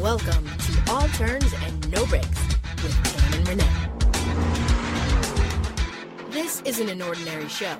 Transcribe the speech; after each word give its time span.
Welcome 0.00 0.46
to 0.46 0.92
All 0.92 1.08
Turns 1.08 1.52
and 1.64 1.90
No 1.90 2.04
Breaks 2.06 2.28
with 2.82 2.94
Tam 3.02 3.32
and 3.32 3.48
Renee. 3.48 3.64
This 6.30 6.60
isn't 6.62 6.88
an 6.88 7.00
ordinary 7.00 7.48
show. 7.48 7.76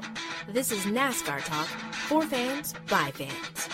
This 0.48 0.72
is 0.72 0.86
NASCAR 0.86 1.44
talk 1.44 1.66
for 1.66 2.22
fans 2.22 2.74
by 2.88 3.10
fans. 3.12 3.68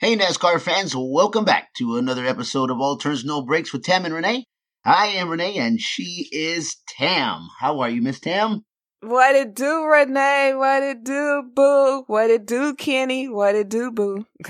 Hey, 0.00 0.16
NASCAR 0.16 0.60
fans, 0.60 0.94
welcome 0.96 1.44
back 1.44 1.68
to 1.78 1.96
another 1.96 2.24
episode 2.24 2.70
of 2.70 2.80
All 2.80 2.96
Turns 2.96 3.24
No 3.24 3.42
Breaks 3.42 3.72
with 3.72 3.84
Tam 3.84 4.06
and 4.06 4.14
Renee. 4.14 4.44
I 4.84 5.08
am 5.08 5.28
Renee, 5.28 5.58
and 5.58 5.78
she 5.78 6.28
is 6.32 6.76
Tam. 6.88 7.48
How 7.60 7.80
are 7.80 7.90
you, 7.90 8.00
Miss 8.00 8.18
Tam? 8.18 8.64
What 9.00 9.36
it 9.36 9.54
do, 9.54 9.84
Renee? 9.84 10.54
What 10.54 10.82
it 10.82 11.04
do, 11.04 11.44
boo? 11.54 12.02
What 12.08 12.30
it 12.30 12.46
do, 12.46 12.74
Kenny? 12.74 13.28
What 13.28 13.54
it 13.54 13.68
do, 13.68 13.90
boo? 13.92 14.26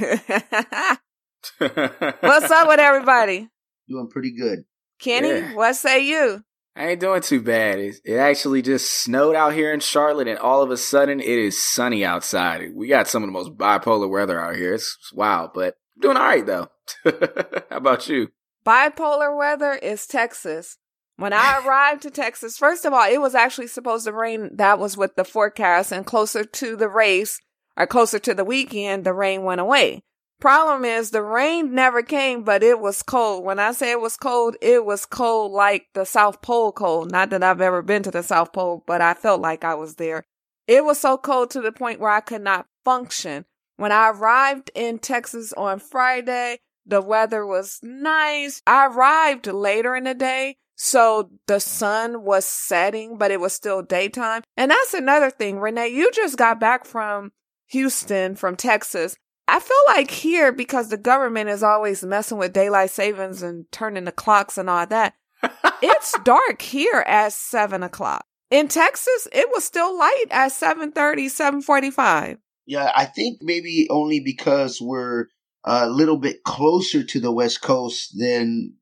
What's 1.58 2.50
up 2.50 2.68
with 2.68 2.80
everybody? 2.80 3.48
Doing 3.88 4.08
pretty 4.10 4.32
good. 4.32 4.60
Kenny, 5.00 5.28
Yeah. 5.28 5.54
what 5.54 5.74
say 5.76 6.04
you? 6.04 6.42
I 6.74 6.90
ain't 6.90 7.00
doing 7.00 7.22
too 7.22 7.42
bad. 7.42 7.78
It, 7.78 7.96
it 8.04 8.14
actually 8.16 8.62
just 8.62 8.90
snowed 9.02 9.34
out 9.34 9.52
here 9.52 9.72
in 9.72 9.80
Charlotte, 9.80 10.28
and 10.28 10.38
all 10.38 10.62
of 10.62 10.70
a 10.70 10.76
sudden 10.76 11.20
it 11.20 11.26
is 11.28 11.60
sunny 11.62 12.04
outside. 12.04 12.72
We 12.74 12.86
got 12.88 13.08
some 13.08 13.22
of 13.22 13.28
the 13.28 13.32
most 13.32 13.56
bipolar 13.56 14.08
weather 14.08 14.40
out 14.40 14.56
here. 14.56 14.74
It's, 14.74 14.96
it's 15.00 15.12
wild, 15.12 15.50
but 15.54 15.74
I'm 15.96 16.00
doing 16.00 16.16
all 16.16 16.22
right 16.22 16.46
though. 16.46 16.68
How 17.04 17.76
about 17.76 18.08
you? 18.08 18.28
Bipolar 18.64 19.36
weather 19.36 19.72
is 19.74 20.06
Texas. 20.06 20.78
When 21.18 21.32
I 21.32 21.60
arrived 21.66 22.02
to 22.02 22.10
Texas, 22.10 22.56
first 22.56 22.84
of 22.84 22.92
all, 22.92 23.06
it 23.10 23.20
was 23.20 23.34
actually 23.34 23.66
supposed 23.66 24.06
to 24.06 24.12
rain. 24.12 24.50
That 24.54 24.78
was 24.78 24.96
with 24.96 25.16
the 25.16 25.24
forecast, 25.24 25.92
and 25.92 26.06
closer 26.06 26.44
to 26.44 26.76
the 26.76 26.88
race 26.88 27.40
or 27.76 27.86
closer 27.86 28.18
to 28.20 28.34
the 28.34 28.44
weekend, 28.44 29.04
the 29.04 29.12
rain 29.12 29.42
went 29.42 29.60
away. 29.60 30.02
Problem 30.40 30.84
is, 30.84 31.10
the 31.10 31.22
rain 31.22 31.74
never 31.74 32.00
came, 32.00 32.44
but 32.44 32.62
it 32.62 32.78
was 32.78 33.02
cold. 33.02 33.44
When 33.44 33.58
I 33.58 33.72
say 33.72 33.90
it 33.90 34.00
was 34.00 34.16
cold, 34.16 34.56
it 34.62 34.84
was 34.84 35.04
cold 35.04 35.50
like 35.50 35.86
the 35.94 36.06
South 36.06 36.40
Pole 36.40 36.70
cold. 36.70 37.10
Not 37.10 37.30
that 37.30 37.42
I've 37.42 37.60
ever 37.60 37.82
been 37.82 38.04
to 38.04 38.12
the 38.12 38.22
South 38.22 38.52
Pole, 38.52 38.84
but 38.86 39.00
I 39.00 39.14
felt 39.14 39.40
like 39.40 39.64
I 39.64 39.74
was 39.74 39.96
there. 39.96 40.24
It 40.68 40.84
was 40.84 41.00
so 41.00 41.18
cold 41.18 41.50
to 41.50 41.60
the 41.60 41.72
point 41.72 41.98
where 41.98 42.10
I 42.10 42.20
could 42.20 42.42
not 42.42 42.66
function. 42.84 43.46
When 43.76 43.90
I 43.90 44.10
arrived 44.10 44.70
in 44.76 45.00
Texas 45.00 45.52
on 45.54 45.80
Friday, 45.80 46.58
the 46.86 47.00
weather 47.00 47.44
was 47.44 47.80
nice. 47.82 48.62
I 48.64 48.86
arrived 48.86 49.48
later 49.48 49.96
in 49.96 50.04
the 50.04 50.14
day, 50.14 50.56
so 50.78 51.30
the 51.46 51.58
sun 51.58 52.22
was 52.22 52.44
setting, 52.44 53.18
but 53.18 53.30
it 53.30 53.40
was 53.40 53.52
still 53.52 53.82
daytime. 53.82 54.42
And 54.56 54.70
that's 54.70 54.94
another 54.94 55.30
thing, 55.30 55.58
Renee. 55.58 55.88
You 55.88 56.10
just 56.12 56.38
got 56.38 56.60
back 56.60 56.84
from 56.86 57.32
Houston, 57.66 58.36
from 58.36 58.56
Texas. 58.56 59.16
I 59.48 59.60
feel 59.60 59.76
like 59.88 60.10
here, 60.10 60.52
because 60.52 60.88
the 60.88 60.96
government 60.96 61.50
is 61.50 61.62
always 61.62 62.04
messing 62.04 62.38
with 62.38 62.52
daylight 62.52 62.90
savings 62.90 63.42
and 63.42 63.64
turning 63.72 64.04
the 64.04 64.12
clocks 64.12 64.56
and 64.56 64.70
all 64.70 64.86
that, 64.86 65.14
it's 65.82 66.14
dark 66.22 66.62
here 66.62 67.04
at 67.06 67.32
seven 67.32 67.82
o'clock. 67.82 68.24
In 68.50 68.68
Texas, 68.68 69.28
it 69.32 69.48
was 69.52 69.64
still 69.64 69.98
light 69.98 70.24
at 70.30 70.52
7.30, 70.52 70.92
7.45. 71.26 72.38
Yeah, 72.66 72.90
I 72.96 73.04
think 73.04 73.38
maybe 73.42 73.86
only 73.90 74.20
because 74.20 74.80
we're 74.80 75.26
a 75.64 75.88
little 75.88 76.16
bit 76.16 76.44
closer 76.44 77.02
to 77.02 77.20
the 77.20 77.32
West 77.32 77.60
Coast 77.60 78.14
than. 78.18 78.74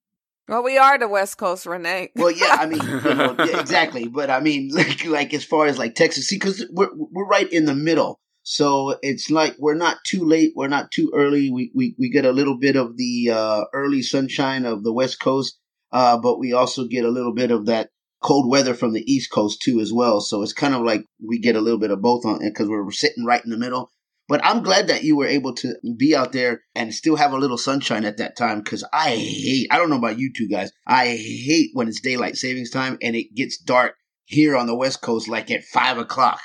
Well, 0.48 0.62
we 0.62 0.78
are 0.78 0.96
the 0.96 1.08
West 1.08 1.38
Coast, 1.38 1.66
Renee. 1.66 2.10
Well, 2.14 2.30
yeah, 2.30 2.56
I 2.60 2.66
mean, 2.66 2.80
you 2.80 3.14
know, 3.14 3.34
exactly. 3.38 4.06
But 4.06 4.30
I 4.30 4.40
mean, 4.40 4.68
like, 4.72 5.04
like 5.04 5.34
as 5.34 5.44
far 5.44 5.66
as 5.66 5.78
like 5.78 5.94
Texas, 5.94 6.28
see, 6.28 6.36
because 6.36 6.64
we're 6.70 6.90
we're 6.94 7.26
right 7.26 7.50
in 7.52 7.64
the 7.64 7.74
middle, 7.74 8.20
so 8.42 8.96
it's 9.02 9.28
like 9.28 9.56
we're 9.58 9.74
not 9.74 9.98
too 10.04 10.24
late, 10.24 10.52
we're 10.54 10.68
not 10.68 10.92
too 10.92 11.10
early. 11.14 11.50
We 11.50 11.72
we 11.74 11.96
we 11.98 12.10
get 12.10 12.24
a 12.24 12.32
little 12.32 12.58
bit 12.58 12.76
of 12.76 12.96
the 12.96 13.30
uh, 13.32 13.64
early 13.72 14.02
sunshine 14.02 14.64
of 14.66 14.84
the 14.84 14.92
West 14.92 15.18
Coast, 15.18 15.58
uh, 15.92 16.16
but 16.18 16.38
we 16.38 16.52
also 16.52 16.86
get 16.86 17.04
a 17.04 17.10
little 17.10 17.34
bit 17.34 17.50
of 17.50 17.66
that 17.66 17.90
cold 18.22 18.48
weather 18.48 18.74
from 18.74 18.92
the 18.92 19.12
East 19.12 19.32
Coast 19.32 19.60
too, 19.62 19.80
as 19.80 19.92
well. 19.92 20.20
So 20.20 20.42
it's 20.42 20.52
kind 20.52 20.74
of 20.74 20.82
like 20.82 21.04
we 21.24 21.40
get 21.40 21.56
a 21.56 21.60
little 21.60 21.80
bit 21.80 21.90
of 21.90 22.00
both 22.00 22.24
on 22.24 22.38
because 22.38 22.68
we're 22.68 22.88
sitting 22.92 23.24
right 23.24 23.44
in 23.44 23.50
the 23.50 23.58
middle. 23.58 23.90
But 24.28 24.44
I'm 24.44 24.62
glad 24.62 24.88
that 24.88 25.04
you 25.04 25.16
were 25.16 25.26
able 25.26 25.54
to 25.54 25.74
be 25.96 26.16
out 26.16 26.32
there 26.32 26.62
and 26.74 26.92
still 26.92 27.16
have 27.16 27.32
a 27.32 27.38
little 27.38 27.58
sunshine 27.58 28.04
at 28.04 28.16
that 28.16 28.36
time 28.36 28.60
because 28.60 28.84
I 28.92 29.10
hate, 29.10 29.68
I 29.70 29.78
don't 29.78 29.90
know 29.90 29.98
about 29.98 30.18
you 30.18 30.32
two 30.32 30.48
guys, 30.48 30.72
I 30.86 31.06
hate 31.06 31.70
when 31.74 31.86
it's 31.86 32.00
daylight 32.00 32.36
savings 32.36 32.70
time 32.70 32.98
and 33.00 33.14
it 33.14 33.34
gets 33.36 33.56
dark 33.58 33.94
here 34.24 34.56
on 34.56 34.66
the 34.66 34.74
West 34.74 35.00
Coast 35.00 35.28
like 35.28 35.50
at 35.50 35.64
five 35.64 35.98
o'clock 35.98 36.40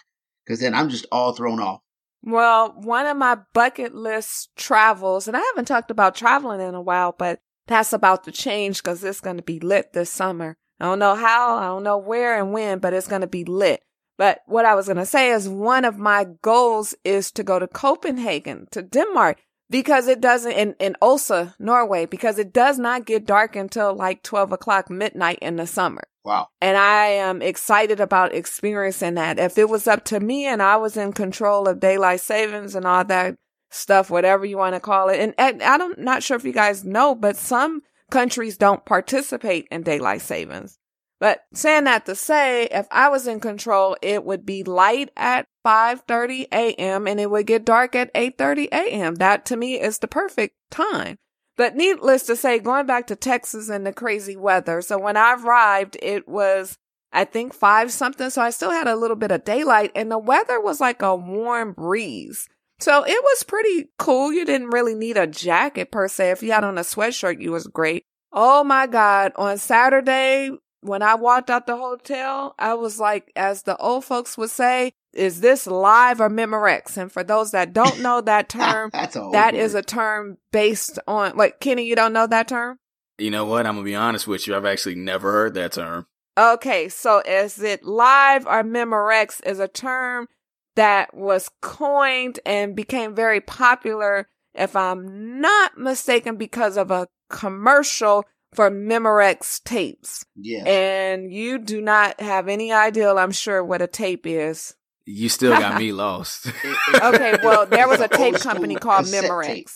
because 0.46 0.60
then 0.60 0.76
I'm 0.76 0.90
just 0.90 1.08
all 1.12 1.34
thrown 1.34 1.60
off. 1.60 1.82
Well, 2.24 2.76
one 2.78 3.08
of 3.08 3.18
my 3.18 3.40
bucket 3.54 3.96
list 3.96 4.50
travels, 4.56 5.28
and 5.28 5.36
I 5.36 5.40
haven't 5.40 5.66
talked 5.66 5.90
about 5.90 6.14
traveling 6.14 6.62
in 6.62 6.76
a 6.76 6.82
while, 6.82 7.16
but 7.18 7.40
that's 7.66 7.94
about 7.94 8.26
to 8.26 8.32
change 8.32 8.78
because 8.78 9.04
it's 9.04 9.22
going 9.22 9.38
to 9.38 9.44
be 9.44 9.60
lit 9.60 9.94
this 9.94 10.12
summer. 10.12 10.56
I 10.80 10.86
don't 10.86 11.00
know 11.00 11.16
how, 11.16 11.58
I 11.58 11.66
don't 11.66 11.84
know 11.84 11.98
where 11.98 12.38
and 12.38 12.54
when, 12.54 12.80
but 12.80 12.94
it's 12.94 13.08
going 13.08 13.22
to 13.22 13.28
be 13.28 13.44
lit. 13.44 13.82
But 14.22 14.44
what 14.46 14.66
I 14.66 14.76
was 14.76 14.86
going 14.86 14.98
to 14.98 15.06
say 15.08 15.32
is 15.32 15.50
one 15.50 15.84
of 15.84 15.98
my 15.98 16.28
goals 16.44 16.94
is 17.04 17.32
to 17.32 17.44
go 17.44 17.58
to 17.58 17.68
Copenhagen, 17.68 18.68
to 18.70 18.84
Denmark, 18.84 19.40
because 19.68 20.08
it 20.08 20.22
doesn't, 20.22 20.52
in, 20.52 20.76
in 20.80 20.96
Oslo, 21.02 21.54
Norway, 21.58 22.06
because 22.06 22.38
it 22.38 22.54
does 22.54 22.78
not 22.78 23.08
get 23.08 23.26
dark 23.26 23.56
until 23.56 23.96
like 23.96 24.22
12 24.22 24.52
o'clock 24.52 24.92
midnight 24.92 25.40
in 25.42 25.56
the 25.56 25.66
summer. 25.66 26.04
Wow. 26.24 26.50
And 26.62 26.78
I 26.78 27.08
am 27.08 27.42
excited 27.42 28.00
about 28.00 28.36
experiencing 28.36 29.16
that. 29.16 29.40
If 29.40 29.58
it 29.58 29.70
was 29.70 29.88
up 29.88 30.06
to 30.06 30.20
me 30.20 30.46
and 30.46 30.62
I 30.62 30.76
was 30.76 30.98
in 30.98 31.14
control 31.14 31.68
of 31.68 31.80
daylight 31.80 32.22
savings 32.22 32.76
and 32.76 32.86
all 32.86 33.04
that 33.06 33.38
stuff, 33.72 34.12
whatever 34.12 34.46
you 34.46 34.56
want 34.56 34.76
to 34.76 34.80
call 34.80 35.10
it. 35.10 35.20
And, 35.20 35.34
and 35.40 35.64
I 35.64 35.80
don't, 35.80 35.98
not 35.98 36.22
sure 36.22 36.38
if 36.38 36.46
you 36.46 36.54
guys 36.54 36.84
know, 36.84 37.16
but 37.16 37.38
some 37.38 37.82
countries 38.12 38.56
don't 38.56 38.86
participate 38.86 39.68
in 39.72 39.82
daylight 39.82 40.22
savings. 40.22 40.78
But 41.22 41.44
saying 41.54 41.84
that 41.84 42.08
to 42.08 42.16
say, 42.16 42.66
if 42.72 42.88
I 42.90 43.08
was 43.10 43.28
in 43.28 43.40
control, 43.40 43.96
it 44.02 44.26
would 44.26 44.44
be 44.44 44.64
light 44.64 45.12
at 45.16 45.46
5:30 45.64 46.48
a.m. 46.52 47.08
and 47.08 47.20
it 47.20 47.30
would 47.30 47.46
get 47.46 47.64
dark 47.64 47.96
at 47.96 48.12
8:30 48.16 48.70
a.m. 48.72 49.16
That 49.16 49.46
to 49.46 49.56
me 49.56 49.80
is 49.80 50.00
the 50.00 50.08
perfect 50.08 50.56
time. 50.72 51.20
But 51.58 51.76
needless 51.76 52.24
to 52.24 52.36
say, 52.36 52.58
going 52.58 52.88
back 52.88 53.06
to 53.08 53.16
Texas 53.16 53.70
and 53.70 53.86
the 53.86 53.94
crazy 53.94 54.36
weather. 54.36 54.82
So 54.82 54.98
when 54.98 55.16
I 55.16 55.36
arrived, 55.36 55.96
it 56.02 56.28
was, 56.28 56.80
I 57.14 57.26
think 57.26 57.54
five 57.54 57.92
something. 57.92 58.32
So 58.32 58.42
I 58.42 58.50
still 58.50 58.72
had 58.72 58.88
a 58.88 58.96
little 58.96 59.16
bit 59.16 59.32
of 59.32 59.44
daylight 59.44 59.92
and 59.94 60.10
the 60.10 60.18
weather 60.18 60.60
was 60.60 60.82
like 60.82 61.04
a 61.04 61.16
warm 61.16 61.74
breeze. 61.74 62.48
So 62.80 63.04
it 63.06 63.24
was 63.24 63.44
pretty 63.44 63.90
cool. 64.00 64.34
You 64.34 64.44
didn't 64.44 64.72
really 64.72 64.96
need 64.96 65.18
a 65.18 65.28
jacket 65.28 65.92
per 65.92 66.08
se. 66.08 66.32
If 66.32 66.42
you 66.42 66.52
had 66.52 66.64
on 66.64 66.80
a 66.80 66.82
sweatshirt, 66.82 67.40
you 67.40 67.52
was 67.52 67.68
great. 67.68 68.06
Oh 68.32 68.64
my 68.64 68.88
God. 68.88 69.34
On 69.36 69.60
Saturday, 69.60 70.50
when 70.82 71.02
I 71.02 71.16
walked 71.16 71.50
out 71.50 71.68
the 71.68 71.78
hotel, 71.78 72.56
I 72.60 72.74
was 72.74 73.00
like, 73.00 73.32
as 73.36 73.64
the 73.64 73.78
old 73.78 74.06
folks 74.06 74.38
would 74.38 74.50
say, 74.50 74.94
is 75.14 75.42
this 75.42 75.68
live 75.68 76.20
or 76.22 76.30
Memorex? 76.30 76.98
And 76.98 77.12
for 77.12 77.24
those 77.24 77.52
that 77.52 77.74
don't 77.74 78.02
know 78.02 78.22
that 78.22 78.50
term, 78.50 78.90
That's 78.94 79.16
all. 79.16 79.32
that 79.32 79.54
is 79.56 79.76
a 79.76 79.82
term 79.82 80.38
based 80.52 81.00
on, 81.08 81.38
like, 81.38 81.60
Kenny, 81.60 81.86
you 81.86 81.96
don't 81.96 82.14
know 82.14 82.28
that 82.28 82.48
term? 82.48 82.80
You 83.18 83.30
know 83.30 83.46
what? 83.46 83.66
I'm 83.68 83.76
gonna 83.76 83.86
be 83.86 83.96
honest 83.96 84.28
with 84.28 84.48
you. 84.48 84.56
I've 84.56 84.66
actually 84.66 84.96
never 84.96 85.32
heard 85.32 85.54
that 85.54 85.74
term. 85.74 86.08
Okay, 86.38 86.90
so 86.90 87.20
is 87.20 87.62
it 87.62 87.84
live 87.84 88.48
or 88.48 88.64
Memorex 88.64 89.46
is 89.46 89.60
a 89.60 89.68
term 89.68 90.28
that 90.76 91.14
was 91.14 91.50
coined 91.62 92.40
and 92.46 92.76
became 92.76 93.14
very 93.14 93.42
popular, 93.42 94.30
if 94.56 94.76
I'm 94.76 95.40
not 95.42 95.78
mistaken, 95.78 96.38
because 96.38 96.78
of 96.78 96.90
a 96.90 97.08
commercial 97.30 98.26
for 98.54 98.70
Memorex 98.70 99.64
tapes. 99.64 100.26
Yeah. 100.36 100.64
And 100.66 101.32
you 101.32 101.58
do 101.60 101.82
not 101.82 102.20
have 102.20 102.48
any 102.48 102.72
idea, 102.72 103.14
I'm 103.14 103.32
sure, 103.32 103.64
what 103.64 103.82
a 103.82 103.88
tape 103.88 104.26
is. 104.28 104.76
You 105.06 105.30
still 105.30 105.52
got 105.58 105.80
me 105.80 105.92
lost. 105.94 106.48
Okay, 106.96 107.38
well, 107.44 107.66
there 107.66 107.88
was 107.88 108.00
a 108.02 108.08
tape 108.08 108.36
company 108.36 108.76
called 108.76 109.06
Memorex. 109.06 109.46
tape. 109.46 109.68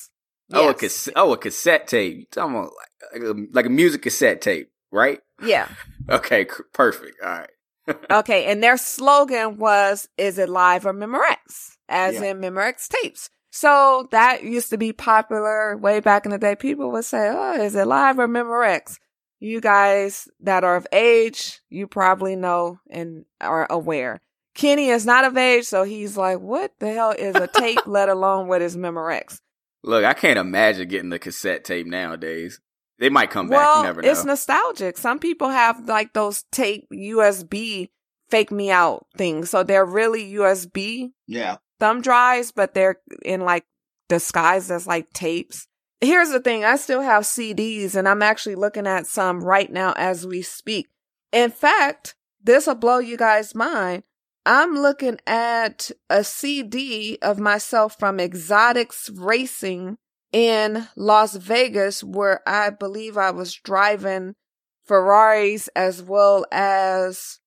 Oh, 0.53 0.65
a 0.65 0.71
Yes. 0.71 0.79
cassette. 0.79 1.13
Oh, 1.15 1.33
a 1.33 1.37
cassette 1.37 1.87
tape. 1.87 2.17
You 2.17 2.25
talking 2.31 2.55
about 2.55 2.71
like, 3.13 3.21
like, 3.23 3.23
a, 3.23 3.41
like 3.53 3.65
a 3.65 3.69
music 3.69 4.03
cassette 4.03 4.41
tape, 4.41 4.69
right? 4.91 5.19
Yeah. 5.41 5.67
Okay, 6.07 6.45
c- 6.45 6.63
perfect. 6.71 7.15
All 7.23 7.29
right. 7.29 7.49
Okay, 8.11 8.45
and 8.45 8.61
their 8.63 8.77
slogan 8.77 9.57
was, 9.57 10.07
is 10.19 10.37
it 10.37 10.49
live 10.49 10.85
or 10.85 10.93
Memorex? 10.93 11.71
As 11.89 12.13
Yeah. 12.15 12.25
in 12.25 12.41
Memorex 12.41 12.87
tapes. 12.89 13.29
So 13.55 14.09
that 14.11 14.43
used 14.43 14.69
to 14.71 14.77
be 14.77 14.91
popular 14.91 15.77
way 15.77 16.01
back 16.01 16.25
in 16.25 16.31
the 16.31 16.37
day. 16.37 16.57
People 16.57 16.91
would 16.91 17.05
say, 17.05 17.29
oh, 17.33 17.53
is 17.53 17.73
it 17.73 17.87
live 17.87 18.19
or 18.19 18.27
Memorex? 18.27 18.99
You 19.39 19.61
guys 19.61 20.27
that 20.41 20.65
are 20.65 20.75
of 20.75 20.85
age, 20.91 21.61
you 21.69 21.87
probably 21.87 22.35
know 22.35 22.81
and 22.89 23.23
are 23.39 23.65
aware. 23.69 24.19
Kenny 24.55 24.89
is 24.89 25.05
not 25.05 25.23
of 25.23 25.37
age, 25.37 25.63
so 25.63 25.83
he's 25.83 26.17
like, 26.17 26.41
what 26.41 26.73
the 26.79 26.91
hell 26.91 27.11
is 27.11 27.37
a 27.37 27.47
tape, 27.47 27.79
let 27.85 28.09
alone 28.09 28.49
what 28.49 28.61
is 28.61 28.75
Memorex? 28.75 29.39
Look, 29.85 30.03
I 30.03 30.13
can't 30.13 30.37
imagine 30.37 30.89
getting 30.89 31.09
the 31.09 31.17
cassette 31.17 31.63
tape 31.63 31.87
nowadays. 31.87 32.59
They 32.99 33.07
might 33.09 33.31
come 33.31 33.47
back. 33.47 33.57
well, 33.59 33.77
You 33.77 33.83
never 33.83 34.01
know. 34.01 34.11
it's 34.11 34.25
nostalgic. 34.25 34.97
Some 34.97 35.19
people 35.19 35.47
have 35.47 35.87
like 35.87 36.11
those 36.11 36.43
tape 36.51 36.89
USB 36.91 37.87
fake 38.29 38.51
me 38.51 38.69
out 38.69 39.07
things. 39.15 39.49
So 39.49 39.63
they're 39.63 39.85
really 39.85 40.33
USB 40.33 41.11
Yeah. 41.25 41.55
Thumb 41.79 42.01
drives, 42.01 42.51
but 42.51 42.73
they're 42.73 42.99
in 43.23 43.41
like 43.41 43.65
disguised 44.09 44.71
as 44.71 44.87
like 44.87 45.11
tapes. 45.11 45.67
Here's 46.01 46.29
the 46.29 46.39
thing. 46.39 46.63
I 46.63 46.75
still 46.75 47.01
have 47.01 47.23
CDs 47.23 47.95
and 47.95 48.07
I'm 48.07 48.21
actually 48.21 48.55
looking 48.55 48.87
at 48.87 49.07
some 49.07 49.43
right 49.43 49.71
now 49.71 49.93
as 49.95 50.27
we 50.27 50.41
speak. 50.41 50.87
In 51.31 51.51
fact, 51.51 52.15
this 52.43 52.67
will 52.67 52.75
blow 52.75 52.99
you 52.99 53.17
guys' 53.17 53.55
mind. 53.55 54.03
I'm 54.45 54.75
looking 54.75 55.17
at 55.25 55.89
a 56.09 56.23
CD 56.23 57.17
of 57.21 57.39
myself 57.39 57.97
from 57.97 58.19
Exotics 58.19 59.09
Racing 59.09 59.97
in 60.31 60.87
Las 60.95 61.35
Vegas, 61.35 62.03
where 62.03 62.47
I 62.47 62.69
believe 62.69 63.17
I 63.17 63.31
was 63.31 63.55
driving 63.55 64.35
Ferraris 64.83 65.67
as 65.75 66.03
well 66.03 66.45
as 66.51 67.39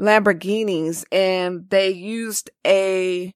Lamborghinis, 0.00 1.04
and 1.12 1.68
they 1.68 1.90
used 1.90 2.50
a 2.66 3.34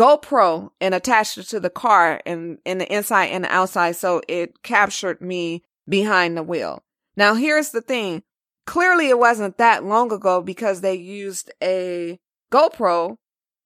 GoPro 0.00 0.70
and 0.80 0.94
attached 0.94 1.36
it 1.36 1.42
to 1.48 1.60
the 1.60 1.68
car 1.68 2.22
and 2.24 2.56
in 2.64 2.78
the 2.78 2.90
inside 2.90 3.26
and 3.26 3.44
the 3.44 3.52
outside, 3.52 3.96
so 3.96 4.22
it 4.28 4.62
captured 4.62 5.20
me 5.20 5.62
behind 5.86 6.38
the 6.38 6.42
wheel. 6.42 6.82
Now, 7.16 7.34
here's 7.34 7.68
the 7.68 7.82
thing. 7.82 8.22
Clearly, 8.64 9.10
it 9.10 9.18
wasn't 9.18 9.58
that 9.58 9.84
long 9.84 10.10
ago 10.10 10.40
because 10.40 10.80
they 10.80 10.94
used 10.94 11.52
a 11.62 12.18
GoPro, 12.50 13.16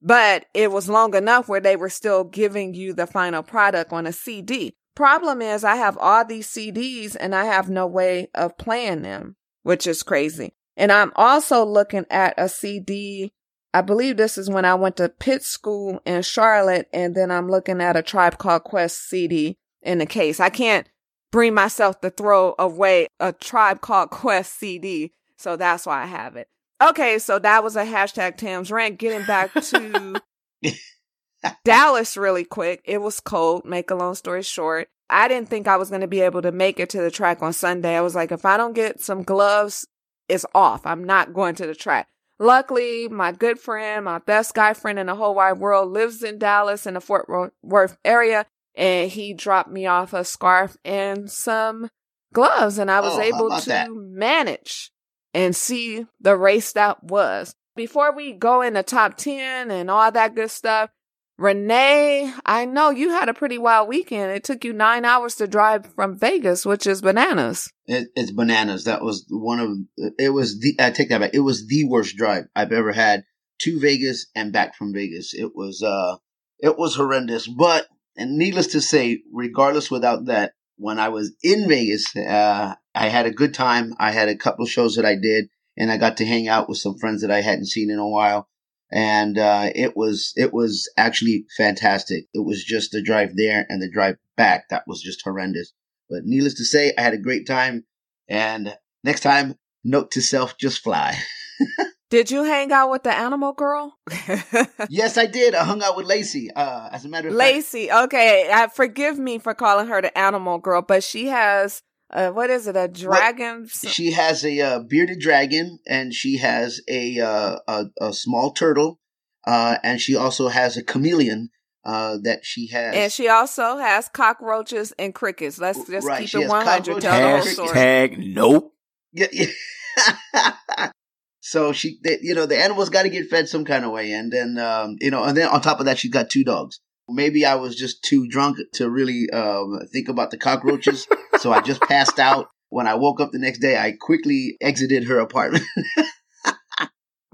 but 0.03 0.47
it 0.55 0.73
was 0.73 0.89
long 0.89 1.15
enough 1.15 1.49
where 1.49 1.61
they 1.61 1.77
were 1.77 1.89
still 1.89 2.25
giving 2.25 2.75
you 2.75 2.95
the 2.95 3.07
final 3.07 3.45
product 3.45 3.93
on 3.93 4.05
a 4.05 4.13
CD. 4.13 4.75
Problem 4.97 5.41
is, 5.41 5.63
I 5.63 5.77
have 5.77 5.97
all 5.99 6.25
these 6.25 6.49
CDs 6.49 7.17
and 7.19 7.33
I 7.33 7.45
have 7.45 7.71
no 7.71 7.87
way 7.87 8.29
of 8.35 8.59
playing 8.59 9.03
them, 9.03 9.37
which 9.63 9.87
is 9.87 10.03
crazy. 10.03 10.55
And 10.77 10.91
I'm 10.91 11.13
also 11.15 11.65
looking 11.65 12.07
at 12.11 12.35
a 12.37 12.49
CD. 12.49 13.33
I 13.75 13.81
believe 13.81 14.17
this 14.17 14.39
is 14.39 14.49
when 14.49 14.65
I 14.65 14.77
went 14.77 14.97
to 14.99 15.09
Pitt 15.09 15.43
School 15.43 16.01
in 16.07 16.23
Charlotte, 16.23 16.89
and 16.93 17.17
then 17.17 17.33
I'm 17.33 17.51
looking 17.51 17.81
at 17.81 17.97
a 17.97 18.03
Tribe 18.03 18.39
Called 18.39 18.63
Quest 18.63 19.09
CD 19.09 19.59
in 19.83 19.99
the 19.99 20.07
case. 20.07 20.39
I 20.39 20.49
can't 20.49 20.89
bring 21.33 21.55
myself 21.55 22.01
to 22.03 22.11
throw 22.11 22.55
away 22.57 23.09
a 23.19 23.33
Tribe 23.33 23.81
Called 23.81 24.11
Quest 24.11 24.57
CD, 24.61 25.13
so 25.37 25.57
that's 25.57 25.87
why 25.87 26.05
I 26.05 26.07
have 26.07 26.37
it. 26.37 26.47
Okay, 26.81 27.19
so 27.19 27.41
that 27.41 27.65
was 27.65 27.75
a 27.75 27.85
hashtag 27.85 28.37
Tam's 28.37 28.71
rant. 28.71 28.99
Getting 28.99 29.27
back 29.27 29.53
to 29.53 30.23
Dallas 31.65 32.17
really 32.17 32.45
quick. 32.45 32.81
It 32.85 32.99
was 32.99 33.19
cold, 33.19 33.65
make 33.65 33.91
a 33.91 33.97
long 33.97 34.15
story 34.15 34.45
short. 34.45 34.87
I 35.11 35.27
didn't 35.27 35.49
think 35.49 35.67
I 35.67 35.79
was 35.79 35.89
going 35.89 36.01
to 36.01 36.07
be 36.07 36.21
able 36.21 36.43
to 36.43 36.53
make 36.53 36.79
it 36.79 36.91
to 36.91 37.03
the 37.03 37.11
track 37.11 37.43
on 37.43 37.53
Sunday. 37.53 37.97
I 37.97 38.03
was 38.03 38.15
like, 38.15 38.31
if 38.31 38.45
I 38.45 38.57
don't 38.57 38.73
get 38.73 39.01
some 39.01 39.25
gloves, 39.25 39.85
it's 40.29 40.47
off. 40.55 40.87
I'm 40.87 41.03
not 41.03 41.35
going 41.35 41.57
to 41.57 41.67
the 41.67 41.75
track. 41.75 42.07
Luckily, 42.39 43.09
my 43.09 43.33
good 43.33 43.59
friend, 43.59 44.05
my 44.05 44.19
best 44.19 44.55
guy 44.55 44.75
friend 44.75 44.99
in 44.99 45.07
the 45.07 45.15
whole 45.15 45.35
wide 45.35 45.59
world 45.59 45.93
lives 45.93 46.23
in 46.23 46.39
Dallas 46.39 46.87
in 46.87 46.95
the 46.95 47.01
Fort 47.01 47.27
Worth 47.63 47.97
area. 48.05 48.47
And 48.77 49.09
he 49.11 49.35
dropped 49.35 49.71
me 49.71 49.87
off 49.87 50.13
a 50.13 50.25
scarf 50.25 50.77
and 50.85 51.31
some 51.31 51.91
gloves 52.33 52.77
and 52.79 52.91
I 52.91 53.01
was 53.01 53.15
Oh, 53.15 53.21
able 53.21 53.51
to 53.61 53.69
that? 53.69 53.89
manage 53.93 54.91
and 55.33 55.55
see 55.55 56.07
the 56.21 56.37
race 56.37 56.73
that 56.73 57.05
was. 57.05 57.55
Before 57.77 58.13
we 58.13 58.33
go 58.33 58.63
in 58.63 58.73
the 58.75 58.83
top 58.83 59.17
10 59.17 59.71
and 59.71 59.91
all 59.91 60.11
that 60.11 60.35
good 60.35 60.51
stuff, 60.51 60.91
Renee, 61.37 62.33
I 62.47 62.65
know 62.65 62.91
you 62.91 63.11
had 63.11 63.29
a 63.29 63.35
pretty 63.35 63.59
wild 63.59 63.89
weekend. 63.89 64.31
It 64.31 64.45
took 64.45 64.65
you 64.65 64.73
nine 64.73 65.05
hours 65.05 65.35
to 65.37 65.49
drive 65.49 65.93
from 65.95 66.17
Vegas, 66.17 66.65
which 66.65 66.87
is 66.87 67.03
bananas. 67.03 67.69
It, 67.87 68.09
it's 68.15 68.31
bananas. 68.31 68.85
That 68.85 69.03
was 69.03 69.27
one 69.29 69.59
of 69.59 70.13
it 70.19 70.31
was 70.31 70.61
the 70.61 70.77
I 70.79 70.91
take 70.91 71.09
that 71.09 71.21
back. 71.21 71.35
It 71.35 71.41
was 71.41 71.67
the 71.67 71.89
worst 71.89 72.17
drive 72.17 72.45
I've 72.55 72.73
ever 72.73 72.93
had 72.93 73.25
to 73.63 73.81
Vegas 73.81 74.27
and 74.37 74.53
back 74.53 74.77
from 74.77 74.93
Vegas. 74.93 75.35
It 75.35 75.57
was 75.57 75.83
uh 75.83 76.17
it 76.61 76.79
was 76.79 76.95
horrendous. 76.95 77.49
But 77.49 77.89
and 78.17 78.39
needless 78.39 78.69
to 78.69 78.81
say, 78.81 79.23
regardless 79.33 79.91
without 79.91 80.27
that, 80.27 80.53
when 80.77 81.01
I 81.01 81.09
was 81.09 81.35
in 81.43 81.69
Vegas, 81.69 82.15
uh 82.15 82.77
I 82.95 83.09
had 83.09 83.27
a 83.27 83.33
good 83.33 83.55
time. 83.55 83.93
I 83.99 84.13
had 84.13 84.29
a 84.29 84.37
couple 84.37 84.67
shows 84.67 84.95
that 84.95 85.05
I 85.05 85.17
did 85.17 85.47
and 85.77 85.91
I 85.91 85.97
got 85.97 86.19
to 86.19 86.27
hang 86.27 86.47
out 86.47 86.69
with 86.69 86.79
some 86.79 86.97
friends 86.97 87.23
that 87.23 87.33
I 87.33 87.41
hadn't 87.41 87.67
seen 87.67 87.91
in 87.91 87.99
a 87.99 88.09
while. 88.09 88.49
And 88.95 89.37
uh 89.39 89.71
it 89.75 89.97
was 89.97 90.33
it 90.37 90.55
was 90.55 90.91
actually 90.97 91.47
fantastic. 91.57 92.27
It 92.33 92.45
was 92.47 92.65
just 92.65 92.93
the 92.93 93.03
drive 93.03 93.37
there 93.37 93.67
and 93.69 93.83
the 93.83 93.91
drive 93.91 94.17
back 94.37 94.69
that 94.71 94.85
was 94.87 95.03
just 95.03 95.23
horrendous. 95.23 95.73
But 96.09 96.25
needless 96.25 96.55
to 96.55 96.65
say, 96.65 96.93
I 96.97 97.03
had 97.03 97.15
a 97.15 97.19
great 97.19 97.47
time. 97.47 97.85
And 98.29 98.77
next 99.03 99.21
time, 99.21 99.57
note 99.83 100.13
to 100.13 100.23
self, 100.23 100.57
just 100.59 100.83
fly. 100.83 101.19
Did 102.11 102.31
you 102.31 102.45
hang 102.45 102.71
out 102.71 102.91
with 102.91 103.03
the 103.03 103.13
animal 103.13 103.53
girl? 103.53 103.99
yes, 104.89 105.19
I 105.19 105.27
did. 105.27 105.53
I 105.53 105.65
hung 105.65 105.83
out 105.83 105.97
with 105.97 106.07
Lacey. 106.07 106.49
Uh, 106.55 106.89
as 106.93 107.05
a 107.05 107.09
matter 107.09 107.27
of 107.27 107.35
fact, 107.35 107.39
Lacey. 107.39 107.91
Okay. 107.91 108.49
Uh, 108.53 108.69
forgive 108.69 109.19
me 109.19 109.39
for 109.39 109.53
calling 109.53 109.89
her 109.89 110.01
the 110.01 110.17
animal 110.17 110.59
girl, 110.59 110.81
but 110.81 111.03
she 111.03 111.27
has, 111.27 111.83
uh, 112.15 112.31
what 112.31 112.49
is 112.49 112.67
it? 112.69 112.77
A 112.77 112.87
dragon? 112.87 113.69
she 113.69 114.13
has 114.13 114.45
a 114.45 114.61
uh, 114.61 114.79
bearded 114.79 115.19
dragon, 115.19 115.81
and 115.87 116.15
she 116.15 116.39
has 116.39 116.81
a 116.89 117.19
uh, 117.19 117.59
a, 117.67 117.85
a 118.01 118.13
small 118.13 118.53
turtle, 118.53 119.01
uh, 119.47 119.77
and 119.83 120.01
she 120.01 120.15
also 120.15 120.49
has 120.49 120.77
a 120.77 120.83
chameleon 120.83 121.51
uh, 121.85 122.19
that 122.23 122.45
she 122.45 122.69
has. 122.69 122.95
And 122.95 123.13
she 123.13 123.29
also 123.29 123.79
has 123.79 124.09
cockroaches 124.09 124.93
and 124.99 125.15
crickets. 125.15 125.59
Let's 125.59 125.87
just 125.87 126.07
Right, 126.07 126.21
keep 126.21 126.29
she 126.29 126.43
it 126.43 126.49
100. 126.49 127.01
Tell 127.01 127.21
the 127.21 127.29
whole 127.29 127.43
story. 127.43 127.69
Hashtag 127.69 128.35
nope. 128.35 128.75
Yeah, 129.13 129.27
yeah. 129.33 130.91
so 131.41 131.73
she, 131.73 131.99
they, 132.03 132.19
you 132.23 132.35
know, 132.35 132.47
the 132.47 132.59
animals 132.59 132.91
got 132.91 133.03
to 133.03 133.11
get 133.11 133.29
fed 133.29 133.49
some 133.49 133.65
kind 133.65 133.85
of 133.85 133.91
way, 133.91 134.13
and 134.13 134.33
then, 134.33 134.59
um, 134.59 134.97
you 135.01 135.11
know, 135.11 135.25
and 135.25 135.37
then 135.37 135.49
on 135.49 135.61
top 135.61 135.81
of 135.81 135.87
that, 135.87 135.99
she's 135.99 136.11
got 136.11 136.31
two 136.31 136.45
dogs. 136.45 136.81
Maybe 137.09 137.45
I 137.45 137.55
was 137.57 137.77
just 137.77 138.03
too 138.03 138.27
drunk 138.29 138.59
to 138.75 138.89
really 138.89 139.29
um, 139.31 139.81
think 139.93 140.09
about 140.09 140.31
the 140.31 140.39
cockroaches, 140.39 141.07
so 141.39 141.53
I 141.53 141.61
just 141.61 141.83
passed 141.83 142.19
out. 142.19 142.49
When 142.71 142.87
I 142.87 142.95
woke 142.95 143.21
up 143.21 143.31
the 143.31 143.39
next 143.39 143.59
day, 143.59 143.79
I 143.79 143.93
quickly 144.01 144.57
exited 144.61 145.05
her 145.05 145.19
apartment. 145.19 145.65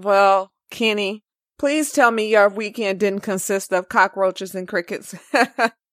Well, 0.02 0.50
Kenny, 0.70 1.24
please 1.58 1.92
tell 1.92 2.10
me 2.10 2.30
your 2.30 2.48
weekend 2.48 3.00
didn't 3.00 3.20
consist 3.20 3.70
of 3.72 3.90
cockroaches 3.90 4.54
and 4.54 4.66
crickets. 4.66 5.14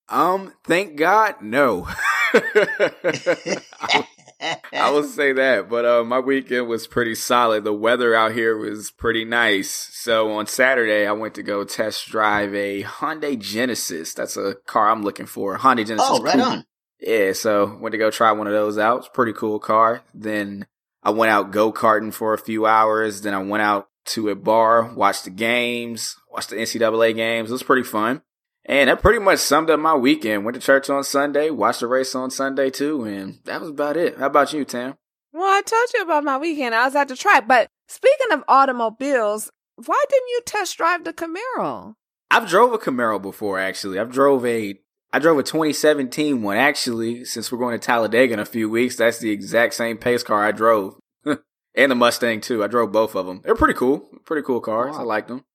Um, 0.09 0.53
thank 0.63 0.95
God, 0.95 1.41
no. 1.41 1.85
I, 2.33 4.07
I 4.39 4.91
will 4.91 5.03
say 5.07 5.33
that, 5.33 5.69
but 5.69 5.85
uh, 5.85 6.03
my 6.03 6.19
weekend 6.19 6.67
was 6.67 6.87
pretty 6.87 7.15
solid. 7.15 7.63
The 7.63 7.73
weather 7.73 8.13
out 8.15 8.33
here 8.33 8.57
was 8.57 8.91
pretty 8.91 9.25
nice. 9.25 9.71
So 9.93 10.31
on 10.33 10.47
Saturday, 10.47 11.07
I 11.07 11.11
went 11.13 11.35
to 11.35 11.43
go 11.43 11.63
test 11.63 12.07
drive 12.09 12.53
a 12.53 12.83
Hyundai 12.83 13.39
Genesis. 13.39 14.13
That's 14.13 14.37
a 14.37 14.55
car 14.65 14.89
I'm 14.89 15.03
looking 15.03 15.25
for. 15.25 15.57
Hyundai 15.57 15.85
Genesis. 15.87 16.07
oh, 16.09 16.21
right 16.21 16.35
Coupe. 16.35 16.45
on. 16.45 16.65
Yeah, 16.99 17.33
so 17.33 17.77
went 17.79 17.91
to 17.91 17.97
go 17.97 18.09
try 18.09 18.31
one 18.31 18.47
of 18.47 18.53
those 18.53 18.77
out. 18.77 18.99
It's 18.99 19.07
a 19.07 19.11
pretty 19.11 19.33
cool 19.33 19.59
car. 19.59 20.01
Then 20.13 20.65
I 21.03 21.11
went 21.11 21.31
out 21.31 21.51
go 21.51 21.71
karting 21.71 22.13
for 22.13 22.33
a 22.33 22.39
few 22.39 22.65
hours. 22.65 23.21
Then 23.21 23.33
I 23.33 23.43
went 23.43 23.61
out 23.61 23.89
to 24.05 24.29
a 24.29 24.35
bar, 24.35 24.93
watched 24.93 25.25
the 25.25 25.29
games, 25.29 26.15
watched 26.31 26.49
the 26.49 26.55
NCAA 26.55 27.15
games. 27.15 27.49
It 27.49 27.53
was 27.53 27.63
pretty 27.63 27.83
fun. 27.83 28.21
And 28.69 28.89
that 28.89 29.01
pretty 29.01 29.19
much 29.19 29.39
summed 29.39 29.69
up 29.69 29.79
my 29.79 29.95
weekend. 29.95 30.43
Went 30.43 30.55
to 30.55 30.61
church 30.61 30.89
on 30.89 31.03
Sunday, 31.03 31.49
watched 31.49 31.79
the 31.79 31.87
race 31.87 32.13
on 32.15 32.29
Sunday 32.31 32.69
too, 32.69 33.03
and 33.05 33.39
that 33.45 33.61
was 33.61 33.69
about 33.69 33.95
it. 33.97 34.17
How 34.17 34.25
about 34.27 34.51
you, 34.53 34.65
Tam? 34.65 34.95
well, 35.33 35.45
I 35.57 35.61
told 35.61 35.87
you 35.93 36.01
about 36.01 36.23
my 36.23 36.37
weekend. 36.37 36.73
I 36.75 36.85
was 36.85 36.95
at 36.95 37.07
the 37.07 37.15
track. 37.15 37.47
But 37.47 37.67
speaking 37.87 38.31
of 38.31 38.43
automobiles, 38.47 39.51
why 39.85 40.03
didn't 40.09 40.27
you 40.29 40.41
test 40.45 40.77
drive 40.77 41.03
the 41.03 41.13
Camaro? 41.13 41.93
I've 42.29 42.49
drove 42.49 42.73
a 42.73 42.77
Camaro 42.77 43.21
before, 43.21 43.57
actually. 43.59 43.99
I've 43.99 44.11
drove 44.11 44.45
a 44.45 44.79
I 45.13 45.19
drove 45.19 45.37
a 45.39 45.43
2017 45.43 46.41
one. 46.41 46.57
Actually, 46.57 47.23
since 47.23 47.51
we're 47.51 47.59
going 47.59 47.79
to 47.79 47.85
Talladega 47.85 48.33
in 48.33 48.39
a 48.39 48.45
few 48.45 48.69
weeks, 48.69 48.97
that's 48.97 49.19
the 49.19 49.31
exact 49.31 49.75
same 49.75 49.97
pace 49.97 50.23
car 50.23 50.43
I 50.43 50.51
drove, 50.51 50.95
and 51.25 51.91
the 51.91 51.95
Mustang 51.95 52.41
too. 52.41 52.63
I 52.63 52.67
drove 52.67 52.91
both 52.91 53.15
of 53.15 53.25
them. 53.25 53.39
They're 53.45 53.55
pretty 53.55 53.75
cool, 53.75 54.09
pretty 54.25 54.45
cool 54.45 54.59
cars. 54.59 54.95
I 54.97 54.99
Wow. 54.99 55.05
like 55.05 55.27
them. 55.27 55.45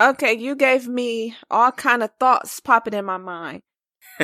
Okay, 0.00 0.34
you 0.34 0.54
gave 0.54 0.86
me 0.86 1.34
all 1.50 1.72
kind 1.72 2.02
of 2.02 2.10
thoughts 2.20 2.60
popping 2.60 2.92
in 2.92 3.04
my 3.04 3.16
mind. 3.16 3.62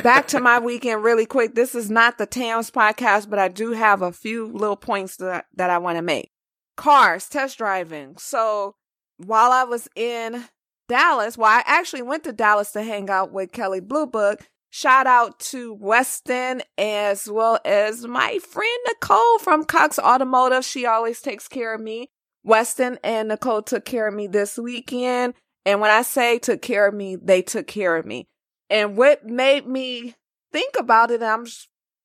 Back 0.03 0.27
to 0.27 0.39
my 0.39 0.59
weekend 0.63 1.03
really 1.03 1.25
quick. 1.25 1.55
This 1.55 1.73
is 1.73 1.89
not 1.89 2.17
the 2.17 2.27
Towns 2.27 2.69
podcast, 2.69 3.29
but 3.29 3.39
I 3.39 3.47
do 3.47 3.71
have 3.71 4.01
a 4.01 4.11
few 4.11 4.51
little 4.51 4.75
points 4.75 5.17
that, 5.17 5.45
that 5.55 5.71
I 5.71 5.79
want 5.79 5.97
to 5.97 6.03
make. 6.03 6.31
Cars, 6.77 7.27
test 7.27 7.57
driving. 7.57 8.15
So 8.17 8.75
while 9.17 9.51
I 9.51 9.63
was 9.63 9.87
in 9.95 10.45
Dallas, 10.87 11.37
well, 11.37 11.49
I 11.49 11.63
actually 11.65 12.03
went 12.03 12.23
to 12.25 12.33
Dallas 12.33 12.71
to 12.73 12.83
hang 12.83 13.09
out 13.09 13.31
with 13.31 13.51
Kelley 13.51 13.79
Blue 13.79 14.05
Book. 14.05 14.47
Shout 14.69 15.07
out 15.07 15.39
to 15.39 15.73
Weston 15.73 16.61
as 16.77 17.29
well 17.29 17.59
as 17.65 18.05
my 18.05 18.39
friend 18.39 18.79
Nicole 18.87 19.39
from 19.39 19.65
Cox 19.65 19.97
Automotive. 19.97 20.65
She 20.65 20.85
always 20.85 21.21
takes 21.21 21.47
care 21.47 21.73
of 21.73 21.81
me. 21.81 22.09
Weston 22.43 22.99
and 23.03 23.29
Nicole 23.29 23.61
took 23.61 23.85
care 23.85 24.07
of 24.07 24.13
me 24.13 24.27
this 24.27 24.57
weekend. 24.57 25.35
And 25.65 25.79
when 25.79 25.91
I 25.91 26.01
say 26.01 26.39
took 26.39 26.61
care 26.61 26.87
of 26.87 26.93
me, 26.93 27.15
they 27.15 27.41
took 27.41 27.67
care 27.67 27.95
of 27.95 28.05
me. 28.05 28.27
And 28.69 28.97
what 28.97 29.25
made 29.25 29.67
me 29.67 30.15
think 30.51 30.75
about 30.77 31.11
it, 31.11 31.23
I'm 31.23 31.45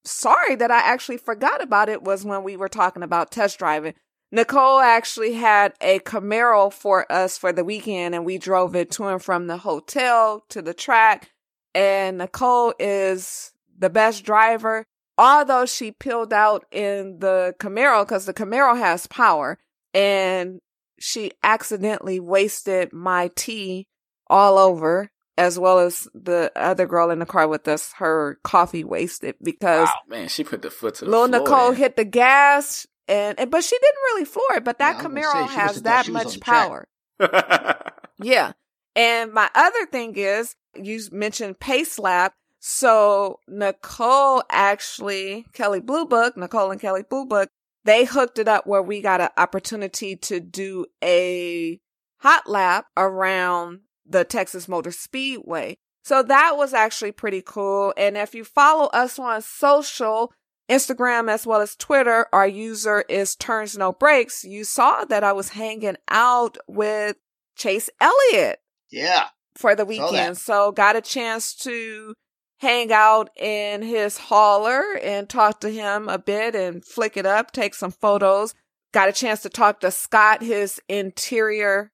sorry 0.04 0.54
that 0.56 0.70
I 0.70 0.78
actually 0.78 1.18
forgot 1.18 1.62
about 1.62 1.88
it, 1.88 2.02
was 2.02 2.24
when 2.24 2.44
we 2.44 2.56
were 2.56 2.68
talking 2.68 3.02
about 3.02 3.30
test 3.30 3.58
driving. 3.58 3.94
Nicole 4.30 4.80
actually 4.80 5.34
had 5.34 5.72
a 5.80 6.00
Camaro 6.00 6.72
for 6.72 7.10
us 7.10 7.38
for 7.38 7.52
the 7.52 7.64
weekend 7.64 8.14
and 8.14 8.26
we 8.26 8.36
drove 8.36 8.76
it 8.76 8.90
to 8.92 9.06
and 9.06 9.22
from 9.22 9.46
the 9.46 9.56
hotel 9.58 10.44
to 10.50 10.60
the 10.60 10.74
track. 10.74 11.30
And 11.74 12.18
Nicole 12.18 12.74
is 12.78 13.52
the 13.78 13.88
best 13.88 14.24
driver, 14.24 14.84
although 15.16 15.64
she 15.64 15.92
peeled 15.92 16.32
out 16.32 16.66
in 16.70 17.20
the 17.20 17.54
Camaro 17.58 18.04
because 18.04 18.26
the 18.26 18.34
Camaro 18.34 18.76
has 18.76 19.06
power 19.06 19.58
and 19.94 20.60
she 20.98 21.32
accidentally 21.42 22.20
wasted 22.20 22.92
my 22.92 23.30
tea 23.34 23.86
all 24.28 24.58
over 24.58 25.10
as 25.36 25.58
well 25.58 25.78
as 25.78 26.08
the 26.14 26.50
other 26.56 26.84
girl 26.84 27.10
in 27.10 27.20
the 27.20 27.26
car 27.26 27.46
with 27.46 27.68
us, 27.68 27.92
her 27.98 28.38
coffee 28.42 28.84
wasted 28.84 29.36
because 29.42 29.88
man, 30.08 30.28
she 30.28 30.42
put 30.42 30.62
the 30.62 30.70
foot 30.70 30.96
to 30.96 31.04
the 31.04 31.10
little 31.10 31.28
floor. 31.28 31.40
Nicole 31.40 31.68
there. 31.68 31.74
hit 31.74 31.96
the 31.96 32.04
gas 32.04 32.86
and, 33.06 33.38
and 33.38 33.50
but 33.50 33.62
she 33.62 33.78
didn't 33.78 34.02
really 34.12 34.24
floor 34.24 34.56
it. 34.56 34.64
But 34.64 34.78
that 34.78 34.96
Yeah, 34.96 35.08
I 35.08 35.08
was 35.08 35.14
gonna 35.14 35.20
Camaro 35.20 35.48
has 35.48 35.82
that 35.82 36.04
she 36.06 36.12
was 36.12 36.20
on 36.20 36.26
much 36.26 36.40
power. 36.40 36.88
Yeah. 38.20 38.52
And 38.96 39.32
my 39.32 39.48
other 39.54 39.86
thing 39.86 40.16
is 40.16 40.54
you 40.74 41.00
mentioned 41.12 41.60
Pace 41.60 41.98
Lab. 41.98 42.32
So 42.60 43.38
Nicole 43.46 44.42
actually, 44.50 45.46
Kelley 45.52 45.80
Blue 45.80 46.06
Book, 46.06 46.36
Nicole 46.36 46.72
and 46.72 46.80
Kelley 46.80 47.04
Blue 47.08 47.24
Book, 47.24 47.48
they 47.88 48.04
hooked 48.04 48.38
it 48.38 48.48
up 48.48 48.66
where 48.66 48.82
we 48.82 49.00
got 49.00 49.20
an 49.20 49.30
opportunity 49.36 50.14
to 50.14 50.40
do 50.40 50.84
a 51.02 51.80
hot 52.18 52.48
lap 52.48 52.86
around 52.96 53.80
the 54.06 54.24
Texas 54.24 54.68
Motor 54.68 54.92
Speedway. 54.92 55.76
So 56.04 56.22
that 56.22 56.56
was 56.56 56.74
actually 56.74 57.12
pretty 57.12 57.42
cool. 57.44 57.92
And 57.96 58.16
if 58.16 58.34
you 58.34 58.44
follow 58.44 58.86
us 58.88 59.18
on 59.18 59.40
social, 59.42 60.32
Instagram 60.70 61.30
as 61.30 61.46
well 61.46 61.60
as 61.62 61.76
Twitter, 61.76 62.26
our 62.32 62.46
user 62.46 63.04
is 63.08 63.34
Turns 63.34 63.76
No 63.76 63.92
Breaks. 63.92 64.44
You 64.44 64.64
saw 64.64 65.04
that 65.06 65.24
I 65.24 65.32
was 65.32 65.50
hanging 65.50 65.96
out 66.10 66.58
with 66.66 67.16
Chase 67.56 67.88
Elliott 68.00 68.58
Yeah. 68.90 69.28
for 69.56 69.74
the 69.74 69.84
weekend. 69.84 70.36
So 70.38 70.72
got 70.72 70.96
a 70.96 71.00
chance 71.00 71.54
to 71.56 72.14
hang 72.58 72.92
out 72.92 73.30
in 73.38 73.82
his 73.82 74.18
hauler 74.18 74.96
and 75.02 75.28
talk 75.28 75.60
to 75.60 75.70
him 75.70 76.08
a 76.08 76.18
bit 76.18 76.54
and 76.54 76.84
flick 76.84 77.16
it 77.16 77.26
up, 77.26 77.52
take 77.52 77.74
some 77.74 77.90
photos. 77.92 78.54
Got 78.92 79.08
a 79.08 79.12
chance 79.12 79.40
to 79.42 79.48
talk 79.48 79.80
to 79.80 79.90
Scott, 79.90 80.42
his 80.42 80.80
interior 80.88 81.92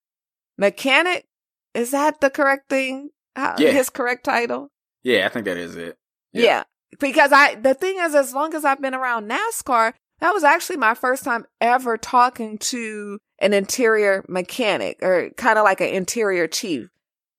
mechanic. 0.58 1.26
Is 1.74 1.90
that 1.90 2.20
the 2.20 2.30
correct 2.30 2.68
thing? 2.68 3.10
How- 3.36 3.56
Yeah. 3.58 3.70
His 3.72 3.90
correct 3.90 4.24
title? 4.24 4.70
yeah, 5.02 5.26
I 5.26 5.28
think 5.28 5.44
that 5.44 5.56
is 5.56 5.76
it. 5.76 5.98
Yeah. 6.32 6.62
Because 6.98 7.32
I, 7.32 7.56
the 7.56 7.74
thing 7.74 7.98
is, 8.00 8.14
as 8.14 8.32
long 8.32 8.54
as 8.54 8.64
I've 8.64 8.80
been 8.80 8.94
around 8.94 9.28
NASCAR, 9.30 9.92
that 10.20 10.32
was 10.32 10.44
actually 10.44 10.76
my 10.76 10.94
first 10.94 11.24
time 11.24 11.44
ever 11.60 11.98
talking 11.98 12.56
to 12.58 13.18
an 13.40 13.52
interior 13.52 14.24
mechanic 14.28 14.98
or 15.02 15.30
kind 15.36 15.58
of 15.58 15.64
like 15.64 15.80
an 15.80 15.88
interior 15.88 16.46
chief. 16.46 16.88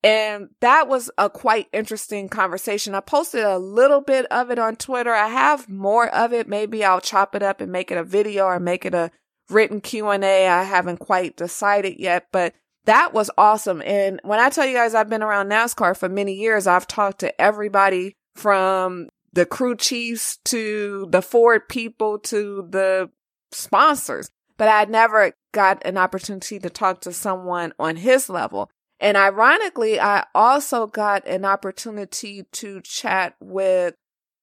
And 0.06 0.50
that 0.60 0.86
was 0.86 1.10
a 1.18 1.28
quite 1.28 1.66
interesting 1.72 2.28
conversation. 2.28 2.94
I 2.94 3.00
posted 3.00 3.42
a 3.42 3.58
little 3.58 4.00
bit 4.00 4.24
of 4.26 4.52
it 4.52 4.58
on 4.58 4.76
Twitter. 4.76 5.12
I 5.12 5.26
have 5.26 5.68
more 5.68 6.08
of 6.14 6.32
it. 6.32 6.46
Maybe 6.46 6.84
I'll 6.84 7.00
chop 7.00 7.34
it 7.34 7.42
up 7.42 7.60
and 7.60 7.72
make 7.72 7.90
it 7.90 7.98
a 7.98 8.04
video 8.04 8.44
or 8.44 8.60
make 8.60 8.84
it 8.84 8.94
a 8.94 9.10
written 9.50 9.80
Q&A. 9.80 10.48
I 10.48 10.62
haven't 10.62 10.98
quite 10.98 11.36
decided 11.36 11.98
yet, 11.98 12.28
but 12.30 12.54
that 12.84 13.14
was 13.14 13.32
awesome. 13.36 13.82
And 13.84 14.20
when 14.22 14.38
I 14.38 14.48
tell 14.48 14.64
you 14.64 14.74
guys 14.74 14.94
I've 14.94 15.10
been 15.10 15.24
around 15.24 15.48
NASCAR 15.48 15.96
for 15.96 16.08
many 16.08 16.34
years, 16.34 16.68
I've 16.68 16.86
talked 16.86 17.18
to 17.20 17.40
everybody 17.40 18.14
from 18.36 19.08
the 19.32 19.44
crew 19.44 19.74
chiefs 19.74 20.38
to 20.44 21.08
the 21.10 21.20
Ford 21.20 21.68
people 21.68 22.20
to 22.20 22.64
the 22.70 23.10
sponsors, 23.50 24.30
but 24.56 24.68
I 24.68 24.84
never 24.84 25.32
got 25.52 25.84
an 25.84 25.98
opportunity 25.98 26.60
to 26.60 26.70
talk 26.70 27.00
to 27.00 27.12
someone 27.12 27.72
on 27.78 27.96
his 27.96 28.28
level. 28.28 28.70
And 28.98 29.16
ironically, 29.16 30.00
I 30.00 30.24
also 30.34 30.86
got 30.86 31.26
an 31.26 31.44
opportunity 31.44 32.44
to 32.52 32.80
chat 32.80 33.34
with 33.40 33.94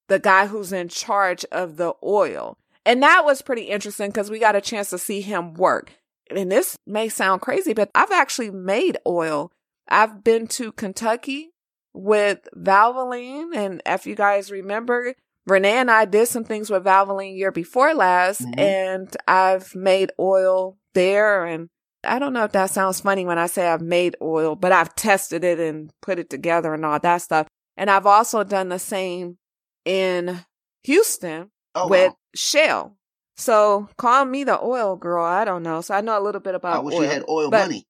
the 0.08 0.20
guy 0.20 0.48
who's 0.48 0.72
in 0.72 0.90
charge 0.90 1.44
of 1.52 1.78
the 1.78 1.94
oil. 2.04 2.58
And 2.86 3.02
that 3.02 3.26
was 3.26 3.42
pretty 3.42 3.64
interesting 3.64 4.10
because 4.10 4.30
we 4.30 4.40
got 4.40 4.56
a 4.56 4.62
chance 4.62 4.90
to 4.92 4.98
see 4.98 5.22
him 5.22 5.54
work. 5.54 5.94
And 6.30 6.52
this 6.52 6.78
may 6.86 7.10
sound 7.10 7.42
crazy, 7.42 7.74
but 7.74 7.90
I've 7.96 8.12
actually 8.12 8.52
made 8.52 8.98
oil. 9.08 9.52
I've 9.88 10.24
been 10.24 10.48
to 10.48 10.72
Kentucky 10.72 11.52
with 11.94 12.48
Valvoline. 12.56 13.56
And 13.56 13.82
if 13.86 14.06
you 14.06 14.16
guys 14.16 14.52
remember, 14.52 15.16
Renee 15.46 15.78
and 15.78 15.92
I 15.92 16.06
did 16.06 16.28
some 16.28 16.44
things 16.44 16.70
with 16.70 16.84
Valvoline 16.84 17.38
year 17.38 17.52
before 17.52 17.94
last, 17.94 18.42
Mhm. 18.42 18.60
and 18.60 19.18
I've 19.28 19.76
made 19.76 20.12
oil 20.20 20.78
there. 20.94 21.46
And 21.46 21.70
I 22.04 22.20
don't 22.20 22.34
know 22.34 22.44
if 22.44 22.52
that 22.54 22.70
sounds 22.70 23.00
funny 23.02 23.26
when 23.26 23.38
I 23.38 23.48
say 23.48 23.68
I've 23.68 23.82
made 23.82 24.16
oil, 24.22 24.56
but 24.56 24.72
I've 24.72 24.96
tested 24.96 25.44
it 25.44 25.60
and 25.60 25.92
put 26.02 26.20
it 26.20 26.30
together 26.30 26.74
and 26.74 26.86
all 26.86 27.00
that 27.00 27.22
stuff. 27.22 27.48
And 27.78 27.90
I've 27.90 28.06
also 28.06 28.44
done 28.44 28.70
the 28.70 28.80
same 28.80 29.38
in 29.86 30.40
Houston 30.84 31.50
Oh, 31.76 31.88
with 31.88 32.10
wow. 32.10 32.18
Shell. 32.36 32.98
So 33.36 33.90
call 33.98 34.26
me 34.26 34.44
the 34.44 34.62
oil 34.62 34.96
girl. 34.96 35.26
I 35.26 35.44
don't 35.44 35.64
know. 35.64 35.82
So 35.82 35.96
I 35.96 36.02
know 36.02 36.20
a 36.20 36.22
little 36.22 36.42
bit 36.42 36.54
about 36.56 36.76
oil. 36.76 36.82
I 36.82 36.84
wish 36.84 36.96
oil. 36.96 37.02
you 37.04 37.10
had 37.10 37.24
oil 37.28 37.50
money. 37.50 37.86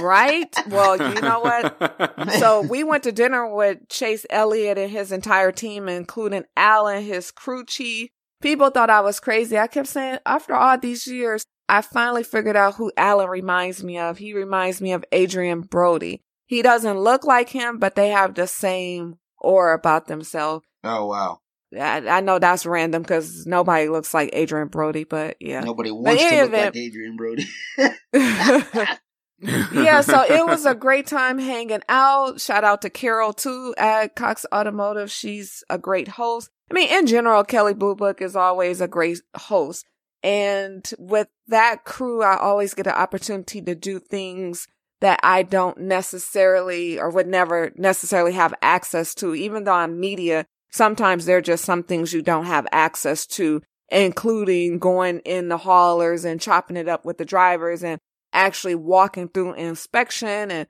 right? 0.00 0.54
Well, 0.68 0.96
you 0.96 1.20
know 1.20 1.40
what? 1.40 1.78
So 2.38 2.62
we 2.62 2.82
went 2.82 3.02
to 3.04 3.12
dinner 3.12 3.52
with 3.54 3.88
Chase 3.88 4.24
Elliott 4.30 4.78
and 4.78 4.90
his 4.90 5.12
entire 5.12 5.52
team, 5.52 5.88
including 5.88 6.44
Alan, 6.56 7.02
his 7.02 7.30
crew 7.30 7.64
chief. 7.64 8.08
People 8.40 8.70
thought 8.70 8.90
I 8.90 9.00
was 9.00 9.20
crazy. 9.20 9.58
I 9.58 9.66
kept 9.66 9.88
saying, 9.88 10.18
after 10.24 10.54
all 10.54 10.78
these 10.78 11.06
years, 11.06 11.44
I 11.68 11.80
finally 11.80 12.24
figured 12.24 12.56
out 12.56 12.74
who 12.74 12.92
Alan 12.96 13.28
reminds 13.28 13.82
me 13.82 13.98
of. 13.98 14.18
He 14.18 14.34
reminds 14.34 14.80
me 14.80 14.92
of 14.92 15.04
Adrien 15.14 15.62
Brody. 15.62 16.22
He 16.46 16.62
doesn't 16.62 16.98
look 16.98 17.24
like 17.24 17.48
him, 17.48 17.78
but 17.78 17.94
they 17.94 18.08
have 18.08 18.34
the 18.34 18.46
same 18.46 19.18
aura 19.38 19.74
about 19.74 20.06
themselves. 20.06 20.66
oh 20.84 21.06
wow. 21.06 21.40
I, 21.74 22.06
I 22.06 22.20
know 22.20 22.38
that's 22.38 22.66
random 22.66 23.02
because 23.02 23.46
nobody 23.46 23.88
looks 23.88 24.12
like 24.12 24.34
Adrien 24.34 24.68
Brody, 24.68 25.04
but 25.04 25.36
yeah. 25.40 25.60
Nobody 25.60 25.90
wants 25.90 26.22
to 26.22 26.42
look 26.42 26.52
like 26.52 26.76
Adrien 26.76 27.16
Brody. 27.16 27.46
yeah, 29.72 30.00
so 30.02 30.22
it 30.28 30.46
was 30.46 30.66
a 30.66 30.74
great 30.74 31.06
time 31.06 31.38
hanging 31.38 31.82
out. 31.88 32.40
Shout 32.40 32.64
out 32.64 32.82
to 32.82 32.90
Carol 32.90 33.32
too 33.32 33.74
at 33.76 34.14
Cox 34.14 34.46
Automotive. 34.52 35.10
She's 35.10 35.64
a 35.68 35.78
great 35.78 36.08
host. 36.08 36.50
I 36.70 36.74
mean, 36.74 36.90
in 36.90 37.06
general, 37.06 37.44
Kelley 37.44 37.74
Blue 37.74 37.94
Book 37.94 38.22
is 38.22 38.36
always 38.36 38.80
a 38.80 38.88
great 38.88 39.20
host. 39.36 39.86
And 40.22 40.88
with 40.98 41.28
that 41.48 41.84
crew, 41.84 42.22
I 42.22 42.36
always 42.36 42.74
get 42.74 42.86
an 42.86 42.92
opportunity 42.92 43.60
to 43.62 43.74
do 43.74 43.98
things 43.98 44.68
that 45.00 45.18
I 45.24 45.42
don't 45.42 45.78
necessarily 45.78 46.98
or 46.98 47.10
would 47.10 47.26
never 47.26 47.72
necessarily 47.76 48.32
have 48.32 48.54
access 48.62 49.14
to. 49.16 49.34
Even 49.34 49.64
though 49.64 49.72
I'm 49.72 49.98
media, 49.98 50.46
sometimes 50.70 51.24
there 51.24 51.38
are 51.38 51.42
just 51.42 51.64
some 51.64 51.82
things 51.82 52.12
you 52.12 52.22
don't 52.22 52.46
have 52.46 52.68
access 52.70 53.26
to, 53.26 53.62
including 53.88 54.78
going 54.78 55.18
in 55.20 55.48
the 55.48 55.58
haulers 55.58 56.24
and 56.24 56.40
chopping 56.40 56.76
it 56.76 56.88
up 56.88 57.04
with 57.04 57.18
the 57.18 57.24
drivers 57.24 57.82
and 57.82 58.00
actually 58.32 58.76
walking 58.76 59.28
through 59.28 59.54
inspection 59.54 60.50
and 60.50 60.68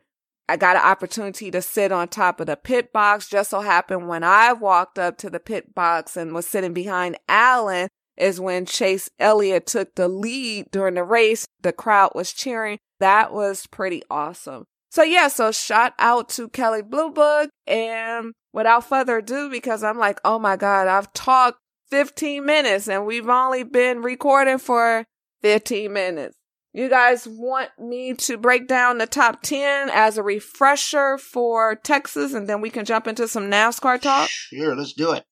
I 0.48 0.56
got 0.56 0.76
an 0.76 0.82
opportunity 0.82 1.50
to 1.50 1.62
sit 1.62 1.92
on 1.92 2.08
top 2.08 2.40
of 2.40 2.46
the 2.46 2.56
pit 2.56 2.92
box. 2.92 3.28
Just 3.28 3.50
so 3.50 3.60
happened 3.60 4.08
when 4.08 4.24
I 4.24 4.52
walked 4.52 4.98
up 4.98 5.16
to 5.18 5.30
the 5.30 5.40
pit 5.40 5.74
box 5.74 6.16
and 6.16 6.34
was 6.34 6.46
sitting 6.46 6.74
behind 6.74 7.16
Alan 7.28 7.88
is 8.16 8.40
when 8.40 8.66
Chase 8.66 9.10
Elliott 9.18 9.66
took 9.66 9.94
the 9.94 10.08
lead 10.08 10.70
during 10.70 10.94
the 10.94 11.04
race. 11.04 11.46
The 11.60 11.72
crowd 11.72 12.12
was 12.14 12.32
cheering. 12.32 12.78
That 13.00 13.32
was 13.32 13.66
pretty 13.66 14.02
awesome. 14.10 14.64
So 14.90 15.02
yeah, 15.02 15.28
so 15.28 15.52
shout 15.52 15.92
out 15.98 16.28
to 16.30 16.48
Kelley 16.48 16.82
Blue 16.82 17.10
Book 17.10 17.50
and 17.66 18.32
without 18.52 18.86
further 18.88 19.18
ado, 19.18 19.48
because 19.50 19.82
I'm 19.82 19.98
like, 19.98 20.20
oh 20.24 20.38
my 20.38 20.56
God, 20.56 20.86
I've 20.86 21.12
talked 21.14 21.58
15 21.90 22.44
minutes 22.44 22.88
and 22.88 23.06
we've 23.06 23.28
only 23.28 23.62
been 23.64 24.02
recording 24.02 24.58
for 24.58 25.04
15 25.40 25.92
minutes. 25.92 26.36
You 26.74 26.88
guys 26.88 27.26
want 27.28 27.70
me 27.78 28.14
to 28.14 28.36
break 28.38 28.66
down 28.66 28.98
the 28.98 29.06
top 29.06 29.42
10 29.42 29.90
as 29.90 30.16
a 30.16 30.22
refresher 30.22 31.18
for 31.18 31.74
Texas 31.74 32.32
and 32.32 32.48
then 32.48 32.60
we 32.60 32.70
can 32.70 32.84
jump 32.84 33.06
into 33.06 33.28
some 33.28 33.50
NASCAR 33.50 34.00
talk? 34.00 34.28
Sure, 34.30 34.74
let's 34.76 34.92
do 34.94 35.12
it. 35.12 35.24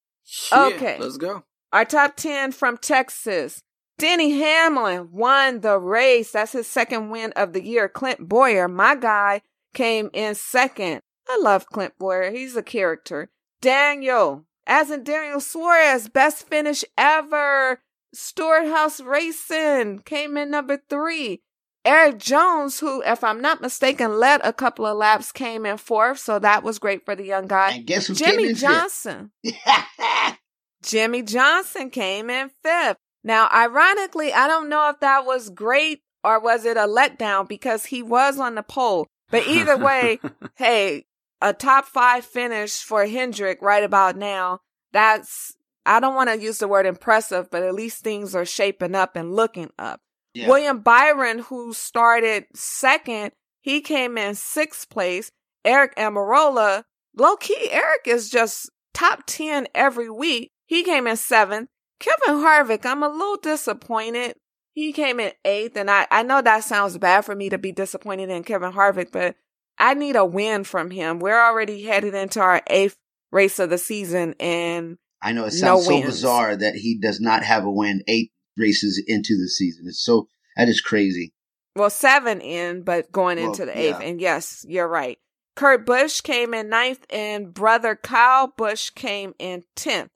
Yeah, 0.52 0.64
Okay. 0.75 0.96
let's 0.99 1.16
go. 1.16 1.44
Our 1.72 1.84
top 1.84 2.16
10 2.16 2.52
from 2.52 2.78
Texas. 2.78 3.62
Denny 3.98 4.38
Hamlin 4.38 5.10
won 5.12 5.60
the 5.60 5.78
race. 5.78 6.32
That's 6.32 6.52
his 6.52 6.66
second 6.66 7.10
win 7.10 7.32
of 7.36 7.52
the 7.52 7.64
year. 7.64 7.88
Clint 7.88 8.28
Bowyer, 8.28 8.66
my 8.66 8.96
guy, 8.96 9.42
came 9.74 10.10
in 10.12 10.34
second. 10.34 11.02
I 11.28 11.38
love 11.40 11.66
Clint 11.66 11.94
Bowyer. 11.98 12.30
He's 12.30 12.56
a 12.56 12.62
character. 12.62 13.28
Daniel, 13.60 14.46
as 14.66 14.90
in 14.90 15.04
Daniel 15.04 15.40
Suarez, 15.40 16.08
best 16.08 16.48
finish 16.48 16.84
ever. 16.96 17.80
Stewart-Haas 18.12 19.00
Racing 19.00 20.00
came 20.00 20.36
in 20.36 20.50
number 20.50 20.80
three. 20.88 21.42
Erik 21.84 22.18
Jones, 22.18 22.80
who, 22.80 23.02
if 23.02 23.22
I'm 23.22 23.40
not 23.40 23.60
mistaken, 23.62 24.18
led 24.18 24.40
a 24.42 24.52
couple 24.52 24.86
of 24.86 24.96
laps, 24.96 25.30
came 25.30 25.64
in 25.64 25.76
fourth. 25.76 26.18
So 26.18 26.38
that 26.38 26.62
was 26.62 26.78
great 26.78 27.04
for 27.04 27.14
the 27.14 27.24
young 27.24 27.46
guy. 27.46 27.72
And 27.72 27.86
guess 27.86 28.06
who 28.06 28.14
came 28.14 28.38
Jimmie 28.38 28.54
Johnson. 28.54 29.30
Jimmie 30.82 31.22
Johnson 31.22 31.90
came 31.90 32.30
in 32.30 32.50
fifth. 32.62 32.96
Now, 33.22 33.49
ironically, 33.52 34.32
I 34.32 34.49
don't 34.49 34.68
know 34.68 34.88
if 34.88 35.00
that 35.00 35.26
was 35.26 35.50
great 35.50 36.00
or 36.25 36.40
was 36.40 36.64
it 36.64 36.76
a 36.76 36.87
letdown 36.87 37.49
because 37.49 37.87
he 37.87 38.02
was 38.02 38.38
on 38.38 38.54
the 38.54 38.62
pole. 38.62 39.06
But 39.30 39.46
either 39.46 39.76
way, 39.78 40.20
hey, 40.56 41.04
a 41.40 41.52
top 41.52 41.87
five 41.87 42.25
finish 42.25 42.78
for 42.78 43.06
Hendrick 43.06 43.60
right 43.62 43.84
about 43.84 44.16
now. 44.16 44.60
That's, 44.92 45.54
I 45.87 46.00
don't 46.00 46.14
want 46.14 46.30
to 46.30 46.40
use 46.40 46.58
the 46.58 46.68
word 46.68 46.87
impressive, 46.87 47.50
but 47.50 47.62
at 47.62 47.75
least 47.75 48.02
things 48.02 48.34
are 48.34 48.44
shaping 48.44 48.94
up 48.94 49.16
and 49.16 49.34
looking 49.34 49.70
up. 49.78 50.00
Yeah. 50.34 50.49
William 50.49 50.80
Byron, 50.80 51.40
who 51.40 51.72
started 51.72 52.44
second, 52.54 53.32
he 53.60 53.80
came 53.80 54.16
in 54.16 54.34
sixth 54.34 54.88
place. 54.88 55.30
Aric 55.64 55.94
Almirola, 55.96 56.84
low 57.16 57.37
key, 57.37 57.68
Aric 57.70 58.06
is 58.06 58.30
just 58.30 58.70
top 58.94 59.25
10 59.26 59.68
every 59.75 60.08
week. 60.08 60.52
He 60.70 60.84
came 60.84 61.08
in 61.08 61.16
seventh. 61.16 61.68
Kevin 61.98 62.36
Harvick, 62.36 62.86
I'm 62.86 63.02
a 63.02 63.08
little 63.08 63.38
disappointed. 63.38 64.36
He 64.72 64.92
came 64.92 65.18
in 65.18 65.32
eighth, 65.44 65.76
and 65.76 65.90
I, 65.90 66.06
I 66.12 66.22
know 66.22 66.40
that 66.40 66.62
sounds 66.62 66.96
bad 66.96 67.24
for 67.24 67.34
me 67.34 67.48
to 67.48 67.58
be 67.58 67.72
disappointed 67.72 68.30
in 68.30 68.44
Kevin 68.44 68.70
Harvick, 68.70 69.10
but 69.10 69.34
I 69.80 69.94
need 69.94 70.14
a 70.14 70.24
win 70.24 70.62
from 70.62 70.92
him. 70.92 71.18
We're 71.18 71.44
already 71.44 71.82
headed 71.82 72.14
into 72.14 72.38
our 72.38 72.62
eighth 72.68 72.96
race 73.32 73.58
of 73.58 73.68
the 73.68 73.78
season, 73.78 74.36
and 74.38 74.96
I 75.20 75.32
know 75.32 75.44
it 75.46 75.50
sounds 75.50 75.88
no 75.88 76.00
so 76.02 76.06
bizarre 76.06 76.54
that 76.54 76.76
he 76.76 77.00
does 77.02 77.20
not 77.20 77.42
have 77.42 77.64
a 77.64 77.70
win 77.70 78.04
eight 78.06 78.30
races 78.56 79.02
into 79.08 79.36
the 79.36 79.48
season. 79.48 79.86
It's 79.88 80.04
so 80.04 80.28
that 80.56 80.68
is 80.68 80.80
crazy. 80.80 81.34
Well, 81.74 81.90
seven 81.90 82.40
in, 82.40 82.82
but 82.82 83.10
going 83.10 83.38
well, 83.38 83.48
into 83.48 83.66
the 83.66 83.76
eighth. 83.76 84.00
Yeah. 84.00 84.06
And 84.06 84.20
yes, 84.20 84.64
you're 84.68 84.86
right. 84.86 85.18
Kurt 85.56 85.84
Busch 85.84 86.20
came 86.20 86.54
in 86.54 86.68
ninth, 86.68 87.04
and 87.10 87.52
brother 87.52 87.96
Kyle 87.96 88.54
Busch 88.56 88.90
came 88.90 89.34
in 89.40 89.64
tenth. 89.74 90.10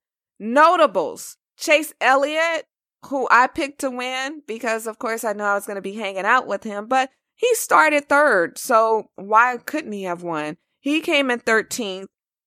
Notables 0.45 1.37
Chase 1.57 1.95
Elliott, 2.01 2.67
who 3.07 3.29
I 3.31 3.47
picked 3.47 3.81
to 3.81 3.91
win 3.91 4.43
because, 4.47 4.87
of 4.87 4.99
course, 4.99 5.25
I 5.25 5.33
know 5.33 5.45
I 5.45 5.55
was 5.55 5.67
going 5.67 5.77
to 5.77 5.83
be 5.83 5.95
hanging 5.95 6.25
out 6.25 6.47
with 6.47 6.65
him, 6.65 6.87
but 6.87 7.11
he 7.35 7.55
started 7.55 8.09
third. 8.09 8.59
So 8.59 9.11
why 9.17 9.57
couldn't 9.65 9.93
he 9.93 10.05
have 10.05 10.23
won? 10.23 10.57
He 10.81 11.01
came 11.01 11.31
in 11.31 11.41
13th 11.41 12.07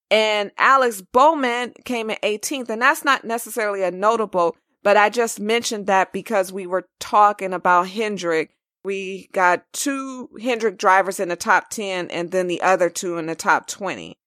and 0.09 0.51
Alex 0.57 1.01
Bowman 1.01 1.73
came 1.85 2.09
in 2.09 2.17
18th. 2.23 2.69
And 2.69 2.81
that's 2.81 3.03
not 3.03 3.25
necessarily 3.25 3.83
a 3.83 3.91
notable, 3.91 4.55
but 4.83 4.97
I 4.97 5.09
just 5.09 5.39
mentioned 5.39 5.87
that 5.87 6.13
because 6.13 6.53
we 6.53 6.67
were 6.67 6.87
talking 6.99 7.53
about 7.53 7.89
Hendrick. 7.89 8.51
We 8.83 9.29
got 9.33 9.65
two 9.73 10.29
Hendrick 10.41 10.77
drivers 10.77 11.19
in 11.19 11.29
the 11.29 11.35
top 11.35 11.69
10 11.69 12.09
and 12.09 12.31
then 12.31 12.47
the 12.47 12.61
other 12.61 12.89
two 12.89 13.17
in 13.17 13.25
the 13.25 13.35
top 13.35 13.67
20. 13.67 14.17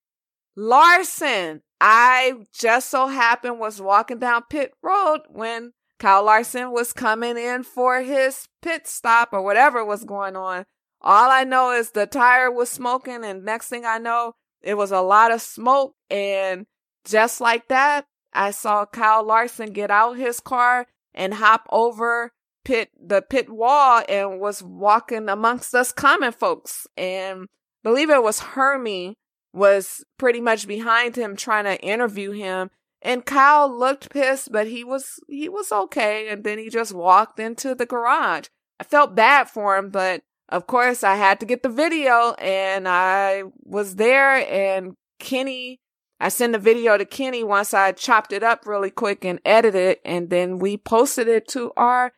Larson, 0.55 1.61
I 1.83 2.33
just 2.53 2.91
so 2.91 3.07
happened 3.07 3.59
was 3.59 3.81
walking 3.81 4.19
down 4.19 4.43
pit 4.51 4.71
road 4.83 5.21
when 5.29 5.73
Kyle 5.97 6.23
Larson 6.23 6.71
was 6.71 6.93
coming 6.93 7.37
in 7.37 7.63
for 7.63 8.03
his 8.03 8.47
pit 8.61 8.85
stop 8.85 9.29
or 9.33 9.41
whatever 9.41 9.83
was 9.83 10.03
going 10.03 10.35
on. 10.35 10.65
All 11.01 11.31
I 11.31 11.43
know 11.43 11.71
is 11.71 11.89
the 11.89 12.05
tire 12.05 12.51
was 12.51 12.69
smoking 12.69 13.25
and 13.25 13.43
next 13.43 13.69
thing 13.69 13.83
I 13.83 13.97
know, 13.97 14.33
it 14.61 14.75
was 14.75 14.91
a 14.91 15.01
lot 15.01 15.31
of 15.31 15.41
smoke 15.41 15.95
and 16.11 16.67
just 17.03 17.41
like 17.41 17.67
that, 17.69 18.05
I 18.31 18.51
saw 18.51 18.85
Kyle 18.85 19.25
Larson 19.25 19.73
get 19.73 19.89
out 19.89 20.17
his 20.17 20.39
car 20.39 20.85
and 21.15 21.33
hop 21.33 21.65
over 21.71 22.31
pit 22.63 22.89
the 22.95 23.23
pit 23.23 23.49
wall 23.49 24.03
and 24.07 24.39
was 24.39 24.61
walking 24.61 25.29
amongst 25.29 25.73
us 25.73 25.91
common 25.91 26.31
folks 26.31 26.85
and 26.95 27.47
believe 27.81 28.11
it 28.11 28.21
was 28.21 28.39
Hermie 28.39 29.17
was 29.53 30.03
pretty 30.17 30.41
much 30.41 30.67
behind 30.67 31.15
him 31.15 31.35
trying 31.35 31.65
to 31.65 31.81
interview 31.81 32.31
him. 32.31 32.69
And 33.01 33.25
Kyle 33.25 33.67
looked 33.67 34.11
pissed, 34.11 34.51
but 34.51 34.67
he 34.67 34.83
was 34.83 35.19
he 35.27 35.49
was 35.49 35.71
okay. 35.71 36.29
And 36.29 36.43
then 36.43 36.57
he 36.57 36.69
just 36.69 36.93
walked 36.93 37.39
into 37.39 37.73
the 37.73 37.85
garage. 37.85 38.47
I 38.79 38.83
felt 38.83 39.15
bad 39.15 39.49
for 39.49 39.77
him, 39.77 39.89
but 39.89 40.21
of 40.49 40.67
course 40.67 41.03
I 41.03 41.15
had 41.15 41.39
to 41.39 41.45
get 41.45 41.63
the 41.63 41.69
video 41.69 42.33
and 42.33 42.87
I 42.87 43.43
was 43.63 43.95
there 43.95 44.45
and 44.51 44.95
Kenny 45.19 45.79
I 46.19 46.29
sent 46.29 46.53
the 46.53 46.59
video 46.59 46.97
to 46.97 47.05
Kenny 47.05 47.43
once 47.43 47.73
I 47.73 47.93
chopped 47.93 48.31
it 48.31 48.43
up 48.43 48.67
really 48.67 48.91
quick 48.91 49.25
and 49.25 49.39
edited 49.43 49.81
it 49.81 50.01
and 50.05 50.29
then 50.29 50.59
we 50.59 50.77
posted 50.77 51.27
it 51.27 51.47
to 51.49 51.71
our 51.75 52.11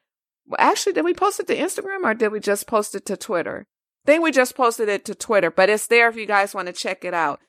well, 0.45 0.57
actually 0.60 0.93
did 0.93 1.05
we 1.05 1.13
post 1.13 1.39
it 1.39 1.47
to 1.47 1.55
Instagram 1.55 2.03
or 2.03 2.13
did 2.13 2.31
we 2.31 2.41
just 2.41 2.67
post 2.67 2.95
it 2.95 3.05
to 3.05 3.15
Twitter? 3.15 3.65
Think 4.05 4.23
we 4.23 4.31
just 4.31 4.55
posted 4.55 4.89
it 4.89 5.05
to 5.05 5.15
Twitter, 5.15 5.51
but 5.51 5.69
it's 5.69 5.87
there 5.87 6.09
if 6.09 6.15
you 6.15 6.25
guys 6.25 6.53
want 6.53 6.67
to 6.67 6.73
check 6.73 7.05
it 7.05 7.13
out. 7.13 7.39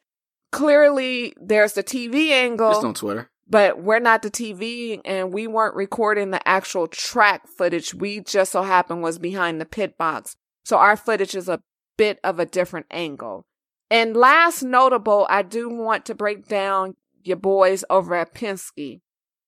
Clearly, 0.52 1.34
there's 1.40 1.72
the 1.72 1.82
TV 1.82 2.30
angle. 2.30 2.72
Just 2.72 2.84
on 2.84 2.94
Twitter. 2.94 3.30
But 3.48 3.82
we're 3.82 3.98
not 3.98 4.22
the 4.22 4.30
TV 4.30 5.00
and 5.04 5.32
we 5.32 5.46
weren't 5.46 5.74
recording 5.74 6.30
the 6.30 6.46
actual 6.48 6.86
track 6.86 7.46
footage. 7.46 7.92
We 7.92 8.20
just 8.20 8.52
so 8.52 8.62
happened 8.62 9.02
was 9.02 9.18
behind 9.18 9.60
the 9.60 9.66
pit 9.66 9.98
box. 9.98 10.36
So 10.64 10.78
our 10.78 10.96
footage 10.96 11.34
is 11.34 11.48
a 11.48 11.60
bit 11.98 12.18
of 12.24 12.38
a 12.38 12.46
different 12.46 12.86
angle. 12.90 13.44
And 13.90 14.16
last 14.16 14.62
notable, 14.62 15.26
I 15.28 15.42
do 15.42 15.68
want 15.68 16.06
to 16.06 16.14
break 16.14 16.48
down 16.48 16.94
your 17.22 17.36
boys 17.36 17.84
over 17.90 18.14
at 18.14 18.34
Penske. 18.34 19.00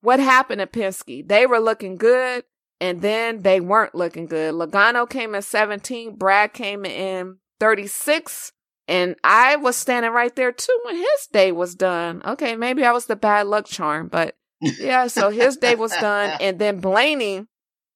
What 0.02 0.20
happened 0.20 0.60
at 0.60 0.72
Penske? 0.72 1.26
They 1.26 1.46
were 1.46 1.58
looking 1.58 1.96
good 1.96 2.44
and 2.80 3.00
then 3.02 3.42
they 3.42 3.60
weren't 3.60 3.94
looking 3.94 4.26
good. 4.26 4.54
Logano 4.54 5.08
came 5.08 5.34
in 5.34 5.42
17, 5.42 6.16
Brad 6.16 6.52
came 6.52 6.84
in 6.84 7.38
36, 7.60 8.52
and 8.88 9.16
I 9.24 9.56
was 9.56 9.76
standing 9.76 10.12
right 10.12 10.34
there 10.34 10.52
too 10.52 10.78
when 10.84 10.96
his 10.96 11.28
day 11.32 11.52
was 11.52 11.74
done. 11.74 12.22
Okay, 12.24 12.56
maybe 12.56 12.84
I 12.84 12.92
was 12.92 13.06
the 13.06 13.16
bad 13.16 13.46
luck 13.46 13.66
charm, 13.66 14.08
but 14.08 14.36
yeah, 14.60 15.06
so 15.06 15.30
his 15.30 15.56
day 15.56 15.74
was 15.74 15.92
done. 15.92 16.36
And 16.40 16.58
then 16.58 16.80
Blaney, 16.80 17.46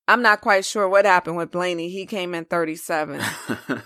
I'm 0.09 0.23
not 0.23 0.41
quite 0.41 0.65
sure 0.65 0.89
what 0.89 1.05
happened 1.05 1.37
with 1.37 1.51
Blaney. 1.51 1.89
He 1.91 2.07
came 2.07 2.35
in 2.35 2.45
37. 2.45 3.21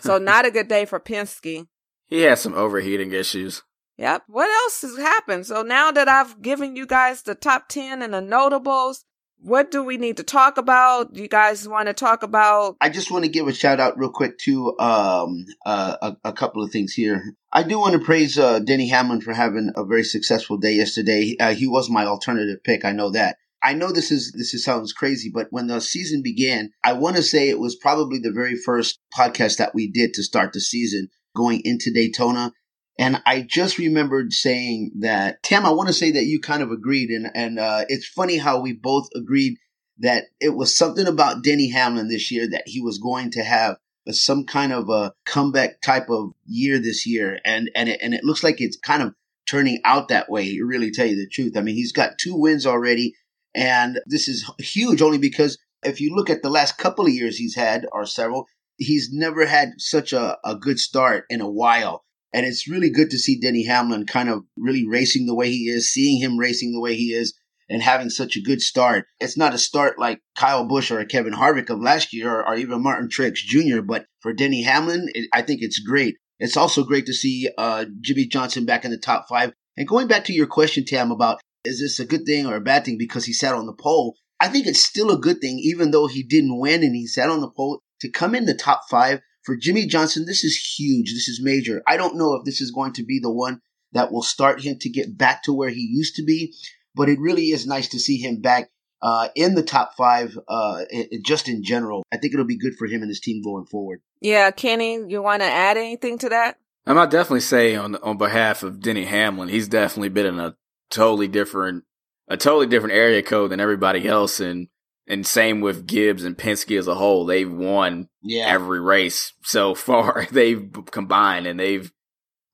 so 0.01 0.19
not 0.19 0.47
a 0.47 0.51
good 0.51 0.69
day 0.69 0.85
for 0.85 0.99
Penske. 0.99 1.67
He 2.07 2.21
had 2.23 2.39
some 2.39 2.55
overheating 2.55 3.13
issues. 3.13 3.63
Yep. 3.97 4.25
What 4.27 4.51
else 4.51 4.83
has 4.83 4.97
happened? 4.97 5.47
So 5.47 5.63
now 5.63 5.93
that 5.93 6.09
I've 6.09 6.43
given 6.43 6.77
you 6.77 6.87
guys 6.87 7.23
the 7.23 7.35
top 7.35 7.69
10 7.69 8.03
and 8.03 8.13
the 8.13 8.21
notables, 8.21 9.05
what 9.45 9.71
do 9.71 9.85
we 9.85 9.99
need 9.99 10.17
to 10.17 10.23
talk 10.23 10.57
about? 10.57 11.15
You 11.15 11.29
guys 11.29 11.69
want 11.69 11.89
to 11.89 11.93
talk 11.93 12.23
about? 12.23 12.77
I 12.81 12.89
just 12.89 13.11
want 13.11 13.25
to 13.25 13.31
give 13.31 13.47
a 13.47 13.53
shout 13.53 13.79
out 13.79 13.99
real 13.99 14.11
quick 14.11 14.39
to 14.39 14.77
um, 14.79 15.45
uh, 15.67 15.97
a, 16.01 16.17
a, 16.29 16.33
couple 16.33 16.63
of 16.63 16.71
things 16.71 16.95
here. 16.95 17.23
I 17.53 17.63
do 17.63 17.79
want 17.79 17.93
to 17.93 17.99
praise 17.99 18.39
uh, 18.39 18.61
Denny 18.61 18.89
Hamlin 18.89 19.21
for 19.21 19.35
having 19.35 19.71
a 19.77 19.85
very 19.85 20.03
successful 20.03 20.57
day 20.57 20.73
yesterday. 20.73 21.37
Uh, 21.39 21.55
he 21.55 21.67
was 21.67 21.91
my 21.91 22.07
alternative 22.07 22.65
pick. 22.65 22.87
I 22.87 22.93
know 22.93 23.11
that. 23.11 23.37
I 23.63 23.75
know 23.75 23.93
this 23.93 24.11
is 24.11 24.33
this 24.33 24.55
is 24.55 24.65
sounds 24.65 24.93
crazy, 24.93 25.31
but 25.33 25.49
when 25.51 25.67
the 25.67 25.81
season 25.81 26.23
began, 26.23 26.71
I 26.83 26.95
want 26.95 27.17
to 27.17 27.23
say 27.23 27.49
it 27.49 27.59
was 27.59 27.77
probably 27.77 28.19
the 28.19 28.33
very 28.33 28.57
first 28.57 28.99
podcast 29.17 29.59
that 29.59 29.75
we 29.75 29.91
did 29.91 30.15
to 30.15 30.23
start 30.23 30.53
the 30.53 30.61
season 30.61 31.09
going 31.37 31.61
into 31.65 31.93
Daytona. 31.93 32.53
And 32.99 33.21
I 33.27 33.43
just 33.43 33.79
remembered 33.79 34.33
saying 34.33 34.93
that, 35.01 35.43
Tam, 35.43 35.67
I 35.67 35.71
want 35.71 35.89
to 35.89 35.95
say 35.95 36.13
that 36.13 36.27
you 36.27 36.41
kind 36.41 36.63
of 36.63 36.71
agreed. 36.71 37.11
And, 37.11 37.31
and, 37.35 37.59
uh, 37.59 37.85
it's 37.89 38.07
funny 38.07 38.39
how 38.39 38.61
we 38.61 38.73
both 38.73 39.09
agreed 39.17 39.59
that 39.99 40.25
it 40.41 40.51
was 40.51 40.77
something 40.77 41.07
about 41.07 41.43
Denny 41.43 41.71
Hamlin 41.71 42.09
this 42.09 42.31
year 42.31 42.49
that 42.51 42.65
he 42.67 42.81
was 42.81 42.99
going 42.99 43.31
to 43.33 43.43
have 43.43 43.77
some 44.11 44.45
kind 44.45 44.73
of 44.73 44.89
a 44.91 45.13
comeback 45.25 45.81
type 45.81 46.09
of 46.09 46.35
year 46.47 46.79
this 46.79 47.07
year. 47.07 47.41
And, 47.45 47.71
and 47.75 47.89
it, 47.89 48.01
and 48.03 48.15
it 48.15 48.23
looks 48.23 48.45
like 48.45 48.61
it's 48.61 48.77
kind 48.77 49.03
of 49.03 49.15
turning 49.47 49.81
out 49.85 50.09
that 50.09 50.31
way. 50.31 50.59
Really 50.65 50.91
tell 50.91 51.07
you 51.07 51.17
the 51.17 51.29
truth. 51.29 51.57
I 51.57 51.63
mean, 51.63 51.75
he's 51.75 51.93
got 51.93 52.19
two 52.19 52.37
wins 52.37 52.67
already. 52.67 53.15
And 53.55 54.01
this 54.07 54.29
is 54.29 54.49
huge 54.59 55.01
only 55.03 55.19
because 55.19 55.59
if 55.85 56.01
you 56.01 56.15
look 56.15 56.31
at 56.31 56.43
the 56.43 56.51
last 56.51 56.79
couple 56.79 57.07
of 57.07 57.13
years 57.13 57.37
he's 57.37 57.55
had 57.55 57.87
or 57.93 58.07
several, 58.07 58.47
he's 58.77 59.11
never 59.13 59.47
had 59.47 59.73
such 59.79 60.13
a, 60.13 60.39
a 60.45 60.57
good 60.57 60.79
start 60.79 61.25
in 61.29 61.41
a 61.41 61.51
while. 61.51 62.05
And 62.35 62.45
it's 62.45 62.69
really 62.69 62.91
good 62.91 63.11
to 63.11 63.19
see 63.19 63.39
Denny 63.39 63.65
Hamlin 63.65 64.07
kind 64.07 64.29
of 64.29 64.43
really 64.57 64.85
racing 64.85 65.27
the 65.27 65.37
way 65.37 65.51
he 65.51 65.69
is, 65.69 65.93
seeing 65.93 66.21
him 66.21 66.37
racing 66.37 66.73
the 66.73 66.81
way 66.81 66.97
he 66.97 67.13
is, 67.13 67.33
and 67.71 67.81
having 67.81 68.11
such 68.11 68.37
a 68.37 68.43
good 68.43 68.61
start. 68.61 69.07
It's 69.21 69.39
not 69.39 69.55
a 69.55 69.59
start 69.59 70.01
like 70.01 70.21
Kyle 70.37 70.67
Busch 70.67 70.91
or 70.91 71.05
Kevin 71.05 71.33
Harvick 71.33 71.71
of 71.71 71.81
last 71.81 72.13
year 72.13 72.29
or, 72.29 72.47
or 72.47 72.57
even 72.57 72.83
Martin 72.83 73.09
Truex 73.09 73.37
Jr., 73.37 73.83
but 73.83 74.07
for 74.21 74.33
Denny 74.33 74.65
Hamlin, 74.65 75.09
it, 75.15 75.29
I 75.33 75.43
think 75.43 75.63
it's 75.63 75.79
great. 75.79 76.17
It's 76.41 76.57
also 76.57 76.83
great 76.83 77.07
to 77.07 77.15
see 77.15 77.49
uh, 77.57 77.85
Jimmie 78.01 78.27
Johnson 78.27 78.67
back 78.67 78.85
in 78.85 78.91
the 78.91 78.99
top 78.99 79.27
five. 79.29 79.53
And 79.77 79.87
going 79.87 80.09
back 80.09 80.25
to 80.25 80.33
your 80.33 80.49
question, 80.49 80.85
Tam, 80.85 81.13
about 81.13 81.41
is 81.65 81.81
this 81.81 82.01
a 82.01 82.05
good 82.05 82.27
thing 82.27 82.47
or 82.47 82.57
a 82.57 82.61
bad 82.61 82.85
thing 82.85 82.99
because 82.99 83.25
he 83.25 83.33
sat 83.33 83.55
on 83.55 83.67
the 83.67 83.73
pole? 83.73 84.17
I 84.41 84.49
think 84.49 84.67
it's 84.67 84.85
still 84.85 85.13
a 85.13 85.21
good 85.21 85.41
thing, 85.41 85.61
even 85.63 85.93
though 85.93 86.09
he 86.09 86.25
didn't 86.25 86.59
win 86.59 86.83
and 86.83 86.97
he 86.97 87.07
sat 87.07 87.31
on 87.31 87.41
the 87.41 87.51
pole 87.51 87.81
to 88.01 88.11
come 88.11 88.35
in 88.35 88.45
the 88.45 88.55
top 88.55 88.83
five 88.91 89.21
for 89.45 89.57
Jimmie 89.57 89.87
Johnson, 89.87 90.25
this 90.27 90.43
is 90.43 90.57
huge. 90.57 91.13
This 91.13 91.29
is 91.29 91.41
major. 91.43 91.83
I 91.87 91.97
don't 91.97 92.17
know 92.17 92.35
if 92.35 92.45
this 92.45 92.61
is 92.61 92.71
going 92.71 92.95
to 92.95 93.05
be 93.05 93.21
the 93.21 93.33
one 93.33 93.61
that 93.93 94.11
will 94.11 94.23
start 94.23 94.63
him 94.63 94.79
to 94.81 94.89
get 94.89 95.17
back 95.17 95.43
to 95.45 95.53
where 95.53 95.69
he 95.69 95.89
used 95.93 96.17
to 96.17 96.25
be, 96.25 96.55
but 96.95 97.09
it 97.09 97.19
really 97.21 97.47
is 97.47 97.67
nice 97.67 97.89
to 97.89 97.99
see 97.99 98.17
him 98.17 98.41
back 98.41 98.71
uh, 99.03 99.29
in 99.35 99.55
the 99.55 99.63
top 99.63 99.95
five, 99.97 100.39
uh, 100.49 100.81
it, 100.89 101.23
just 101.25 101.49
in 101.49 101.63
general. 101.63 102.03
I 102.11 102.17
think 102.17 102.33
it'll 102.33 102.47
be 102.47 102.59
good 102.59 102.75
for 102.77 102.87
him 102.87 103.03
and 103.03 103.11
his 103.11 103.21
team 103.21 103.43
going 103.43 103.67
forward. 103.67 104.01
Yeah, 104.21 104.51
Kenny, 104.51 104.99
you 105.07 105.23
want 105.23 105.43
to 105.43 105.47
add 105.47 105.77
anything 105.77 106.19
to 106.19 106.31
that? 106.31 106.59
I 106.87 106.95
might 106.95 107.11
definitely 107.11 107.41
say 107.41 107.77
on 107.77 107.97
on 107.97 108.19
behalf 108.19 108.63
of 108.63 108.81
Denny 108.81 109.05
Hamlin, 109.05 109.49
he's 109.49 109.69
definitely 109.69 110.11
been 110.11 110.27
in 110.27 110.41
a 110.41 110.57
totally 110.91 111.29
different, 111.29 111.85
a 112.29 112.37
totally 112.37 112.67
different 112.67 112.95
area 112.95 113.23
code 113.23 113.51
than 113.51 113.61
everybody 113.61 114.07
else, 114.09 114.41
and 114.41 114.69
And 115.07 115.27
same 115.27 115.61
with 115.61 115.87
Gibbs 115.87 116.25
and 116.25 116.37
Penske 116.37 116.79
as 116.79 116.89
a 116.89 116.95
whole. 116.95 117.27
They've 117.27 117.51
won 117.51 118.09
Yeah. 118.23 118.47
every 118.49 118.81
race 118.81 119.33
so 119.43 119.75
far. 119.75 120.27
They've 120.31 120.71
combined 120.91 121.47
and 121.47 121.61
they've 121.61 121.93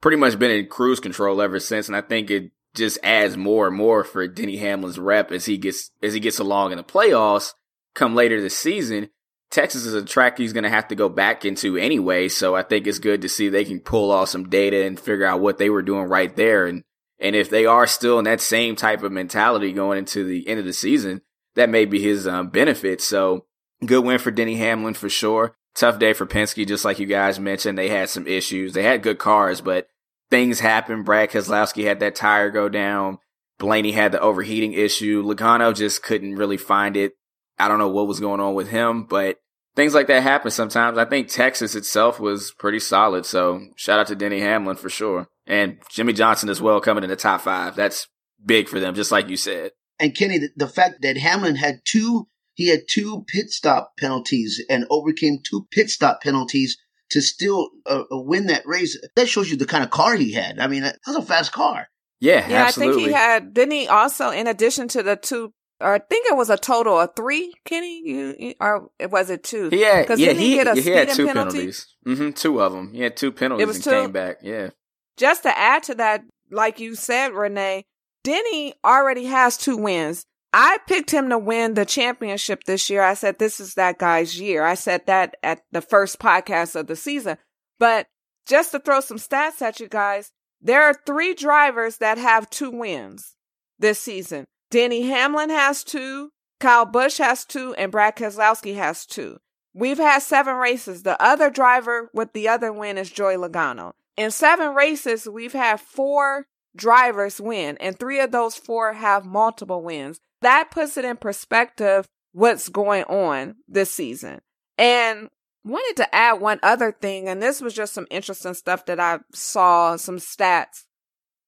pretty 0.00 0.16
much 0.16 0.38
been 0.38 0.50
in 0.50 0.66
cruise 0.66 0.98
control 1.00 1.40
ever 1.40 1.60
since. 1.60 1.86
And 1.88 1.96
I 1.96 2.00
think 2.00 2.30
it 2.30 2.50
just 2.74 2.98
adds 3.02 3.36
more 3.36 3.66
and 3.68 3.76
more 3.76 4.02
for 4.04 4.26
Denny 4.26 4.56
Hamlin's 4.56 4.98
rep 4.98 5.30
as 5.32 5.44
he 5.46 5.58
gets 5.58 5.90
as 6.02 6.14
he 6.14 6.20
gets 6.20 6.38
along 6.38 6.72
in 6.72 6.78
the 6.78 6.84
playoffs 6.84 7.52
come 7.94 8.14
later 8.14 8.40
this 8.40 8.56
season. 8.56 9.10
Texas 9.50 9.84
is 9.84 9.94
a 9.94 10.04
track 10.04 10.38
he's 10.38 10.52
going 10.52 10.62
to 10.62 10.70
have 10.70 10.86
to 10.88 10.94
go 10.94 11.08
back 11.08 11.44
into 11.44 11.76
anyway, 11.76 12.28
so 12.28 12.54
I 12.54 12.62
think 12.62 12.86
it's 12.86 13.00
good 13.00 13.22
to 13.22 13.28
see 13.28 13.48
they 13.48 13.64
can 13.64 13.80
pull 13.80 14.12
off 14.12 14.28
some 14.28 14.48
data 14.48 14.84
and 14.84 14.98
figure 14.98 15.26
out 15.26 15.40
what 15.40 15.58
they 15.58 15.68
were 15.68 15.82
doing 15.82 16.04
right 16.04 16.34
there 16.36 16.66
and 16.66 16.84
and 17.18 17.34
if 17.34 17.50
they 17.50 17.66
are 17.66 17.86
still 17.88 18.18
in 18.20 18.24
that 18.26 18.40
same 18.40 18.76
type 18.76 19.02
of 19.02 19.10
mentality 19.12 19.72
going 19.72 19.98
into 19.98 20.24
the 20.24 20.46
end 20.48 20.60
of 20.60 20.64
the 20.64 20.72
season, 20.72 21.20
that 21.60 21.68
may 21.68 21.84
be 21.84 22.00
his 22.00 22.26
um, 22.26 22.48
benefit. 22.48 23.00
So 23.00 23.44
good 23.84 24.04
win 24.04 24.18
for 24.18 24.30
Denny 24.30 24.56
Hamlin 24.56 24.94
for 24.94 25.08
sure. 25.08 25.54
Tough 25.74 25.98
day 25.98 26.14
for 26.14 26.26
Penske, 26.26 26.66
just 26.66 26.84
like 26.84 26.98
you 26.98 27.06
guys 27.06 27.38
mentioned. 27.38 27.78
They 27.78 27.88
had 27.88 28.08
some 28.08 28.26
issues. 28.26 28.72
They 28.72 28.82
had 28.82 29.02
good 29.02 29.18
cars, 29.18 29.60
but 29.60 29.86
things 30.30 30.60
happened. 30.60 31.04
Brad 31.04 31.30
Keselowski 31.30 31.84
had 31.84 32.00
that 32.00 32.14
tire 32.14 32.50
go 32.50 32.68
down. 32.68 33.18
Blaney 33.58 33.92
had 33.92 34.10
the 34.10 34.20
overheating 34.20 34.72
issue. 34.72 35.22
Logano 35.22 35.74
just 35.74 36.02
couldn't 36.02 36.36
really 36.36 36.56
find 36.56 36.96
it. 36.96 37.12
I 37.58 37.68
don't 37.68 37.78
know 37.78 37.90
what 37.90 38.08
was 38.08 38.20
going 38.20 38.40
on 38.40 38.54
with 38.54 38.70
him, 38.70 39.04
but 39.04 39.36
things 39.76 39.94
like 39.94 40.06
that 40.06 40.22
happen 40.22 40.50
sometimes. 40.50 40.96
I 40.96 41.04
think 41.04 41.28
Texas 41.28 41.74
itself 41.74 42.18
was 42.18 42.52
pretty 42.52 42.80
solid. 42.80 43.26
So 43.26 43.60
shout 43.76 44.00
out 44.00 44.06
to 44.06 44.16
Denny 44.16 44.40
Hamlin 44.40 44.76
for 44.76 44.88
sure. 44.88 45.28
And 45.46 45.78
Jimmie 45.90 46.14
Johnson 46.14 46.48
as 46.48 46.62
well 46.62 46.80
coming 46.80 47.04
in 47.04 47.10
the 47.10 47.16
top 47.16 47.42
five. 47.42 47.76
That's 47.76 48.08
big 48.44 48.66
for 48.66 48.80
them, 48.80 48.94
just 48.94 49.12
like 49.12 49.28
you 49.28 49.36
said. 49.36 49.72
And 50.00 50.16
Kenny, 50.16 50.38
the, 50.38 50.48
the 50.56 50.68
fact 50.68 51.02
that 51.02 51.16
Hamlin 51.18 51.56
had 51.56 51.80
two, 51.84 52.26
he 52.54 52.68
had 52.68 52.80
two 52.88 53.24
pit 53.28 53.50
stop 53.50 53.92
penalties 53.98 54.60
and 54.68 54.86
overcame 54.90 55.38
two 55.44 55.66
pit 55.70 55.90
stop 55.90 56.22
penalties 56.22 56.76
to 57.10 57.20
still 57.20 57.70
uh, 57.86 58.04
win 58.10 58.46
that 58.46 58.66
race. 58.66 58.98
That 59.16 59.28
shows 59.28 59.50
you 59.50 59.56
the 59.56 59.66
kind 59.66 59.84
of 59.84 59.90
car 59.90 60.16
he 60.16 60.32
had. 60.32 60.58
I 60.58 60.66
mean, 60.66 60.82
that 60.82 60.98
was 61.06 61.16
a 61.16 61.22
fast 61.22 61.52
car. 61.52 61.88
Yeah, 62.20 62.48
Yeah, 62.48 62.64
absolutely. 62.64 62.94
I 62.94 62.96
think 62.96 63.06
he 63.08 63.12
had. 63.12 63.54
Didn't 63.54 63.72
he 63.72 63.88
also, 63.88 64.30
in 64.30 64.46
addition 64.46 64.88
to 64.88 65.02
the 65.02 65.16
two, 65.16 65.52
or 65.80 65.94
I 65.94 65.98
think 65.98 66.26
it 66.30 66.36
was 66.36 66.50
a 66.50 66.56
total 66.58 66.98
of 67.00 67.10
three, 67.16 67.52
Kenny? 67.64 68.02
You, 68.04 68.34
you 68.38 68.54
or 68.60 68.90
was 69.10 69.30
it 69.30 69.42
two? 69.42 69.70
He 69.70 69.80
had, 69.80 70.06
'Cause 70.06 70.20
yeah, 70.20 70.28
didn't 70.28 70.42
he 70.42 70.48
he, 70.50 70.54
get 70.56 70.66
a 70.78 70.80
he 70.80 70.90
had 70.90 71.08
two 71.10 71.26
penalty? 71.26 71.50
penalties. 71.58 71.94
hmm 72.04 72.30
two 72.30 72.60
of 72.60 72.72
them. 72.72 72.92
He 72.92 73.00
had 73.00 73.16
two 73.16 73.32
penalties 73.32 73.64
it 73.64 73.66
was 73.66 73.76
and 73.76 73.84
two? 73.84 73.90
came 73.90 74.12
back. 74.12 74.36
Yeah. 74.42 74.70
Just 75.16 75.42
to 75.44 75.58
add 75.58 75.82
to 75.84 75.94
that, 75.96 76.22
like 76.50 76.78
you 76.80 76.94
said, 76.94 77.32
Renee, 77.32 77.84
Denny 78.22 78.74
already 78.84 79.26
has 79.26 79.56
two 79.56 79.76
wins. 79.76 80.24
I 80.52 80.78
picked 80.88 81.10
him 81.10 81.28
to 81.30 81.38
win 81.38 81.74
the 81.74 81.84
championship 81.84 82.64
this 82.64 82.90
year. 82.90 83.02
I 83.02 83.14
said, 83.14 83.38
this 83.38 83.60
is 83.60 83.74
that 83.74 83.98
guy's 83.98 84.40
year. 84.40 84.64
I 84.64 84.74
said 84.74 85.06
that 85.06 85.36
at 85.42 85.62
the 85.70 85.80
first 85.80 86.18
podcast 86.18 86.74
of 86.74 86.86
the 86.86 86.96
season. 86.96 87.36
But 87.78 88.08
just 88.46 88.72
to 88.72 88.80
throw 88.80 89.00
some 89.00 89.18
stats 89.18 89.62
at 89.62 89.78
you 89.78 89.88
guys, 89.88 90.32
there 90.60 90.82
are 90.82 91.00
three 91.06 91.34
drivers 91.34 91.98
that 91.98 92.18
have 92.18 92.50
two 92.50 92.70
wins 92.70 93.36
this 93.78 94.00
season. 94.00 94.46
Denny 94.70 95.02
Hamlin 95.02 95.50
has 95.50 95.84
two, 95.84 96.30
Kyle 96.58 96.84
Busch 96.84 97.18
has 97.18 97.44
two, 97.44 97.74
and 97.74 97.90
Brad 97.90 98.16
Keselowski 98.16 98.74
has 98.74 99.06
two. 99.06 99.38
We've 99.72 99.98
had 99.98 100.20
seven 100.20 100.56
races. 100.56 101.04
The 101.04 101.20
other 101.22 101.48
driver 101.48 102.10
with 102.12 102.32
the 102.32 102.48
other 102.48 102.72
win 102.72 102.98
is 102.98 103.10
Joey 103.10 103.36
Logano. 103.36 103.92
In 104.16 104.30
seven 104.30 104.74
races, 104.74 105.28
we've 105.28 105.52
had 105.52 105.80
four 105.80 106.46
drivers 106.76 107.40
win, 107.40 107.76
and 107.78 107.98
three 107.98 108.20
of 108.20 108.30
those 108.30 108.56
four 108.56 108.92
have 108.92 109.24
multiple 109.24 109.82
wins. 109.82 110.20
That 110.42 110.70
puts 110.70 110.96
it 110.96 111.04
in 111.04 111.16
perspective 111.16 112.06
what's 112.32 112.68
going 112.68 113.04
on 113.04 113.56
this 113.68 113.92
season. 113.92 114.40
And 114.78 115.28
wanted 115.64 115.96
to 115.98 116.14
add 116.14 116.40
one 116.40 116.60
other 116.62 116.92
thing, 116.92 117.28
and 117.28 117.42
this 117.42 117.60
was 117.60 117.74
just 117.74 117.92
some 117.92 118.06
interesting 118.10 118.54
stuff 118.54 118.86
that 118.86 119.00
I 119.00 119.20
saw, 119.34 119.96
some 119.96 120.16
stats. 120.16 120.84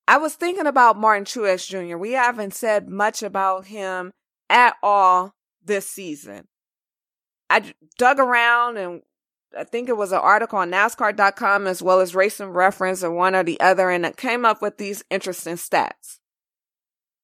I 0.06 0.18
was 0.18 0.34
thinking 0.34 0.66
about 0.66 0.98
Martin 0.98 1.24
Truex 1.24 1.66
Jr. 1.66 1.96
We 1.96 2.12
haven't 2.12 2.54
said 2.54 2.88
much 2.88 3.22
about 3.22 3.66
him 3.66 4.12
at 4.50 4.74
all 4.82 5.34
this 5.64 5.88
season. 5.88 6.48
I 7.48 7.72
dug 7.98 8.18
around 8.18 8.78
and 8.78 9.02
I 9.56 9.64
think 9.64 9.88
it 9.88 9.96
was 9.96 10.12
an 10.12 10.18
article 10.18 10.58
on 10.58 10.70
NASCAR.com 10.70 11.66
as 11.66 11.82
well 11.82 12.00
as 12.00 12.14
Racing 12.14 12.50
Reference 12.50 13.02
or 13.04 13.10
one 13.10 13.34
or 13.34 13.42
the 13.42 13.60
other, 13.60 13.90
and 13.90 14.06
it 14.06 14.16
came 14.16 14.44
up 14.44 14.62
with 14.62 14.78
these 14.78 15.04
interesting 15.10 15.56
stats. 15.56 16.18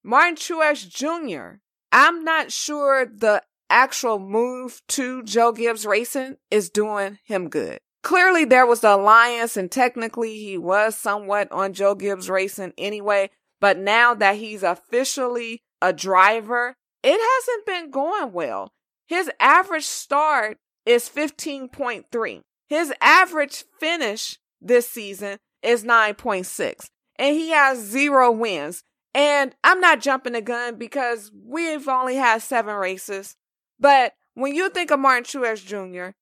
Martin 0.02 0.36
Truex 0.36 0.88
Jr. 0.88 1.58
I'm 1.92 2.24
not 2.24 2.52
sure 2.52 3.06
the 3.06 3.42
actual 3.70 4.18
move 4.18 4.80
to 4.88 5.22
Joe 5.22 5.52
Gibbs 5.52 5.86
Racing 5.86 6.36
is 6.50 6.70
doing 6.70 7.18
him 7.24 7.48
good. 7.48 7.80
Clearly, 8.02 8.44
there 8.44 8.66
was 8.66 8.80
the 8.80 8.94
alliance, 8.94 9.56
and 9.56 9.70
technically, 9.70 10.38
he 10.38 10.56
was 10.56 10.96
somewhat 10.96 11.50
on 11.50 11.72
Joe 11.72 11.94
Gibbs 11.94 12.30
Racing 12.30 12.72
anyway. 12.78 13.30
But 13.60 13.76
now 13.76 14.14
that 14.14 14.36
he's 14.36 14.62
officially 14.62 15.62
a 15.82 15.92
driver, 15.92 16.76
it 17.02 17.20
hasn't 17.20 17.66
been 17.66 17.90
going 17.90 18.32
well. 18.32 18.72
His 19.06 19.30
average 19.40 19.84
start 19.84 20.58
is 20.88 21.08
15.3. 21.08 22.40
His 22.68 22.92
average 23.00 23.64
finish 23.78 24.38
this 24.60 24.88
season 24.88 25.38
is 25.62 25.84
9.6. 25.84 26.88
And 27.16 27.36
he 27.36 27.50
has 27.50 27.78
zero 27.78 28.32
wins. 28.32 28.82
And 29.14 29.54
I'm 29.62 29.80
not 29.80 30.00
jumping 30.00 30.32
the 30.32 30.40
gun 30.40 30.76
because 30.76 31.30
we've 31.44 31.88
only 31.88 32.16
had 32.16 32.40
seven 32.40 32.74
races. 32.74 33.36
But 33.78 34.14
when 34.34 34.54
you 34.54 34.70
think 34.70 34.90
of 34.90 35.00
Martin 35.00 35.24
Truex 35.24 35.64
Jr., 35.64 36.12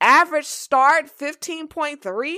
average 0.00 0.46
start 0.46 1.10
15.3, 1.18 2.36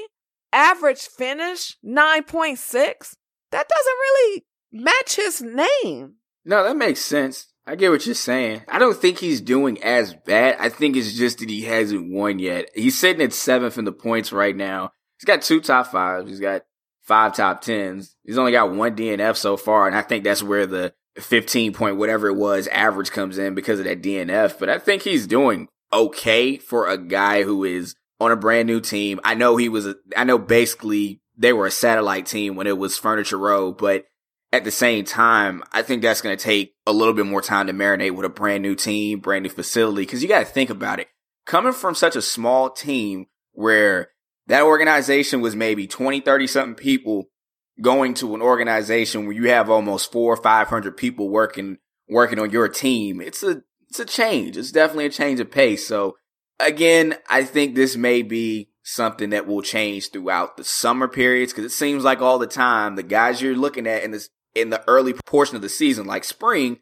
average 0.53 1.03
finish 1.03 1.77
9.6, 1.85 3.15
that 3.51 3.69
doesn't 3.69 3.99
really 4.01 4.45
match 4.71 5.17
his 5.17 5.43
name. 5.43 6.15
No, 6.45 6.63
that 6.63 6.77
makes 6.77 7.01
sense. 7.01 7.54
I 7.66 7.77
get 7.77 7.90
what 7.90 8.05
you're 8.05 8.14
saying. 8.14 8.62
I 8.68 8.79
don't 8.79 8.96
think 8.96 9.18
he's 9.18 9.40
doing 9.40 9.83
as 9.83 10.14
bad. 10.14 10.57
I 10.61 10.68
think 10.68 10.96
it's 10.96 11.14
just 11.14 11.38
that 11.38 11.48
he 11.48 11.62
hasn't 11.62 12.12
won 12.12 12.38
yet. 12.38 12.68
He's 12.74 12.98
sitting 12.98 13.22
at 13.22 13.33
seventh 13.33 13.79
in 13.79 13.87
the 13.87 13.92
points 13.92 14.33
right 14.33 14.55
now. 14.55 14.92
He's 15.18 15.24
got 15.24 15.42
two 15.42 15.61
top 15.61 15.87
fives. 15.87 16.29
He's 16.29 16.40
got 16.40 16.62
five 17.03 17.35
top 17.35 17.62
tens. 17.62 18.16
He's 18.24 18.38
only 18.38 18.53
got 18.53 18.72
one 18.72 18.96
DNF 18.96 19.37
so 19.37 19.57
far, 19.57 19.87
and 19.87 19.96
I 19.96 20.03
think 20.03 20.24
that's 20.24 20.42
where 20.42 20.66
the 20.66 20.92
15 21.16 21.72
point 21.72 21.96
whatever 21.96 22.29
it 22.29 22.35
was 22.35 22.66
average 22.68 23.12
comes 23.12 23.38
in 23.38 23.55
because 23.55 23.79
of 23.79 23.87
that 23.87 24.03
DNF. 24.03 24.59
But 24.59 24.68
I 24.68 24.79
think 24.79 25.03
he's 25.03 25.27
doing 25.27 25.68
okay 25.92 26.59
for 26.59 26.88
a 26.88 26.98
guy 26.98 27.44
who 27.44 27.64
is 27.64 27.94
on 28.20 28.31
a 28.31 28.37
brand 28.37 28.66
new 28.66 28.81
team. 28.81 29.20
I 29.24 29.35
know 29.35 29.57
he 29.57 29.68
was, 29.68 29.94
I 30.16 30.24
know 30.24 30.38
basically 30.38 31.20
they 31.37 31.53
were 31.53 31.66
a 31.66 31.70
satellite 31.70 32.27
team 32.27 32.57
when 32.57 32.66
it 32.66 32.79
was 32.79 32.98
Furniture 32.98 33.38
Row, 33.38 33.72
but 33.72 34.05
at 34.55 34.62
the 34.62 34.71
same 34.71 35.05
time, 35.05 35.64
I 35.73 35.83
think 35.83 36.01
that's 36.01 36.21
going 36.21 36.37
to 36.37 36.43
take 36.43 36.75
a 36.87 36.93
little 36.93 37.12
bit 37.12 37.27
more 37.27 37.43
time 37.43 37.67
to 37.67 37.73
marinate 37.73 38.12
with 38.12 38.25
a 38.25 38.29
brand 38.29 38.62
new 38.62 38.77
team, 38.77 39.19
brand 39.19 39.43
new 39.43 39.49
facility. 39.49 40.07
Cause 40.07 40.23
you 40.23 40.29
got 40.29 40.38
to 40.38 40.45
think 40.45 40.71
about 40.71 41.01
it. 41.01 41.09
Coming 41.45 41.73
from 41.73 41.97
such 41.97 42.14
a 42.14 42.23
small 42.23 42.71
team 42.71 43.27
where 43.53 44.11
that 44.47 44.62
organization 44.62 45.40
was 45.40 45.57
maybe 45.57 45.88
20, 45.88 46.21
30 46.21 46.47
something 46.47 46.75
people 46.77 47.25
going 47.83 48.14
to 48.14 48.37
an 48.37 48.43
organization 48.43 49.27
where 49.27 49.35
you 49.35 49.49
have 49.49 49.69
almost 49.69 50.12
four 50.12 50.35
or 50.35 50.37
500 50.37 50.97
people 50.97 51.29
working, 51.29 51.79
working 52.09 52.38
on 52.38 52.51
your 52.51 52.69
team. 52.69 53.21
It's 53.21 53.43
a, 53.43 53.62
it's 53.88 53.99
a 53.99 54.05
change. 54.05 54.57
It's 54.57 54.71
definitely 54.71 55.07
a 55.07 55.11
change 55.11 55.40
of 55.40 55.51
pace. 55.51 55.85
So 55.85 56.17
again, 56.61 57.17
I 57.29 57.43
think 57.43 57.75
this 57.75 57.97
may 57.97 58.23
be 58.23 58.71
something 58.85 59.31
that 59.31 59.49
will 59.49 59.62
change 59.62 60.11
throughout 60.11 60.57
the 60.57 60.62
summer 60.62 61.09
periods 61.09 61.53
because 61.53 61.64
it 61.64 61.75
seems 61.75 62.05
like 62.05 62.21
all 62.21 62.38
the 62.38 62.47
time 62.47 62.95
the 62.95 63.03
guys 63.03 63.43
you're 63.43 63.57
looking 63.57 63.87
at 63.87 64.05
in 64.05 64.12
this 64.12 64.29
in 64.55 64.71
the 64.71 64.83
early 64.88 65.14
portion 65.27 65.57
of 65.57 65.62
the 65.62 65.69
season, 65.69 66.07
like 66.07 66.25
spring, 66.25 66.79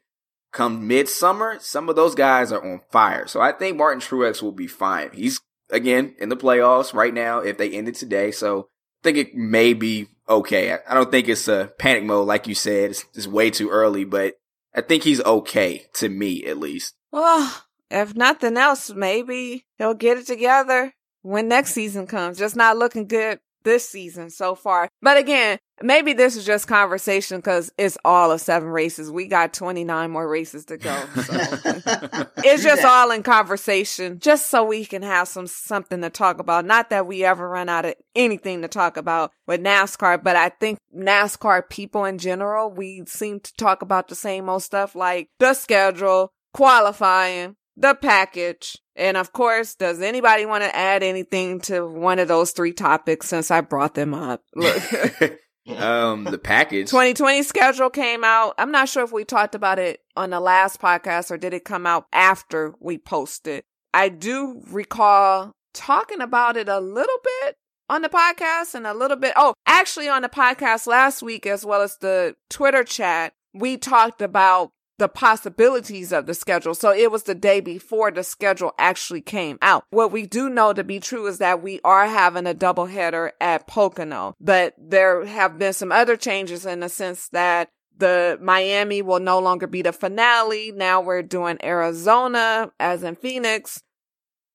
come 0.52 0.86
midsummer, 0.86 1.58
some 1.60 1.88
of 1.88 1.96
those 1.96 2.14
guys 2.14 2.52
are 2.52 2.64
on 2.64 2.80
fire. 2.90 3.26
So 3.26 3.40
I 3.40 3.52
think 3.52 3.76
Martin 3.76 4.00
Truex 4.00 4.42
will 4.42 4.52
be 4.52 4.66
fine. 4.66 5.10
He's 5.12 5.40
again 5.70 6.14
in 6.18 6.28
the 6.28 6.36
playoffs 6.36 6.92
right 6.92 7.14
now 7.14 7.38
if 7.38 7.58
they 7.58 7.70
ended 7.70 7.94
today. 7.94 8.30
So 8.30 8.68
I 9.00 9.02
think 9.04 9.16
it 9.18 9.34
may 9.34 9.72
be 9.72 10.08
okay. 10.28 10.76
I 10.88 10.94
don't 10.94 11.10
think 11.10 11.28
it's 11.28 11.48
a 11.48 11.72
panic 11.78 12.04
mode 12.04 12.26
like 12.26 12.46
you 12.46 12.54
said. 12.54 12.90
It's 12.90 13.04
just 13.14 13.28
way 13.28 13.50
too 13.50 13.70
early, 13.70 14.04
but 14.04 14.34
I 14.74 14.82
think 14.82 15.02
he's 15.02 15.22
okay 15.22 15.86
to 15.94 16.08
me 16.08 16.44
at 16.44 16.58
least. 16.58 16.94
Well, 17.10 17.64
if 17.90 18.14
nothing 18.14 18.56
else, 18.56 18.90
maybe 18.90 19.66
he'll 19.78 19.94
get 19.94 20.18
it 20.18 20.26
together 20.26 20.94
when 21.22 21.48
next 21.48 21.72
season 21.72 22.06
comes. 22.06 22.38
Just 22.38 22.56
not 22.56 22.76
looking 22.76 23.06
good 23.06 23.40
this 23.64 23.88
season 23.88 24.30
so 24.30 24.54
far. 24.54 24.88
But 25.00 25.18
again, 25.18 25.58
maybe 25.82 26.12
this 26.12 26.36
is 26.36 26.44
just 26.44 26.68
conversation 26.68 27.38
because 27.38 27.72
it's 27.78 27.98
all 28.04 28.30
of 28.30 28.40
seven 28.40 28.68
races. 28.68 29.10
We 29.10 29.26
got 29.26 29.52
29 29.52 30.10
more 30.10 30.28
races 30.28 30.64
to 30.66 30.76
go. 30.76 31.04
So. 31.14 31.32
it's 32.38 32.62
just 32.62 32.84
all 32.84 33.10
in 33.10 33.22
conversation, 33.22 34.18
just 34.18 34.50
so 34.50 34.64
we 34.64 34.84
can 34.84 35.02
have 35.02 35.28
some 35.28 35.46
something 35.46 36.00
to 36.02 36.10
talk 36.10 36.38
about. 36.38 36.64
Not 36.64 36.90
that 36.90 37.06
we 37.06 37.24
ever 37.24 37.48
run 37.48 37.68
out 37.68 37.84
of 37.84 37.94
anything 38.14 38.62
to 38.62 38.68
talk 38.68 38.96
about 38.96 39.32
with 39.46 39.60
NASCAR, 39.60 40.22
but 40.22 40.36
I 40.36 40.48
think 40.48 40.78
NASCAR 40.96 41.68
people 41.68 42.04
in 42.04 42.18
general, 42.18 42.70
we 42.70 43.04
seem 43.06 43.40
to 43.40 43.54
talk 43.54 43.82
about 43.82 44.08
the 44.08 44.14
same 44.14 44.48
old 44.48 44.62
stuff 44.62 44.94
like 44.94 45.28
the 45.38 45.54
schedule, 45.54 46.32
qualifying, 46.54 47.56
the 47.76 47.94
package. 47.94 48.78
And 48.94 49.16
of 49.16 49.32
course, 49.32 49.74
does 49.74 50.02
anybody 50.02 50.44
want 50.44 50.64
to 50.64 50.76
add 50.76 51.02
anything 51.02 51.60
to 51.62 51.86
one 51.86 52.18
of 52.18 52.28
those 52.28 52.52
three 52.52 52.72
topics 52.72 53.28
since 53.28 53.50
I 53.50 53.62
brought 53.62 53.94
them 53.94 54.14
up? 54.14 54.42
Look. 54.54 54.82
um, 55.76 56.24
the 56.24 56.38
package. 56.38 56.88
2020 56.90 57.42
schedule 57.42 57.90
came 57.90 58.24
out. 58.24 58.54
I'm 58.58 58.72
not 58.72 58.88
sure 58.88 59.04
if 59.04 59.12
we 59.12 59.24
talked 59.24 59.54
about 59.54 59.78
it 59.78 60.00
on 60.16 60.30
the 60.30 60.40
last 60.40 60.80
podcast 60.80 61.30
or 61.30 61.38
did 61.38 61.54
it 61.54 61.64
come 61.64 61.86
out 61.86 62.06
after 62.12 62.74
we 62.80 62.98
posted. 62.98 63.64
I 63.94 64.08
do 64.08 64.62
recall 64.70 65.52
talking 65.74 66.20
about 66.20 66.56
it 66.56 66.68
a 66.68 66.80
little 66.80 67.18
bit 67.42 67.56
on 67.88 68.02
the 68.02 68.08
podcast 68.08 68.74
and 68.74 68.86
a 68.86 68.94
little 68.94 69.16
bit. 69.16 69.34
Oh, 69.36 69.54
actually 69.66 70.08
on 70.08 70.22
the 70.22 70.28
podcast 70.28 70.86
last 70.86 71.22
week, 71.22 71.46
as 71.46 71.64
well 71.64 71.82
as 71.82 71.98
the 71.98 72.36
Twitter 72.48 72.84
chat, 72.84 73.34
we 73.52 73.76
talked 73.76 74.22
about 74.22 74.70
the 75.02 75.08
possibilities 75.08 76.12
of 76.12 76.26
the 76.26 76.32
schedule. 76.32 76.76
So 76.76 76.92
it 76.92 77.10
was 77.10 77.24
the 77.24 77.34
day 77.34 77.58
before 77.58 78.12
the 78.12 78.22
schedule 78.22 78.72
actually 78.78 79.20
came 79.20 79.58
out. 79.60 79.82
What 79.90 80.12
we 80.12 80.26
do 80.26 80.48
know 80.48 80.72
to 80.72 80.84
be 80.84 81.00
true 81.00 81.26
is 81.26 81.38
that 81.38 81.60
we 81.60 81.80
are 81.82 82.06
having 82.06 82.46
a 82.46 82.54
doubleheader 82.54 83.32
at 83.40 83.66
Pocono, 83.66 84.36
but 84.40 84.74
there 84.78 85.24
have 85.24 85.58
been 85.58 85.72
some 85.72 85.90
other 85.90 86.16
changes 86.16 86.64
in 86.64 86.78
the 86.78 86.88
sense 86.88 87.28
that 87.30 87.70
the 87.96 88.38
Miami 88.40 89.02
will 89.02 89.18
no 89.18 89.40
longer 89.40 89.66
be 89.66 89.82
the 89.82 89.92
finale. 89.92 90.70
Now 90.70 91.00
we're 91.00 91.22
doing 91.22 91.58
Arizona 91.64 92.70
as 92.78 93.02
in 93.02 93.16
Phoenix 93.16 93.82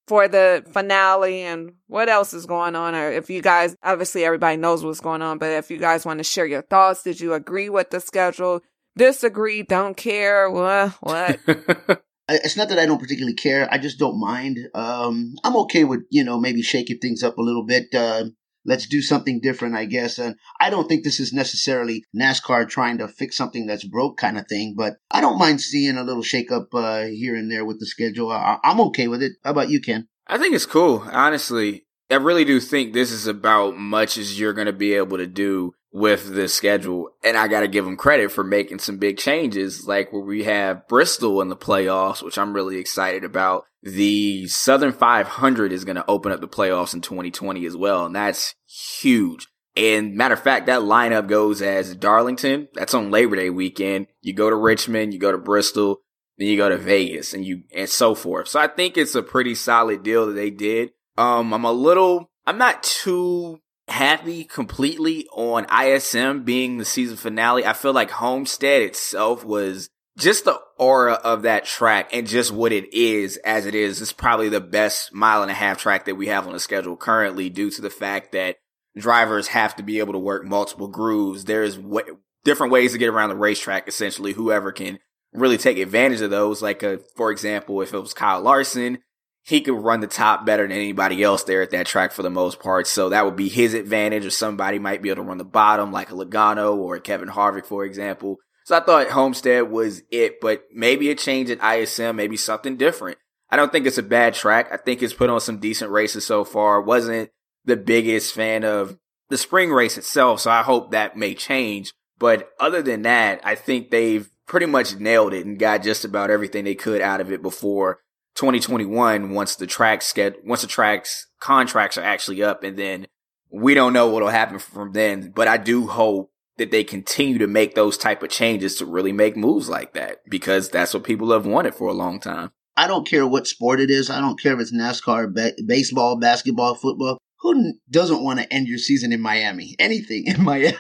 for 0.08 0.30
the 0.30 0.64
finale 0.72 1.42
and 1.42 1.74
what 1.88 2.08
else 2.08 2.34
is 2.34 2.46
going 2.46 2.74
on 2.78 2.96
or 2.96 3.12
if 3.12 3.30
you 3.30 3.42
guys 3.42 3.76
obviously 3.84 4.24
everybody 4.24 4.56
knows 4.56 4.82
what's 4.82 5.02
going 5.02 5.22
on 5.22 5.38
but 5.38 5.50
if 5.52 5.70
you 5.70 5.78
guys 5.78 6.06
want 6.06 6.18
to 6.18 6.24
share 6.24 6.46
your 6.46 6.62
thoughts 6.62 7.04
did 7.04 7.20
you 7.20 7.34
agree 7.34 7.70
with 7.70 7.90
the 7.90 8.00
schedule 8.00 8.62
disagree 8.98 9.64
don't 9.64 9.96
care 9.96 10.50
what 10.50 10.92
what 11.02 11.40
it's 12.30 12.58
not 12.58 12.70
that 12.70 12.80
I 12.80 12.86
don't 12.86 13.00
particularly 13.00 13.36
care. 13.36 13.68
I 13.72 13.78
just 13.78 14.00
don't 14.00 14.20
mind. 14.20 14.58
Um, 14.74 15.36
I'm 15.44 15.56
okay 15.58 15.84
with 15.84 16.02
you 16.10 16.24
know 16.24 16.40
maybe 16.40 16.62
shaking 16.62 17.00
things 17.00 17.24
up 17.24 17.38
a 17.38 17.42
little 17.44 17.66
bit. 17.66 17.94
Uh, 17.94 18.26
let's 18.66 18.88
do 18.88 19.02
something 19.02 19.40
different, 19.42 19.76
I 19.76 19.86
guess. 19.86 20.20
And 20.20 20.36
I 20.60 20.70
don't 20.70 20.88
think 20.88 21.04
this 21.04 21.20
is 21.20 21.34
necessarily 21.34 22.04
NASCAR 22.16 22.68
trying 22.68 22.98
to 23.00 23.08
fix 23.08 23.38
something 23.38 23.66
that's 23.66 23.88
broke 23.88 24.18
kind 24.18 24.38
of 24.38 24.46
thing, 24.48 24.76
but 24.78 24.96
I 25.10 25.22
don't 25.22 25.40
mind 25.40 25.62
seeing 25.62 25.98
a 25.98 26.04
little 26.04 26.22
shakeup 26.22 26.68
uh, 26.74 27.08
here 27.08 27.36
and 27.36 27.50
there 27.50 27.66
with 27.66 27.80
the 27.80 27.88
schedule. 27.88 28.30
I- 28.30 28.60
I'm 28.64 28.82
okay 28.82 29.08
with 29.08 29.24
it. 29.24 29.34
How 29.44 29.52
about 29.52 29.70
you, 29.70 29.82
Ken? 29.82 30.08
I 30.28 30.38
think 30.38 30.54
it's 30.54 30.66
cool, 30.66 31.08
honestly. 31.12 31.86
I 32.12 32.16
really 32.16 32.46
do 32.46 32.60
think 32.60 32.94
this 32.94 33.12
is 33.12 33.28
about 33.28 33.78
much 33.78 34.18
as 34.18 34.40
you're 34.40 34.54
going 34.54 34.68
to 34.68 34.74
be 34.74 34.94
able 34.94 35.18
to 35.18 35.28
do 35.28 35.74
with 35.92 36.34
the 36.34 36.48
schedule. 36.48 37.10
And 37.24 37.38
I 37.38 37.48
got 37.48 37.62
to 37.62 37.68
give 37.68 37.86
them 37.86 37.98
credit 37.98 38.32
for 38.32 38.44
making 38.44 38.80
some 38.80 38.98
big 38.98 39.18
changes, 39.18 39.88
like 39.88 40.12
where 40.12 40.22
we 40.22 40.44
have 40.44 40.88
Bristol 40.88 41.42
in 41.42 41.50
the 41.50 41.56
playoffs, 41.56 42.22
which 42.22 42.38
I'm 42.38 42.54
really 42.54 42.78
excited 42.78 43.24
about. 43.24 43.66
The 43.84 44.48
Southern 44.48 44.92
500 44.92 45.72
is 45.72 45.86
going 45.86 45.96
to 45.96 46.06
open 46.08 46.32
up 46.32 46.42
the 46.42 46.48
playoffs 46.48 46.94
in 46.94 47.02
2020 47.02 47.66
as 47.66 47.78
well. 47.78 48.06
And 48.06 48.16
that's 48.16 48.56
huge. 48.68 49.48
And 49.76 50.16
matter 50.16 50.34
of 50.34 50.42
fact, 50.42 50.66
that 50.66 50.82
lineup 50.82 51.28
goes 51.28 51.62
as 51.62 51.96
Darlington. 51.96 52.68
That's 52.74 52.96
on 52.96 53.12
Labor 53.12 53.36
Day 53.36 53.52
weekend. 53.52 54.08
You 54.22 54.34
go 54.34 54.50
to 54.50 54.56
Richmond, 54.56 55.14
you 55.14 55.20
go 55.20 55.32
to 55.32 55.38
Bristol, 55.38 56.02
then 56.38 56.48
you 56.48 56.58
go 56.58 56.68
to 56.68 56.78
Vegas 56.78 57.34
and 57.34 57.46
you, 57.46 57.62
and 57.74 57.88
so 57.88 58.16
forth. 58.16 58.48
So 58.48 58.60
I 58.60 58.68
think 58.68 58.98
it's 58.98 59.14
a 59.14 59.22
pretty 59.22 59.54
solid 59.54 60.02
deal 60.02 60.26
that 60.26 60.34
they 60.34 60.50
did. 60.50 60.92
Um, 61.16 61.54
I'm 61.54 61.64
a 61.64 61.72
little, 61.72 62.32
I'm 62.48 62.58
not 62.58 62.82
too 62.82 63.60
happy 63.88 64.44
completely 64.44 65.28
on 65.32 65.66
ISM 65.72 66.44
being 66.44 66.78
the 66.78 66.86
season 66.86 67.18
finale. 67.18 67.66
I 67.66 67.74
feel 67.74 67.94
like 67.94 68.12
Homestead 68.12 68.82
itself 68.82 69.46
was 69.46 69.90
just 70.18 70.46
the 70.46 70.60
aura 70.78 71.14
of 71.14 71.44
that 71.44 71.66
track 71.66 72.10
and 72.12 72.28
just 72.28 72.52
what 72.52 72.72
it 72.72 72.94
is 72.94 73.38
as 73.38 73.66
it 73.66 73.76
is. 73.76 74.02
It's 74.02 74.12
probably 74.12 74.50
the 74.50 74.60
best 74.60 75.14
mile 75.14 75.42
and 75.42 75.52
a 75.52 75.56
half 75.56 75.78
track 75.78 76.06
that 76.06 76.16
we 76.16 76.28
have 76.28 76.48
on 76.48 76.54
the 76.54 76.60
schedule 76.60 76.98
currently 76.98 77.50
due 77.50 77.70
to 77.72 77.82
the 77.82 77.90
fact 77.90 78.32
that 78.32 78.58
drivers 78.98 79.50
have 79.50 79.76
to 79.76 79.84
be 79.84 80.00
able 80.00 80.14
to 80.14 80.20
work 80.20 80.44
multiple 80.44 80.88
grooves. 80.88 81.46
There's 81.46 81.78
w- 81.78 82.18
different 82.44 82.74
ways 82.74 82.94
to 82.94 82.98
get 82.98 83.10
around 83.10 83.30
the 83.30 83.36
racetrack, 83.36 83.88
essentially. 83.88 84.34
Whoever 84.34 84.72
can 84.72 85.00
really 85.34 85.58
take 85.58 85.78
advantage 85.78 86.22
of 86.22 86.32
those. 86.32 86.62
Like, 86.62 86.82
a, 86.82 87.00
for 87.16 87.32
example, 87.32 87.82
if 87.82 87.94
it 87.94 88.00
was 88.00 88.14
Kyle 88.14 88.42
Larson, 88.42 89.00
he 89.48 89.62
could 89.62 89.82
run 89.82 90.02
the 90.02 90.08
top 90.08 90.46
better 90.46 90.64
than 90.64 90.76
anybody 90.76 91.24
else 91.24 91.44
there 91.44 91.62
at 91.62 91.72
that 91.72 91.86
track 91.86 92.12
for 92.12 92.22
the 92.22 92.30
most 92.30 92.60
part. 92.60 92.86
So 92.86 93.10
that 93.10 93.24
would 93.24 93.38
be 93.38 93.48
his 93.48 93.74
advantage, 93.74 94.26
or 94.26 94.30
somebody 94.30 94.78
might 94.78 95.02
be 95.02 95.10
able 95.10 95.24
to 95.24 95.30
run 95.30 95.38
the 95.38 95.46
bottom, 95.46 95.90
like 95.90 96.12
a 96.12 96.14
Logano 96.14 96.76
or 96.76 96.96
a 96.98 97.02
Kevin 97.02 97.30
Harvick, 97.30 97.66
for 97.66 97.86
example. 97.86 98.40
So 98.66 98.76
I 98.76 98.82
thought 98.82 99.08
Homestead 99.08 99.72
was 99.72 100.04
it, 100.12 100.42
but 100.42 100.66
maybe 100.74 101.10
a 101.10 101.16
change 101.16 101.50
at 101.50 101.64
ISM, 101.64 102.18
maybe 102.18 102.36
something 102.36 102.76
different. 102.76 103.20
I 103.50 103.56
don't 103.56 103.72
think 103.72 103.88
it's 103.88 103.98
a 103.98 104.04
bad 104.04 104.34
track. 104.34 104.68
I 104.70 104.76
think 104.76 105.02
it's 105.02 105.14
put 105.14 105.30
on 105.30 105.40
some 105.40 105.60
decent 105.60 105.92
races 105.92 106.26
so 106.26 106.44
far. 106.44 106.82
Wasn't 106.82 107.30
the 107.64 107.78
biggest 107.78 108.34
fan 108.34 108.66
of 108.66 108.98
the 109.30 109.38
spring 109.38 109.72
race 109.72 109.98
itself, 109.98 110.42
so 110.42 110.52
I 110.52 110.62
hope 110.62 110.92
that 110.92 111.16
may 111.16 111.34
change. 111.34 111.94
But 112.20 112.50
other 112.60 112.82
than 112.82 113.04
that, 113.04 113.40
I 113.46 113.56
think 113.56 113.92
they've 113.92 114.30
pretty 114.46 114.66
much 114.66 114.98
nailed 114.98 115.34
it 115.34 115.46
and 115.46 115.58
got 115.58 115.84
just 115.84 116.04
about 116.04 116.32
everything 116.32 116.66
they 116.66 116.76
could 116.76 117.00
out 117.00 117.22
of 117.22 117.32
it 117.32 117.42
before 117.42 118.02
2021 118.38 119.32
once 119.32 119.56
the 119.56 119.68
tracks 119.68 120.14
get 120.14 120.46
once 120.46 120.62
the 120.62 120.68
tracks 120.68 121.28
contracts 121.40 121.98
are 121.98 122.04
actually 122.04 122.44
up 122.44 122.64
and 122.64 122.78
then 122.78 123.08
we 123.52 123.74
don't 123.74 123.94
know 123.94 124.08
what'll 124.08 124.30
happen 124.30 124.60
from 124.60 124.92
then 124.94 125.32
but 125.36 125.48
i 125.48 125.58
do 125.58 125.88
hope 125.88 126.32
that 126.58 126.72
they 126.72 126.84
continue 126.84 127.38
to 127.38 127.48
make 127.48 127.76
those 127.76 127.98
type 127.98 128.22
of 128.24 128.30
changes 128.30 128.76
to 128.76 128.86
really 128.86 129.12
make 129.12 129.36
moves 129.36 129.70
like 129.70 129.94
that 129.94 130.18
because 130.30 130.70
that's 130.70 130.94
what 130.94 131.04
people 131.04 131.32
have 131.32 131.46
wanted 131.46 131.74
for 131.74 131.88
a 131.88 131.94
long 131.94 132.20
time 132.20 132.52
I 132.80 132.86
don't 132.86 133.08
care 133.08 133.26
what 133.26 133.48
sport 133.48 133.80
it 133.80 133.90
is. 133.90 134.12
I 134.12 134.22
don't 134.22 134.40
care 134.40 134.54
if 134.54 134.60
it's 134.60 134.72
NASCAR, 134.72 135.34
ba- 135.34 135.54
baseball, 135.66 136.20
basketball, 136.20 136.76
football. 136.76 137.18
Who 137.42 137.74
doesn't 137.90 138.24
want 138.24 138.40
to 138.40 138.52
end 138.52 138.68
your 138.68 138.80
season 138.80 139.14
in 139.14 139.22
Miami? 139.22 139.76
Anything 139.78 140.26
in 140.26 140.44
Miami. 140.44 140.76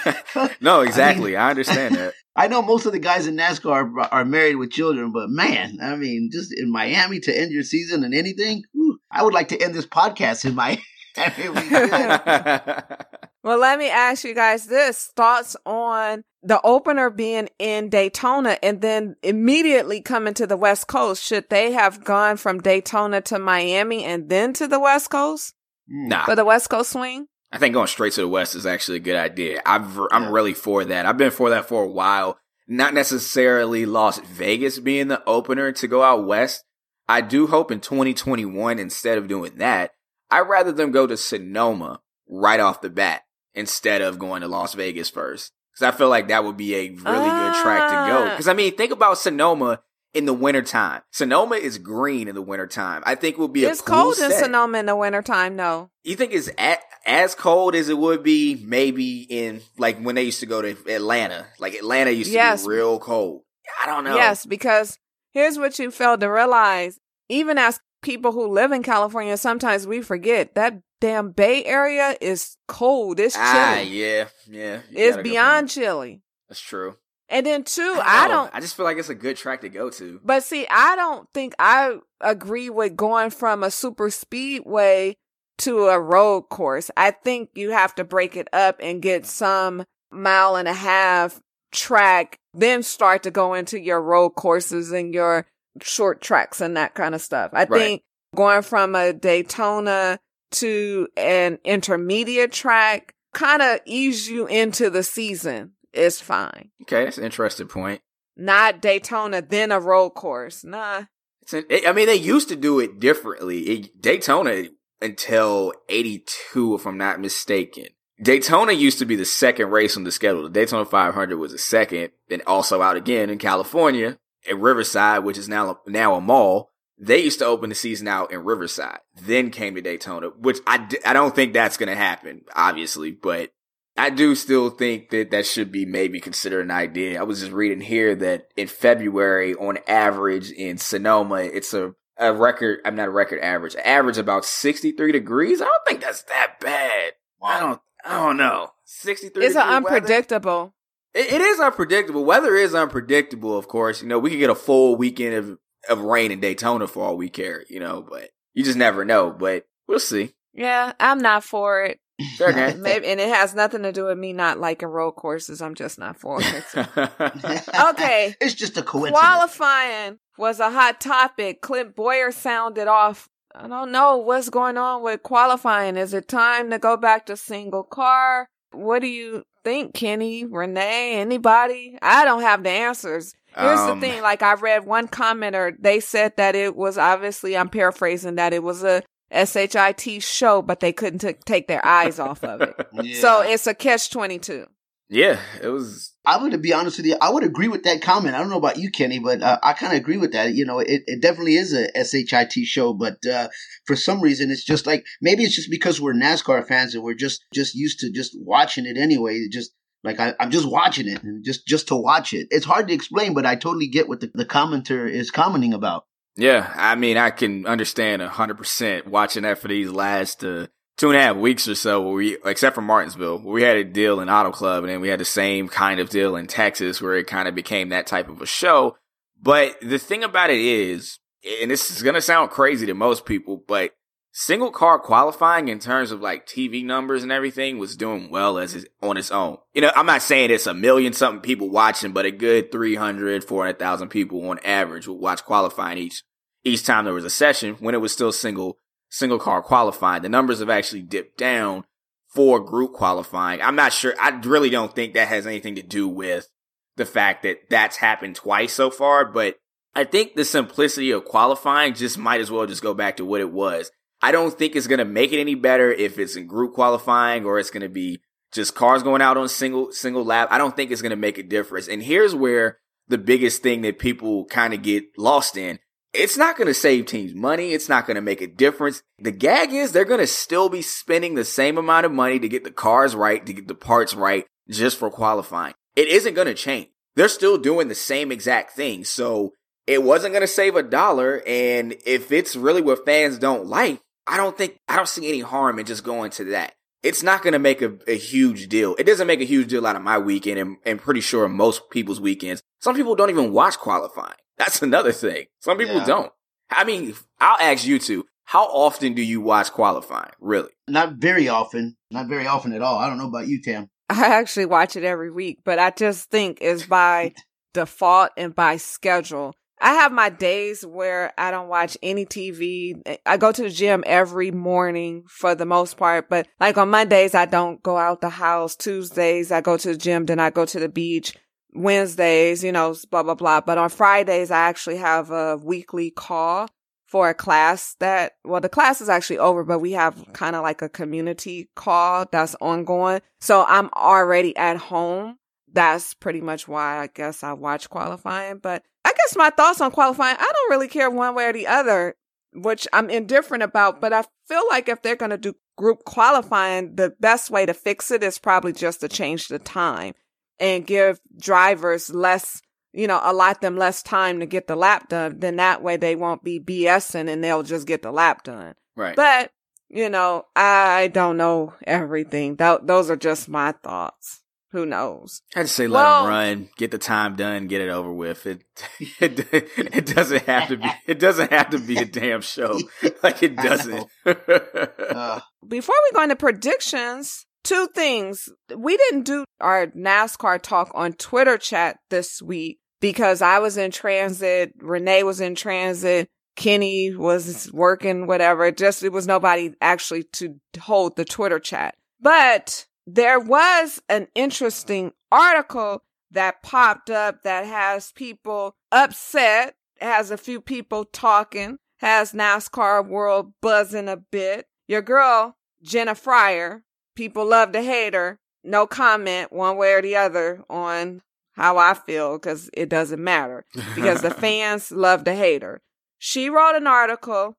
no 0.60 0.82
exactly 0.82 1.36
I, 1.36 1.40
mean, 1.40 1.46
I 1.46 1.50
understand 1.50 1.94
that 1.96 2.14
I 2.38 2.46
know 2.46 2.62
most 2.62 2.86
of 2.86 2.92
the 2.92 3.00
guys 3.00 3.26
in 3.26 3.36
NASCAR 3.36 3.72
are, 3.72 4.00
are, 4.12 4.24
married 4.24 4.54
with 4.54 4.70
children, 4.70 5.10
but 5.10 5.28
man, 5.28 5.78
I 5.82 5.96
mean, 5.96 6.30
just 6.32 6.56
in 6.56 6.70
Miami 6.70 7.18
to 7.20 7.36
end 7.36 7.50
your 7.50 7.64
season 7.64 8.04
and 8.04 8.14
anything, 8.14 8.62
whew, 8.72 9.00
I 9.10 9.24
would 9.24 9.34
like 9.34 9.48
to 9.48 9.60
end 9.60 9.74
this 9.74 9.86
podcast 9.86 10.44
in 10.44 10.54
Miami. 10.54 10.80
well, 13.42 13.58
let 13.58 13.76
me 13.76 13.90
ask 13.90 14.22
you 14.22 14.36
guys 14.36 14.66
this 14.66 15.10
thoughts 15.16 15.56
on 15.66 16.22
the 16.44 16.60
opener 16.62 17.10
being 17.10 17.48
in 17.58 17.88
Daytona 17.88 18.56
and 18.62 18.80
then 18.80 19.16
immediately 19.24 20.00
coming 20.00 20.34
to 20.34 20.46
the 20.46 20.56
West 20.56 20.86
Coast. 20.86 21.24
Should 21.24 21.50
they 21.50 21.72
have 21.72 22.04
gone 22.04 22.36
from 22.36 22.60
Daytona 22.60 23.20
to 23.22 23.40
Miami 23.40 24.04
and 24.04 24.28
then 24.28 24.52
to 24.52 24.68
the 24.68 24.78
West 24.78 25.10
Coast? 25.10 25.54
Nah. 25.88 26.24
For 26.24 26.36
the 26.36 26.44
West 26.44 26.68
Coast 26.70 26.92
swing? 26.92 27.26
I 27.50 27.58
think 27.58 27.72
going 27.72 27.86
straight 27.86 28.12
to 28.14 28.20
the 28.20 28.28
West 28.28 28.54
is 28.54 28.66
actually 28.66 28.98
a 28.98 29.00
good 29.00 29.16
idea. 29.16 29.62
i 29.64 29.76
am 30.12 30.30
really 30.30 30.54
for 30.54 30.84
that. 30.84 31.06
I've 31.06 31.16
been 31.16 31.30
for 31.30 31.50
that 31.50 31.66
for 31.66 31.84
a 31.84 31.88
while. 31.88 32.38
Not 32.66 32.92
necessarily 32.92 33.86
Las 33.86 34.18
Vegas 34.18 34.78
being 34.78 35.08
the 35.08 35.24
opener 35.24 35.72
to 35.72 35.88
go 35.88 36.02
out 36.02 36.26
West. 36.26 36.64
I 37.08 37.22
do 37.22 37.46
hope 37.46 37.70
in 37.70 37.80
2021, 37.80 38.78
instead 38.78 39.16
of 39.16 39.28
doing 39.28 39.56
that, 39.56 39.92
I'd 40.30 40.40
rather 40.40 40.72
them 40.72 40.90
go 40.90 41.06
to 41.06 41.16
Sonoma 41.16 42.02
right 42.28 42.60
off 42.60 42.82
the 42.82 42.90
bat 42.90 43.22
instead 43.54 44.02
of 44.02 44.18
going 44.18 44.42
to 44.42 44.48
Las 44.48 44.74
Vegas 44.74 45.08
first. 45.08 45.52
Cause 45.78 45.94
I 45.94 45.96
feel 45.96 46.10
like 46.10 46.28
that 46.28 46.44
would 46.44 46.56
be 46.56 46.74
a 46.74 46.90
really 46.90 47.00
ah. 47.06 47.52
good 47.52 47.62
track 47.62 47.88
to 47.88 48.12
go. 48.12 48.30
Ah. 48.30 48.36
Cause 48.36 48.48
I 48.48 48.52
mean, 48.52 48.76
think 48.76 48.92
about 48.92 49.16
Sonoma 49.16 49.80
in 50.14 50.24
the 50.26 50.32
wintertime. 50.32 51.02
Sonoma 51.12 51.56
is 51.56 51.78
green 51.78 52.28
in 52.28 52.34
the 52.34 52.42
wintertime. 52.42 53.02
I 53.06 53.14
think 53.14 53.36
it 53.36 53.40
would 53.40 53.52
be 53.52 53.64
it's 53.64 53.80
cool 53.80 54.04
cold 54.04 54.14
set. 54.16 54.30
in 54.32 54.38
Sonoma 54.38 54.78
in 54.78 54.86
the 54.86 54.96
wintertime, 54.96 55.56
no. 55.56 55.90
You 56.02 56.16
think 56.16 56.32
it's 56.32 56.48
a- 56.58 56.78
as 57.06 57.34
cold 57.34 57.74
as 57.74 57.88
it 57.88 57.98
would 57.98 58.22
be 58.22 58.60
maybe 58.64 59.22
in 59.22 59.60
like 59.76 59.98
when 60.00 60.14
they 60.14 60.22
used 60.24 60.40
to 60.40 60.46
go 60.46 60.62
to 60.62 60.70
Atlanta? 60.92 61.46
Like 61.58 61.74
Atlanta 61.74 62.10
used 62.10 62.32
to 62.32 62.62
be 62.62 62.68
real 62.68 62.98
cold. 62.98 63.42
I 63.82 63.86
don't 63.86 64.04
know. 64.04 64.16
Yes, 64.16 64.46
because 64.46 64.98
here's 65.32 65.58
what 65.58 65.78
you 65.78 65.90
failed 65.90 66.20
to 66.20 66.30
realize. 66.30 66.98
Even 67.28 67.58
as 67.58 67.80
people 68.02 68.32
who 68.32 68.46
live 68.46 68.72
in 68.72 68.82
California, 68.82 69.36
sometimes 69.36 69.86
we 69.86 70.00
forget 70.02 70.54
that 70.54 70.80
damn 71.00 71.30
Bay 71.30 71.64
Area 71.64 72.16
is 72.20 72.56
cold. 72.66 73.20
It's 73.20 73.36
ah, 73.38 73.52
chilly. 73.76 73.86
Ah, 73.86 73.90
yeah, 73.90 74.28
yeah. 74.48 74.80
It's 74.90 75.16
beyond 75.18 75.68
chilly. 75.68 76.22
That's 76.48 76.60
true. 76.60 76.96
And 77.30 77.44
then 77.44 77.64
two, 77.64 78.00
I, 78.02 78.24
I, 78.24 78.28
don't. 78.28 78.50
I 78.54 78.60
just 78.60 78.74
feel 78.74 78.84
like 78.84 78.96
it's 78.96 79.10
a 79.10 79.14
good 79.14 79.36
track 79.36 79.60
to 79.60 79.68
go 79.68 79.90
to. 79.90 80.20
But 80.24 80.44
see, 80.44 80.66
I 80.70 80.96
don't 80.96 81.28
think 81.34 81.54
I 81.58 81.98
agree 82.20 82.70
with 82.70 82.96
going 82.96 83.30
from 83.30 83.62
a 83.62 83.70
super 83.70 84.10
speedway 84.10 85.16
to 85.58 85.86
a 85.86 86.00
road 86.00 86.42
course. 86.48 86.90
I 86.96 87.10
think 87.10 87.50
you 87.54 87.70
have 87.70 87.94
to 87.96 88.04
break 88.04 88.36
it 88.36 88.48
up 88.52 88.76
and 88.80 89.02
get 89.02 89.26
some 89.26 89.84
mile 90.10 90.56
and 90.56 90.68
a 90.68 90.72
half 90.72 91.40
track, 91.70 92.38
then 92.54 92.82
start 92.82 93.24
to 93.24 93.30
go 93.30 93.54
into 93.54 93.78
your 93.78 94.00
road 94.00 94.30
courses 94.30 94.90
and 94.90 95.12
your 95.12 95.46
short 95.82 96.20
tracks 96.20 96.60
and 96.60 96.76
that 96.76 96.94
kind 96.94 97.14
of 97.14 97.20
stuff. 97.20 97.50
I 97.52 97.64
right. 97.64 97.70
think 97.70 98.02
going 98.34 98.62
from 98.62 98.94
a 98.94 99.12
Daytona 99.12 100.18
to 100.50 101.08
an 101.16 101.58
intermediate 101.64 102.52
track 102.52 103.14
kind 103.34 103.60
of 103.60 103.80
ease 103.84 104.28
you 104.28 104.46
into 104.46 104.88
the 104.88 105.02
season 105.02 105.72
is 105.92 106.20
fine. 106.20 106.70
Okay, 106.82 107.04
that's 107.04 107.18
an 107.18 107.24
interesting 107.24 107.68
point. 107.68 108.00
Not 108.36 108.80
Daytona, 108.80 109.42
then 109.42 109.72
a 109.72 109.80
road 109.80 110.10
course. 110.10 110.64
Nah. 110.64 111.04
An, 111.52 111.64
I 111.86 111.92
mean, 111.92 112.06
they 112.06 112.14
used 112.14 112.48
to 112.50 112.56
do 112.56 112.78
it 112.78 113.00
differently. 113.00 113.60
It, 113.62 114.00
Daytona 114.00 114.68
until 115.00 115.72
82, 115.88 116.74
if 116.74 116.86
I'm 116.86 116.98
not 116.98 117.20
mistaken. 117.20 117.86
Daytona 118.20 118.72
used 118.72 118.98
to 118.98 119.04
be 119.04 119.16
the 119.16 119.24
second 119.24 119.70
race 119.70 119.96
on 119.96 120.04
the 120.04 120.10
schedule. 120.10 120.42
The 120.42 120.50
Daytona 120.50 120.84
500 120.84 121.36
was 121.36 121.52
the 121.52 121.58
second, 121.58 122.10
and 122.30 122.42
also 122.46 122.82
out 122.82 122.96
again 122.96 123.30
in 123.30 123.38
California 123.38 124.18
at 124.48 124.58
Riverside, 124.58 125.24
which 125.24 125.38
is 125.38 125.48
now 125.48 125.80
now 125.86 126.14
a 126.14 126.20
mall. 126.20 126.70
They 127.00 127.22
used 127.22 127.38
to 127.38 127.46
open 127.46 127.68
the 127.68 127.76
season 127.76 128.08
out 128.08 128.32
in 128.32 128.42
Riverside, 128.42 128.98
then 129.22 129.50
came 129.50 129.76
to 129.76 129.80
Daytona, 129.80 130.30
which 130.30 130.58
I, 130.66 130.88
I 131.06 131.12
don't 131.12 131.32
think 131.32 131.52
that's 131.52 131.76
going 131.76 131.88
to 131.88 131.94
happen, 131.94 132.42
obviously, 132.56 133.12
but 133.12 133.52
I 133.98 134.10
do 134.10 134.36
still 134.36 134.70
think 134.70 135.10
that 135.10 135.32
that 135.32 135.44
should 135.44 135.72
be 135.72 135.84
maybe 135.84 136.20
considered 136.20 136.64
an 136.64 136.70
idea. 136.70 137.18
I 137.18 137.24
was 137.24 137.40
just 137.40 137.50
reading 137.50 137.80
here 137.80 138.14
that 138.14 138.46
in 138.56 138.68
February, 138.68 139.54
on 139.54 139.78
average 139.88 140.52
in 140.52 140.78
Sonoma, 140.78 141.36
it's 141.36 141.74
a, 141.74 141.94
a 142.16 142.32
record, 142.32 142.78
I'm 142.84 142.94
not 142.94 143.08
a 143.08 143.10
record 143.10 143.40
average, 143.40 143.74
average 143.74 144.16
about 144.16 144.44
63 144.44 145.10
degrees. 145.10 145.60
I 145.60 145.64
don't 145.64 145.84
think 145.86 146.00
that's 146.00 146.22
that 146.22 146.60
bad. 146.60 147.14
Wow. 147.40 147.48
I 147.48 147.60
don't, 147.60 147.80
I 148.04 148.26
don't 148.26 148.36
know. 148.36 148.70
63 148.84 149.44
It's 149.44 149.56
unpredictable. 149.56 150.74
It, 151.12 151.32
it 151.32 151.40
is 151.40 151.58
unpredictable. 151.58 152.24
Weather 152.24 152.54
is 152.54 152.76
unpredictable, 152.76 153.58
of 153.58 153.66
course. 153.66 154.00
You 154.00 154.06
know, 154.06 154.20
we 154.20 154.30
could 154.30 154.38
get 154.38 154.50
a 154.50 154.54
full 154.54 154.94
weekend 154.94 155.34
of 155.34 155.58
of 155.88 156.00
rain 156.00 156.30
in 156.30 156.40
Daytona 156.40 156.86
for 156.86 157.04
all 157.04 157.16
we 157.16 157.28
care, 157.28 157.64
you 157.68 157.80
know, 157.80 158.04
but 158.08 158.30
you 158.52 158.64
just 158.64 158.76
never 158.76 159.04
know. 159.04 159.30
But 159.30 159.66
we'll 159.86 160.00
see. 160.00 160.34
Yeah, 160.52 160.92
I'm 161.00 161.20
not 161.20 161.44
for 161.44 161.82
it. 161.84 162.00
Okay. 162.40 162.74
Maybe, 162.74 163.06
and 163.06 163.20
it 163.20 163.28
has 163.28 163.54
nothing 163.54 163.82
to 163.84 163.92
do 163.92 164.06
with 164.06 164.18
me 164.18 164.32
not 164.32 164.58
liking 164.58 164.88
road 164.88 165.12
courses. 165.12 165.62
I'm 165.62 165.74
just 165.74 165.98
not 165.98 166.18
for 166.18 166.40
it. 166.40 166.64
okay. 166.76 168.34
It's 168.40 168.54
just 168.54 168.76
a 168.76 168.82
coincidence. 168.82 169.20
Qualifying 169.20 170.18
was 170.36 170.58
a 170.60 170.70
hot 170.70 171.00
topic. 171.00 171.60
Clint 171.60 171.94
Bowyer 171.94 172.32
sounded 172.32 172.88
off. 172.88 173.28
I 173.54 173.68
don't 173.68 173.92
know 173.92 174.18
what's 174.18 174.50
going 174.50 174.76
on 174.76 175.02
with 175.02 175.22
qualifying. 175.22 175.96
Is 175.96 176.12
it 176.12 176.28
time 176.28 176.70
to 176.70 176.78
go 176.78 176.96
back 176.96 177.26
to 177.26 177.36
single 177.36 177.84
car? 177.84 178.48
What 178.72 179.00
do 179.00 179.08
you 179.08 179.44
think, 179.64 179.94
Kenny, 179.94 180.44
Renee, 180.44 181.20
anybody? 181.20 181.98
I 182.02 182.24
don't 182.24 182.42
have 182.42 182.62
the 182.62 182.70
answers. 182.70 183.34
Here's 183.56 183.80
um, 183.80 184.00
the 184.00 184.06
thing, 184.06 184.22
like 184.22 184.42
I 184.42 184.54
read 184.54 184.86
one 184.86 185.08
commenter, 185.08 185.74
they 185.78 186.00
said 186.00 186.36
that 186.36 186.54
it 186.54 186.76
was 186.76 186.98
obviously, 186.98 187.56
I'm 187.56 187.68
paraphrasing, 187.68 188.36
that 188.36 188.52
it 188.52 188.62
was 188.62 188.84
a 188.84 189.02
SHIT 189.30 190.22
show, 190.22 190.62
but 190.62 190.80
they 190.80 190.92
couldn't 190.92 191.20
t- 191.20 191.34
take 191.44 191.68
their 191.68 191.84
eyes 191.84 192.18
off 192.18 192.42
of 192.44 192.62
it. 192.62 192.74
Yeah. 193.02 193.20
So 193.20 193.40
it's 193.42 193.66
a 193.66 193.74
catch 193.74 194.10
22. 194.10 194.66
Yeah, 195.10 195.40
it 195.62 195.68
was. 195.68 196.14
I 196.26 196.36
would 196.42 196.60
be 196.60 196.74
honest 196.74 196.98
with 196.98 197.06
you. 197.06 197.16
I 197.20 197.30
would 197.30 197.42
agree 197.42 197.68
with 197.68 197.84
that 197.84 198.02
comment. 198.02 198.34
I 198.34 198.40
don't 198.40 198.50
know 198.50 198.58
about 198.58 198.78
you, 198.78 198.90
Kenny, 198.90 199.18
but 199.18 199.42
uh, 199.42 199.58
I 199.62 199.72
kind 199.72 199.94
of 199.94 199.98
agree 199.98 200.18
with 200.18 200.32
that. 200.32 200.52
You 200.54 200.66
know, 200.66 200.80
it, 200.80 201.02
it 201.06 201.22
definitely 201.22 201.56
is 201.56 201.72
a 201.72 201.88
SHIT 201.94 202.52
show, 202.66 202.92
but 202.92 203.24
uh, 203.24 203.48
for 203.86 203.96
some 203.96 204.20
reason, 204.20 204.50
it's 204.50 204.64
just 204.64 204.86
like 204.86 205.06
maybe 205.22 205.44
it's 205.44 205.56
just 205.56 205.70
because 205.70 206.00
we're 206.00 206.12
NASCAR 206.12 206.66
fans 206.66 206.94
and 206.94 207.02
we're 207.02 207.14
just 207.14 207.42
just 207.54 207.74
used 207.74 208.00
to 208.00 208.12
just 208.12 208.36
watching 208.38 208.84
it 208.84 208.98
anyway. 208.98 209.36
It 209.36 209.52
just 209.52 209.72
like 210.04 210.20
I, 210.20 210.34
am 210.38 210.50
just 210.50 210.70
watching 210.70 211.08
it 211.08 211.22
and 211.22 211.42
just 211.42 211.66
just 211.66 211.88
to 211.88 211.96
watch 211.96 212.34
it. 212.34 212.48
It's 212.50 212.66
hard 212.66 212.88
to 212.88 212.94
explain, 212.94 213.32
but 213.32 213.46
I 213.46 213.54
totally 213.54 213.88
get 213.88 214.08
what 214.08 214.20
the, 214.20 214.30
the 214.34 214.44
commenter 214.44 215.10
is 215.10 215.30
commenting 215.30 215.72
about. 215.72 216.04
Yeah, 216.38 216.72
I 216.76 216.94
mean, 216.94 217.16
I 217.16 217.30
can 217.30 217.66
understand 217.66 218.22
hundred 218.22 218.58
percent 218.58 219.08
watching 219.08 219.42
that 219.42 219.58
for 219.58 219.66
these 219.66 219.90
last 219.90 220.44
uh, 220.44 220.68
two 220.96 221.10
and 221.10 221.18
a 221.18 221.20
half 221.20 221.36
weeks 221.36 221.66
or 221.66 221.74
so. 221.74 222.00
Where 222.00 222.12
we, 222.12 222.38
except 222.44 222.76
for 222.76 222.80
Martinsville, 222.80 223.40
where 223.40 223.54
we 223.54 223.62
had 223.64 223.76
a 223.76 223.82
deal 223.82 224.20
in 224.20 224.30
Auto 224.30 224.52
Club, 224.52 224.84
and 224.84 224.92
then 224.92 225.00
we 225.00 225.08
had 225.08 225.18
the 225.18 225.24
same 225.24 225.66
kind 225.68 225.98
of 225.98 226.10
deal 226.10 226.36
in 226.36 226.46
Texas, 226.46 227.02
where 227.02 227.16
it 227.16 227.26
kind 227.26 227.48
of 227.48 227.56
became 227.56 227.88
that 227.88 228.06
type 228.06 228.28
of 228.28 228.40
a 228.40 228.46
show. 228.46 228.96
But 229.42 229.80
the 229.82 229.98
thing 229.98 230.22
about 230.22 230.50
it 230.50 230.60
is, 230.60 231.18
and 231.60 231.72
this 231.72 231.90
is 231.90 232.04
gonna 232.04 232.20
sound 232.20 232.50
crazy 232.50 232.86
to 232.86 232.94
most 232.94 233.26
people, 233.26 233.60
but 233.66 233.96
single 234.40 234.70
car 234.70 235.00
qualifying 235.00 235.66
in 235.66 235.80
terms 235.80 236.12
of 236.12 236.20
like 236.20 236.46
TV 236.46 236.84
numbers 236.84 237.24
and 237.24 237.32
everything 237.32 237.76
was 237.76 237.96
doing 237.96 238.30
well 238.30 238.56
as 238.56 238.86
on 239.02 239.16
its 239.16 239.32
own. 239.32 239.58
You 239.74 239.82
know, 239.82 239.90
I'm 239.96 240.06
not 240.06 240.22
saying 240.22 240.52
it's 240.52 240.68
a 240.68 240.72
million 240.72 241.12
something 241.12 241.40
people 241.40 241.68
watching, 241.68 242.12
but 242.12 242.24
a 242.24 242.30
good 242.30 242.70
300, 242.70 243.42
400,000 243.42 244.08
people 244.10 244.48
on 244.48 244.60
average 244.60 245.08
would 245.08 245.18
watch 245.18 245.44
qualifying 245.44 245.98
each, 245.98 246.22
each 246.62 246.84
time 246.84 247.04
there 247.04 247.14
was 247.14 247.24
a 247.24 247.30
session 247.30 247.74
when 247.80 247.96
it 247.96 248.00
was 248.00 248.12
still 248.12 248.30
single, 248.30 248.78
single 249.10 249.40
car 249.40 249.60
qualifying. 249.60 250.22
The 250.22 250.28
numbers 250.28 250.60
have 250.60 250.70
actually 250.70 251.02
dipped 251.02 251.36
down 251.36 251.82
for 252.28 252.60
group 252.60 252.92
qualifying. 252.92 253.60
I'm 253.60 253.74
not 253.74 253.92
sure. 253.92 254.14
I 254.20 254.30
really 254.44 254.70
don't 254.70 254.94
think 254.94 255.14
that 255.14 255.26
has 255.26 255.48
anything 255.48 255.74
to 255.74 255.82
do 255.82 256.06
with 256.06 256.48
the 256.94 257.06
fact 257.06 257.42
that 257.42 257.68
that's 257.70 257.96
happened 257.96 258.36
twice 258.36 258.72
so 258.72 258.88
far, 258.88 259.24
but 259.24 259.56
I 259.96 260.04
think 260.04 260.36
the 260.36 260.44
simplicity 260.44 261.10
of 261.10 261.24
qualifying 261.24 261.94
just 261.94 262.16
might 262.16 262.40
as 262.40 262.52
well 262.52 262.66
just 262.66 262.82
go 262.84 262.94
back 262.94 263.16
to 263.16 263.24
what 263.24 263.40
it 263.40 263.50
was 263.50 263.90
I 264.20 264.32
don't 264.32 264.56
think 264.56 264.74
it's 264.74 264.86
going 264.86 264.98
to 264.98 265.04
make 265.04 265.32
it 265.32 265.40
any 265.40 265.54
better 265.54 265.92
if 265.92 266.18
it's 266.18 266.36
in 266.36 266.46
group 266.46 266.74
qualifying 266.74 267.44
or 267.44 267.58
it's 267.58 267.70
going 267.70 267.82
to 267.82 267.88
be 267.88 268.20
just 268.52 268.74
cars 268.74 269.02
going 269.02 269.22
out 269.22 269.36
on 269.36 269.48
single, 269.48 269.92
single 269.92 270.24
lap. 270.24 270.48
I 270.50 270.58
don't 270.58 270.74
think 270.74 270.90
it's 270.90 271.02
going 271.02 271.10
to 271.10 271.16
make 271.16 271.38
a 271.38 271.42
difference. 271.42 271.88
And 271.88 272.02
here's 272.02 272.34
where 272.34 272.78
the 273.08 273.18
biggest 273.18 273.62
thing 273.62 273.82
that 273.82 273.98
people 273.98 274.44
kind 274.46 274.74
of 274.74 274.82
get 274.82 275.04
lost 275.16 275.56
in. 275.56 275.78
It's 276.14 276.38
not 276.38 276.56
going 276.56 276.68
to 276.68 276.74
save 276.74 277.06
teams 277.06 277.34
money. 277.34 277.72
It's 277.72 277.88
not 277.88 278.06
going 278.06 278.14
to 278.14 278.22
make 278.22 278.40
a 278.40 278.46
difference. 278.46 279.02
The 279.18 279.30
gag 279.30 279.72
is 279.72 279.92
they're 279.92 280.04
going 280.04 280.20
to 280.20 280.26
still 280.26 280.68
be 280.68 280.82
spending 280.82 281.34
the 281.34 281.44
same 281.44 281.76
amount 281.76 282.06
of 282.06 282.12
money 282.12 282.38
to 282.38 282.48
get 282.48 282.64
the 282.64 282.70
cars 282.70 283.14
right, 283.14 283.44
to 283.44 283.52
get 283.52 283.68
the 283.68 283.74
parts 283.74 284.14
right, 284.14 284.46
just 284.70 284.98
for 284.98 285.10
qualifying. 285.10 285.74
It 285.96 286.08
isn't 286.08 286.34
going 286.34 286.46
to 286.46 286.54
change. 286.54 286.88
They're 287.14 287.28
still 287.28 287.58
doing 287.58 287.88
the 287.88 287.94
same 287.94 288.32
exact 288.32 288.72
thing. 288.72 289.04
So 289.04 289.52
it 289.86 290.02
wasn't 290.02 290.32
going 290.32 290.42
to 290.42 290.46
save 290.46 290.76
a 290.76 290.82
dollar. 290.82 291.42
And 291.46 291.96
if 292.06 292.32
it's 292.32 292.56
really 292.56 292.82
what 292.82 293.04
fans 293.04 293.38
don't 293.38 293.66
like, 293.66 294.00
I 294.28 294.36
don't 294.36 294.56
think, 294.56 294.78
I 294.88 294.96
don't 294.96 295.08
see 295.08 295.28
any 295.28 295.40
harm 295.40 295.78
in 295.78 295.86
just 295.86 296.04
going 296.04 296.30
to 296.32 296.44
that. 296.44 296.74
It's 297.02 297.22
not 297.22 297.42
going 297.42 297.52
to 297.52 297.58
make 297.58 297.80
a, 297.80 297.96
a, 298.06 298.16
huge 298.16 298.68
deal. 298.68 298.96
It 298.98 299.04
doesn't 299.04 299.26
make 299.26 299.40
a 299.40 299.44
huge 299.44 299.68
deal 299.68 299.86
out 299.86 299.96
of 299.96 300.02
my 300.02 300.18
weekend 300.18 300.58
and, 300.58 300.76
and 300.84 301.00
pretty 301.00 301.20
sure 301.20 301.48
most 301.48 301.90
people's 301.90 302.20
weekends. 302.20 302.60
Some 302.80 302.96
people 302.96 303.14
don't 303.14 303.30
even 303.30 303.52
watch 303.52 303.78
qualifying. 303.78 304.34
That's 304.58 304.82
another 304.82 305.12
thing. 305.12 305.46
Some 305.60 305.78
people 305.78 305.96
yeah. 305.96 306.04
don't. 306.04 306.32
I 306.70 306.84
mean, 306.84 307.14
I'll 307.40 307.56
ask 307.60 307.86
you 307.86 307.98
two, 307.98 308.26
how 308.44 308.64
often 308.64 309.14
do 309.14 309.22
you 309.22 309.40
watch 309.40 309.70
qualifying? 309.70 310.32
Really? 310.40 310.70
Not 310.88 311.14
very 311.14 311.48
often. 311.48 311.96
Not 312.10 312.28
very 312.28 312.46
often 312.46 312.72
at 312.72 312.82
all. 312.82 312.98
I 312.98 313.08
don't 313.08 313.18
know 313.18 313.28
about 313.28 313.46
you, 313.46 313.62
Tam. 313.62 313.88
I 314.10 314.26
actually 314.26 314.66
watch 314.66 314.96
it 314.96 315.04
every 315.04 315.30
week, 315.30 315.60
but 315.64 315.78
I 315.78 315.90
just 315.90 316.30
think 316.30 316.58
it's 316.60 316.86
by 316.86 317.34
default 317.74 318.30
and 318.36 318.54
by 318.54 318.78
schedule. 318.78 319.54
I 319.80 319.94
have 319.94 320.12
my 320.12 320.28
days 320.28 320.84
where 320.84 321.32
I 321.38 321.50
don't 321.50 321.68
watch 321.68 321.96
any 322.02 322.26
TV. 322.26 323.18
I 323.24 323.36
go 323.36 323.52
to 323.52 323.62
the 323.62 323.70
gym 323.70 324.02
every 324.06 324.50
morning 324.50 325.24
for 325.28 325.54
the 325.54 325.66
most 325.66 325.96
part, 325.96 326.28
but 326.28 326.48
like 326.60 326.76
on 326.76 326.90
Mondays, 326.90 327.34
I 327.34 327.46
don't 327.46 327.82
go 327.82 327.96
out 327.96 328.20
the 328.20 328.28
house. 328.28 328.76
Tuesdays, 328.76 329.52
I 329.52 329.60
go 329.60 329.76
to 329.76 329.92
the 329.92 329.98
gym, 329.98 330.26
then 330.26 330.40
I 330.40 330.50
go 330.50 330.64
to 330.64 330.80
the 330.80 330.88
beach. 330.88 331.34
Wednesdays, 331.74 332.64
you 332.64 332.72
know, 332.72 332.96
blah, 333.10 333.22
blah, 333.22 333.34
blah. 333.34 333.60
But 333.60 333.78
on 333.78 333.90
Fridays, 333.90 334.50
I 334.50 334.58
actually 334.58 334.96
have 334.96 335.30
a 335.30 335.56
weekly 335.56 336.10
call 336.10 336.68
for 337.06 337.28
a 337.28 337.34
class 337.34 337.96
that, 338.00 338.32
well, 338.44 338.60
the 338.60 338.68
class 338.68 339.00
is 339.00 339.08
actually 339.08 339.38
over, 339.38 339.64
but 339.64 339.78
we 339.78 339.92
have 339.92 340.32
kind 340.32 340.56
of 340.56 340.62
like 340.62 340.82
a 340.82 340.88
community 340.88 341.70
call 341.74 342.26
that's 342.30 342.54
ongoing. 342.60 343.20
So 343.40 343.64
I'm 343.66 343.90
already 343.94 344.56
at 344.56 344.76
home. 344.76 345.38
That's 345.78 346.12
pretty 346.12 346.40
much 346.40 346.66
why 346.66 346.98
I 346.98 347.06
guess 347.06 347.44
I 347.44 347.52
watch 347.52 347.88
qualifying, 347.88 348.58
but 348.58 348.82
I 349.04 349.12
guess 349.12 349.36
my 349.36 349.50
thoughts 349.50 349.80
on 349.80 349.92
qualifying, 349.92 350.36
I 350.36 350.42
don't 350.42 350.70
really 350.70 350.88
care 350.88 351.08
one 351.08 351.36
way 351.36 351.44
or 351.44 351.52
the 351.52 351.68
other, 351.68 352.16
which 352.52 352.88
I'm 352.92 353.08
indifferent 353.08 353.62
about, 353.62 354.00
but 354.00 354.12
I 354.12 354.24
feel 354.48 354.64
like 354.70 354.88
if 354.88 355.02
they're 355.02 355.14
going 355.14 355.30
to 355.30 355.38
do 355.38 355.54
group 355.76 356.02
qualifying, 356.04 356.96
the 356.96 357.14
best 357.20 357.48
way 357.48 357.64
to 357.64 357.74
fix 357.74 358.10
it 358.10 358.24
is 358.24 358.40
probably 358.40 358.72
just 358.72 359.02
to 359.02 359.08
change 359.08 359.46
the 359.46 359.60
time 359.60 360.14
and 360.58 360.84
give 360.84 361.20
drivers 361.40 362.12
less, 362.12 362.60
you 362.92 363.06
know, 363.06 363.20
allot 363.22 363.60
them 363.60 363.76
less 363.76 364.02
time 364.02 364.40
to 364.40 364.46
get 364.46 364.66
the 364.66 364.74
lap 364.74 365.08
done. 365.08 365.38
Then 365.38 365.54
that 365.58 365.80
way 365.80 365.96
they 365.96 366.16
won't 366.16 366.42
be 366.42 366.58
BSing 366.58 367.32
and 367.32 367.44
they'll 367.44 367.62
just 367.62 367.86
get 367.86 368.02
the 368.02 368.10
lap 368.10 368.42
done. 368.42 368.74
Right. 368.96 369.14
But, 369.14 369.52
you 369.88 370.10
know, 370.10 370.44
I 370.56 371.06
don't 371.14 371.36
know 371.36 371.74
everything. 371.86 372.56
Th- 372.56 372.80
those 372.82 373.10
are 373.10 373.16
just 373.16 373.48
my 373.48 373.70
thoughts 373.70 374.40
who 374.72 374.84
knows? 374.84 375.42
I'd 375.56 375.68
say 375.68 375.86
let 375.86 376.02
well, 376.02 376.24
them 376.24 376.30
run, 376.30 376.68
get 376.76 376.90
the 376.90 376.98
time 376.98 377.36
done, 377.36 377.68
get 377.68 377.80
it 377.80 377.88
over 377.88 378.12
with. 378.12 378.46
It, 378.46 378.64
it 379.20 379.48
it 379.52 380.06
doesn't 380.06 380.44
have 380.44 380.68
to 380.68 380.76
be 380.76 380.90
it 381.06 381.18
doesn't 381.18 381.50
have 381.52 381.70
to 381.70 381.78
be 381.78 381.96
a 381.96 382.04
damn 382.04 382.40
show. 382.40 382.78
Like 383.22 383.42
it 383.42 383.56
doesn't. 383.56 384.06
uh. 384.26 385.40
Before 385.66 385.94
we 386.04 386.14
go 386.14 386.22
into 386.22 386.36
predictions, 386.36 387.46
two 387.64 387.88
things. 387.94 388.48
We 388.74 388.96
didn't 388.96 389.24
do 389.24 389.44
our 389.60 389.88
NASCAR 389.88 390.62
talk 390.62 390.90
on 390.94 391.14
Twitter 391.14 391.58
chat 391.58 391.98
this 392.10 392.40
week 392.40 392.78
because 393.00 393.42
I 393.42 393.58
was 393.58 393.76
in 393.76 393.90
transit, 393.90 394.72
Renee 394.78 395.24
was 395.24 395.40
in 395.40 395.54
transit, 395.54 396.28
Kenny 396.56 397.14
was 397.14 397.70
working, 397.72 398.26
whatever. 398.26 398.66
It 398.66 398.76
just 398.76 399.02
it 399.02 399.12
was 399.12 399.26
nobody 399.26 399.72
actually 399.80 400.24
to 400.34 400.54
hold 400.80 401.16
the 401.16 401.24
Twitter 401.24 401.58
chat. 401.58 401.94
But 402.20 402.86
there 403.10 403.40
was 403.40 404.02
an 404.10 404.28
interesting 404.34 405.12
article 405.32 406.02
that 406.30 406.62
popped 406.62 407.08
up 407.08 407.42
that 407.42 407.64
has 407.64 408.12
people 408.12 408.74
upset 408.92 409.74
has 410.00 410.30
a 410.30 410.36
few 410.36 410.60
people 410.60 411.04
talking, 411.06 411.78
has 411.98 412.32
NASCAR 412.32 413.06
world 413.06 413.52
buzzing 413.62 414.08
a 414.08 414.16
bit. 414.16 414.66
Your 414.86 415.02
girl, 415.02 415.56
Jenna 415.82 416.14
Fryer, 416.14 416.84
people 417.16 417.46
love 417.46 417.72
to 417.72 417.82
hate 417.82 418.14
her. 418.14 418.38
No 418.62 418.86
comment 418.86 419.52
one 419.52 419.76
way 419.76 419.94
or 419.94 420.02
the 420.02 420.16
other 420.16 420.62
on 420.68 421.22
how 421.52 421.78
I 421.78 421.94
feel 421.94 422.34
because 422.34 422.68
it 422.74 422.88
doesn't 422.88 423.22
matter 423.22 423.64
because 423.94 424.20
the 424.20 424.30
fans 424.34 424.92
love 424.92 425.24
to 425.24 425.34
hate 425.34 425.62
her. 425.62 425.80
She 426.18 426.50
wrote 426.50 426.76
an 426.76 426.86
article 426.86 427.56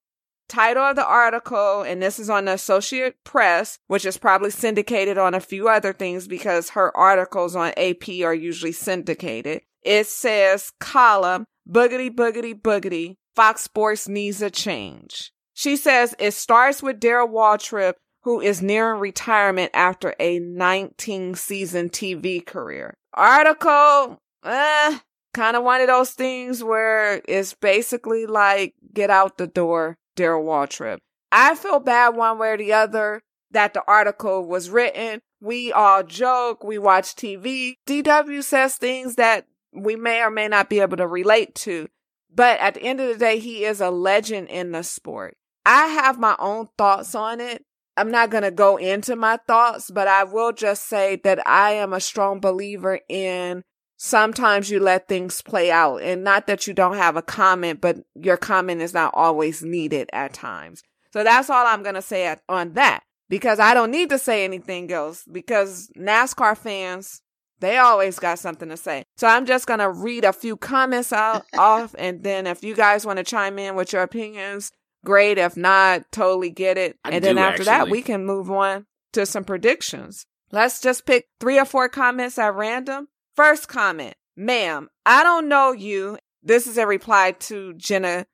title 0.50 0.84
of 0.84 0.96
the 0.96 1.06
article, 1.06 1.84
and 1.84 2.02
this 2.02 2.20
is 2.20 2.30
on 2.30 2.46
the 2.46 2.54
Associate 2.54 3.16
Press, 3.24 3.80
which 3.88 4.06
is 4.06 4.18
probably 4.18 4.50
syndicated 4.52 5.18
on 5.18 5.34
a 5.34 5.40
few 5.40 5.70
other 5.70 5.94
things 5.94 6.28
because 6.28 6.72
her 6.72 6.96
articles 6.98 7.56
on 7.56 7.74
AP 7.78 8.10
are 8.24 8.34
usually 8.34 8.74
syndicated. 8.74 9.62
It 9.84 10.08
says 10.08 10.72
column, 10.80 11.46
boogity, 11.70 12.10
boogity, 12.10 12.60
boogity, 12.60 13.16
Fox 13.36 13.62
Sports 13.62 14.10
needs 14.10 14.42
a 14.42 14.50
change. 14.50 15.32
She 15.54 15.78
says 15.78 16.16
it 16.20 16.32
starts 16.34 16.84
with 16.84 17.00
Darrell 17.00 17.30
Waltrip, 17.30 17.94
who 18.24 18.42
is 18.42 18.62
nearing 18.62 19.00
retirement 19.00 19.72
after 19.74 20.14
a 20.20 20.40
19 20.40 21.36
season 21.36 21.90
TV 21.90 22.46
career. 22.46 22.96
Article, 23.14 24.18
eh, 24.44 25.00
kind 25.34 25.56
of 25.56 25.64
one 25.64 25.82
of 25.82 25.88
those 25.88 26.12
things 26.12 26.64
where 26.64 27.22
it's 27.28 27.54
basically 27.54 28.26
like 28.26 28.74
get 28.94 29.10
out 29.10 29.38
the 29.38 29.48
door 29.48 29.98
Darrell 30.16 30.44
Waltrip. 30.44 30.98
I 31.32 31.56
feel 31.56 31.80
bad 31.80 32.10
one 32.10 32.38
way 32.40 32.50
or 32.50 32.58
the 32.58 32.74
other 32.74 33.22
that 33.52 33.74
the 33.74 33.84
article 33.88 34.46
was 34.46 34.70
written. 34.70 35.22
We 35.42 35.72
all 35.72 36.04
joke, 36.04 36.64
we 36.64 36.78
watch 36.78 37.16
TV. 37.16 37.76
DW 37.88 38.44
says 38.44 38.76
things 38.76 39.16
that 39.16 39.46
we 39.74 39.96
may 39.96 40.22
or 40.22 40.30
may 40.30 40.48
not 40.48 40.70
be 40.70 40.80
able 40.80 40.98
to 40.98 41.08
relate 41.08 41.56
to. 41.56 41.88
But 42.34 42.60
at 42.60 42.76
the 42.76 42.84
end 42.84 43.00
of 43.00 43.08
the 43.08 43.18
day, 43.18 43.40
he 43.40 43.66
is 43.66 43.82
a 43.82 43.90
legend 43.90 44.50
in 44.50 44.72
the 44.72 44.84
sport. 44.84 45.38
I 45.66 45.88
have 45.88 46.20
my 46.20 46.36
own 46.40 46.70
thoughts 46.78 47.16
on 47.16 47.42
it. 47.42 47.64
I'm 47.98 48.12
not 48.12 48.30
going 48.30 48.44
to 48.44 48.52
go 48.52 48.78
into 48.78 49.16
my 49.16 49.38
thoughts, 49.48 49.92
but 49.92 50.08
I 50.08 50.24
will 50.24 50.54
just 50.54 50.88
say 50.88 51.18
that 51.24 51.46
I 51.48 51.72
am 51.72 51.92
a 51.92 52.00
strong 52.00 52.40
believer 52.40 53.00
in 53.10 53.64
sometimes 54.02 54.70
you 54.70 54.80
let 54.80 55.10
things 55.10 55.42
play 55.42 55.70
out 55.70 55.98
and 55.98 56.24
not 56.24 56.48
that 56.48 56.66
you 56.66 56.74
don't 56.74 56.96
have 56.96 57.18
a 57.18 57.22
comment, 57.22 57.82
but 57.82 57.98
your 58.16 58.38
comment 58.38 58.82
is 58.82 58.94
not 58.94 59.12
always 59.14 59.62
needed 59.62 60.10
at 60.14 60.34
times. 60.34 60.82
So 61.12 61.24
that's 61.24 61.50
all 61.50 61.68
I'm 61.68 61.84
going 61.84 61.96
to 61.96 62.02
say 62.02 62.26
at, 62.26 62.42
on 62.48 62.74
that 62.74 63.04
because 63.28 63.60
I 63.60 63.74
don't 63.74 63.92
need 63.92 64.10
to 64.10 64.18
say 64.18 64.46
anything 64.46 64.90
else 64.92 65.26
because 65.30 65.92
NASCAR 65.98 66.58
fans, 66.58 67.22
they 67.60 67.78
always 67.78 68.20
got 68.20 68.40
something 68.40 68.70
to 68.70 68.78
say. 68.78 69.04
So 69.18 69.28
I'm 69.28 69.46
just 69.46 69.68
going 69.68 69.82
to 69.82 69.92
read 69.92 70.24
a 70.24 70.32
few 70.32 70.56
comments 70.56 71.12
out 71.12 71.46
off 71.58 71.94
and 71.98 72.24
then 72.24 72.48
if 72.48 72.64
you 72.64 72.76
guys 72.76 73.06
want 73.06 73.18
to 73.18 73.24
chime 73.24 73.60
in 73.60 73.76
with 73.76 73.92
your 73.92 74.04
opinions, 74.04 74.72
great. 75.04 75.38
If 75.38 75.58
not, 75.58 76.10
totally 76.14 76.52
get 76.52 76.78
it. 76.78 76.98
I 77.04 77.12
and 77.12 77.24
then 77.24 77.38
after 77.38 77.66
that, 77.66 77.90
we 77.90 78.02
can 78.02 78.26
move 78.26 78.50
on 78.50 78.86
to 79.12 79.26
some 79.26 79.44
predictions. 79.44 80.26
Let's 80.52 80.80
just 80.80 81.06
pick 81.06 81.28
three 81.42 81.60
or 81.60 81.66
four 81.66 81.90
comments 81.90 82.40
at 82.40 82.56
random. 82.56 83.10
First 83.40 83.70
comment, 83.70 84.16
ma'am, 84.36 84.90
I 85.06 85.24
don't 85.24 85.48
know 85.48 85.72
you. 85.72 86.18
This 86.44 86.68
is 86.68 86.78
a 86.78 86.86
reply 86.86 87.32
to 87.40 87.74
Jenna. 87.76 88.26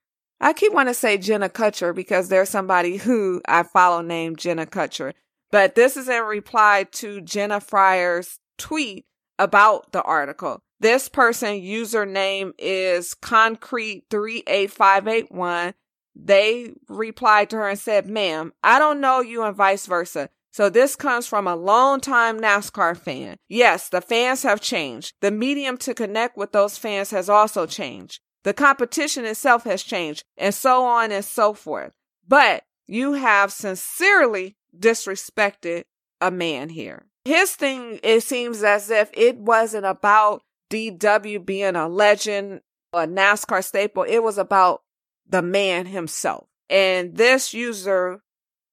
I 0.42 0.52
keep 0.52 0.74
wanting 0.74 0.96
to 0.96 1.00
say 1.00 1.20
Jenna 1.20 1.48
Kutcher 1.48 1.94
because 1.94 2.28
there's 2.28 2.50
somebody 2.50 2.98
who 2.98 3.40
I 3.48 3.62
follow 3.62 4.02
named 4.02 4.40
Jenna 4.40 4.66
Kutcher. 4.66 5.14
But 5.52 5.76
this 5.76 5.96
is 5.96 6.10
a 6.10 6.24
reply 6.24 6.88
to 6.94 7.22
Jenna 7.22 7.60
Fryer's 7.60 8.40
tweet 8.58 9.06
about 9.38 9.92
the 9.92 10.02
article. 10.02 10.64
This 10.80 11.08
person 11.08 11.62
username 11.62 12.54
is 12.58 13.14
concrete38581. 13.22 15.76
They 16.16 16.74
replied 16.90 17.52
to 17.52 17.58
her 17.58 17.70
and 17.70 17.78
said, 17.78 18.10
ma'am, 18.10 18.54
I 18.64 18.80
don't 18.80 19.02
know 19.02 19.20
you 19.20 19.44
and 19.44 19.56
vice 19.56 19.86
versa. 19.86 20.32
So 20.56 20.70
this 20.70 20.96
comes 20.96 21.28
from 21.28 21.48
a 21.48 21.56
longtime 21.58 22.40
NASCAR 22.40 22.96
fan. 22.96 23.36
Yes, 23.50 23.90
the 23.90 24.00
fans 24.00 24.44
have 24.44 24.62
changed. 24.62 25.14
The 25.20 25.30
medium 25.30 25.76
to 25.80 25.94
connect 25.94 26.38
with 26.38 26.54
those 26.54 26.78
fans 26.78 27.12
has 27.12 27.28
also 27.28 27.66
changed. 27.66 28.22
The 28.46 28.54
competition 28.54 29.26
itself 29.26 29.66
has 29.66 29.84
changed 29.84 30.24
and 30.38 30.56
so 30.56 30.86
on 30.86 31.12
and 31.12 31.26
so 31.26 31.54
forth. 31.54 31.92
But 32.26 32.64
you 32.88 33.12
have 33.12 33.52
sincerely 33.52 34.56
disrespected 34.74 35.84
a 36.22 36.32
man 36.32 36.70
here. 36.70 37.04
His 37.26 37.52
thing, 37.52 38.00
it 38.02 38.24
seems 38.24 38.64
as 38.64 38.90
if 38.90 39.10
it 39.12 39.38
wasn't 39.38 39.86
about 39.86 40.42
DW 40.72 41.46
being 41.46 41.76
a 41.76 41.90
legend, 41.90 42.62
a 42.94 43.00
NASCAR 43.00 43.62
staple. 43.62 44.04
It 44.04 44.24
was 44.24 44.38
about 44.38 44.84
the 45.28 45.42
man 45.42 45.86
himself. 45.86 46.48
And 46.70 47.18
this 47.18 47.54
user 47.54 48.22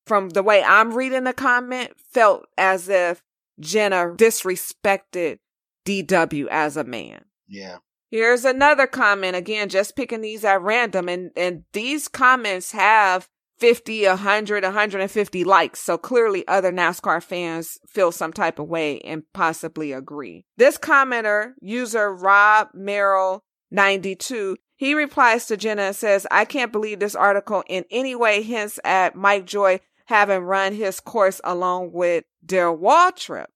from 0.06 0.30
the 0.30 0.42
way 0.42 0.62
I'm 0.62 0.94
reading 0.94 1.24
the 1.24 1.32
comment, 1.32 1.92
felt 2.12 2.46
as 2.56 2.88
if 2.88 3.22
Jenna 3.60 4.14
disrespected 4.16 5.38
DW 5.84 6.46
as 6.50 6.76
a 6.76 6.84
man. 6.84 7.24
Yeah. 7.48 7.78
Here's 8.10 8.44
another 8.44 8.86
comment 8.86 9.36
again, 9.36 9.68
just 9.68 9.96
picking 9.96 10.20
these 10.20 10.44
at 10.44 10.60
random. 10.60 11.08
And, 11.08 11.30
and 11.36 11.64
these 11.72 12.08
comments 12.08 12.72
have 12.72 13.28
50, 13.58 14.06
100, 14.06 14.64
150 14.64 15.44
likes. 15.44 15.80
So 15.80 15.96
clearly 15.96 16.46
other 16.46 16.72
NASCAR 16.72 17.22
fans 17.22 17.78
feel 17.86 18.12
some 18.12 18.32
type 18.32 18.58
of 18.58 18.68
way 18.68 19.00
and 19.00 19.22
possibly 19.32 19.92
agree. 19.92 20.44
This 20.56 20.76
commenter, 20.76 21.52
user 21.60 22.12
Rob 22.12 22.68
Merrill 22.74 23.44
92, 23.70 24.56
he 24.76 24.94
replies 24.94 25.46
to 25.46 25.56
Jenna 25.56 25.82
and 25.82 25.96
says, 25.96 26.26
I 26.30 26.44
can't 26.44 26.72
believe 26.72 26.98
this 26.98 27.14
article 27.14 27.62
in 27.68 27.84
any 27.90 28.16
way 28.16 28.42
hints 28.42 28.80
at 28.84 29.14
Mike 29.14 29.46
Joy 29.46 29.78
having 30.06 30.42
run 30.42 30.74
his 30.74 31.00
course 31.00 31.40
along 31.44 31.92
with 31.92 32.24
Darrell 32.44 32.76
Waltrip. 32.76 33.46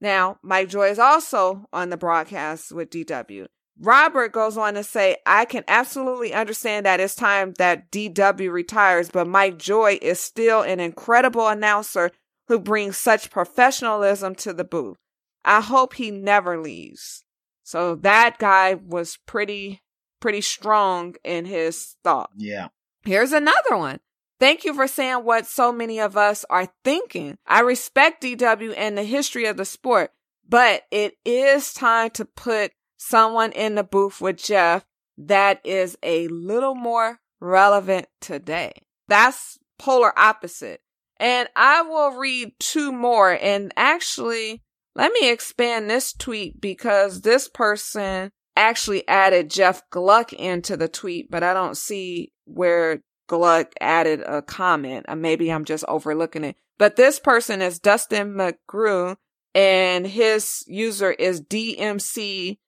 Now, 0.00 0.38
Mike 0.42 0.68
Joy 0.68 0.90
is 0.90 0.98
also 0.98 1.66
on 1.72 1.90
the 1.90 1.96
broadcast 1.96 2.72
with 2.72 2.90
DW. 2.90 3.46
Robert 3.80 4.32
goes 4.32 4.56
on 4.56 4.74
to 4.74 4.84
say, 4.84 5.16
I 5.26 5.44
can 5.46 5.64
absolutely 5.66 6.32
understand 6.32 6.86
that 6.86 7.00
it's 7.00 7.16
time 7.16 7.54
that 7.58 7.90
DW 7.90 8.52
retires, 8.52 9.10
but 9.10 9.26
Mike 9.26 9.58
Joy 9.58 9.98
is 10.00 10.20
still 10.20 10.62
an 10.62 10.78
incredible 10.78 11.48
announcer 11.48 12.10
who 12.48 12.58
brings 12.58 12.96
such 12.96 13.30
professionalism 13.30 14.34
to 14.36 14.52
the 14.52 14.64
booth. 14.64 14.96
I 15.44 15.60
hope 15.60 15.94
he 15.94 16.10
never 16.10 16.60
leaves. 16.60 17.24
So 17.62 17.96
that 17.96 18.38
guy 18.38 18.74
was 18.74 19.18
pretty, 19.26 19.82
pretty 20.20 20.40
strong 20.40 21.14
in 21.24 21.46
his 21.46 21.96
thought. 22.04 22.30
Yeah. 22.36 22.68
Here's 23.04 23.32
another 23.32 23.76
one. 23.76 24.00
Thank 24.44 24.64
you 24.64 24.74
for 24.74 24.86
saying 24.86 25.24
what 25.24 25.46
so 25.46 25.72
many 25.72 25.98
of 25.98 26.18
us 26.18 26.44
are 26.50 26.68
thinking. 26.84 27.38
I 27.46 27.60
respect 27.60 28.22
DW 28.22 28.74
and 28.76 28.98
the 28.98 29.02
history 29.02 29.46
of 29.46 29.56
the 29.56 29.64
sport, 29.64 30.10
but 30.46 30.82
it 30.90 31.14
is 31.24 31.72
time 31.72 32.10
to 32.10 32.26
put 32.26 32.72
someone 32.98 33.52
in 33.52 33.74
the 33.74 33.82
booth 33.82 34.20
with 34.20 34.36
Jeff 34.36 34.84
that 35.16 35.64
is 35.64 35.96
a 36.02 36.28
little 36.28 36.74
more 36.74 37.20
relevant 37.40 38.08
today. 38.20 38.74
That's 39.08 39.58
polar 39.78 40.12
opposite. 40.18 40.82
And 41.16 41.48
I 41.56 41.80
will 41.80 42.10
read 42.10 42.52
two 42.60 42.92
more. 42.92 43.32
And 43.32 43.72
actually, 43.78 44.62
let 44.94 45.10
me 45.14 45.30
expand 45.30 45.88
this 45.88 46.12
tweet 46.12 46.60
because 46.60 47.22
this 47.22 47.48
person 47.48 48.30
actually 48.56 49.08
added 49.08 49.48
Jeff 49.48 49.88
Gluck 49.88 50.34
into 50.34 50.76
the 50.76 50.88
tweet, 50.88 51.30
but 51.30 51.42
I 51.42 51.54
don't 51.54 51.78
see 51.78 52.30
where 52.44 53.00
Gluck 53.26 53.72
added 53.80 54.20
a 54.20 54.42
comment. 54.42 55.06
Maybe 55.16 55.50
I'm 55.50 55.64
just 55.64 55.84
overlooking 55.88 56.44
it. 56.44 56.56
But 56.78 56.96
this 56.96 57.18
person 57.18 57.62
is 57.62 57.78
Dustin 57.78 58.34
McGrew 58.34 59.16
and 59.54 60.06
his 60.06 60.64
user 60.66 61.12
is 61.12 61.40
DMCGREW. 61.40 62.58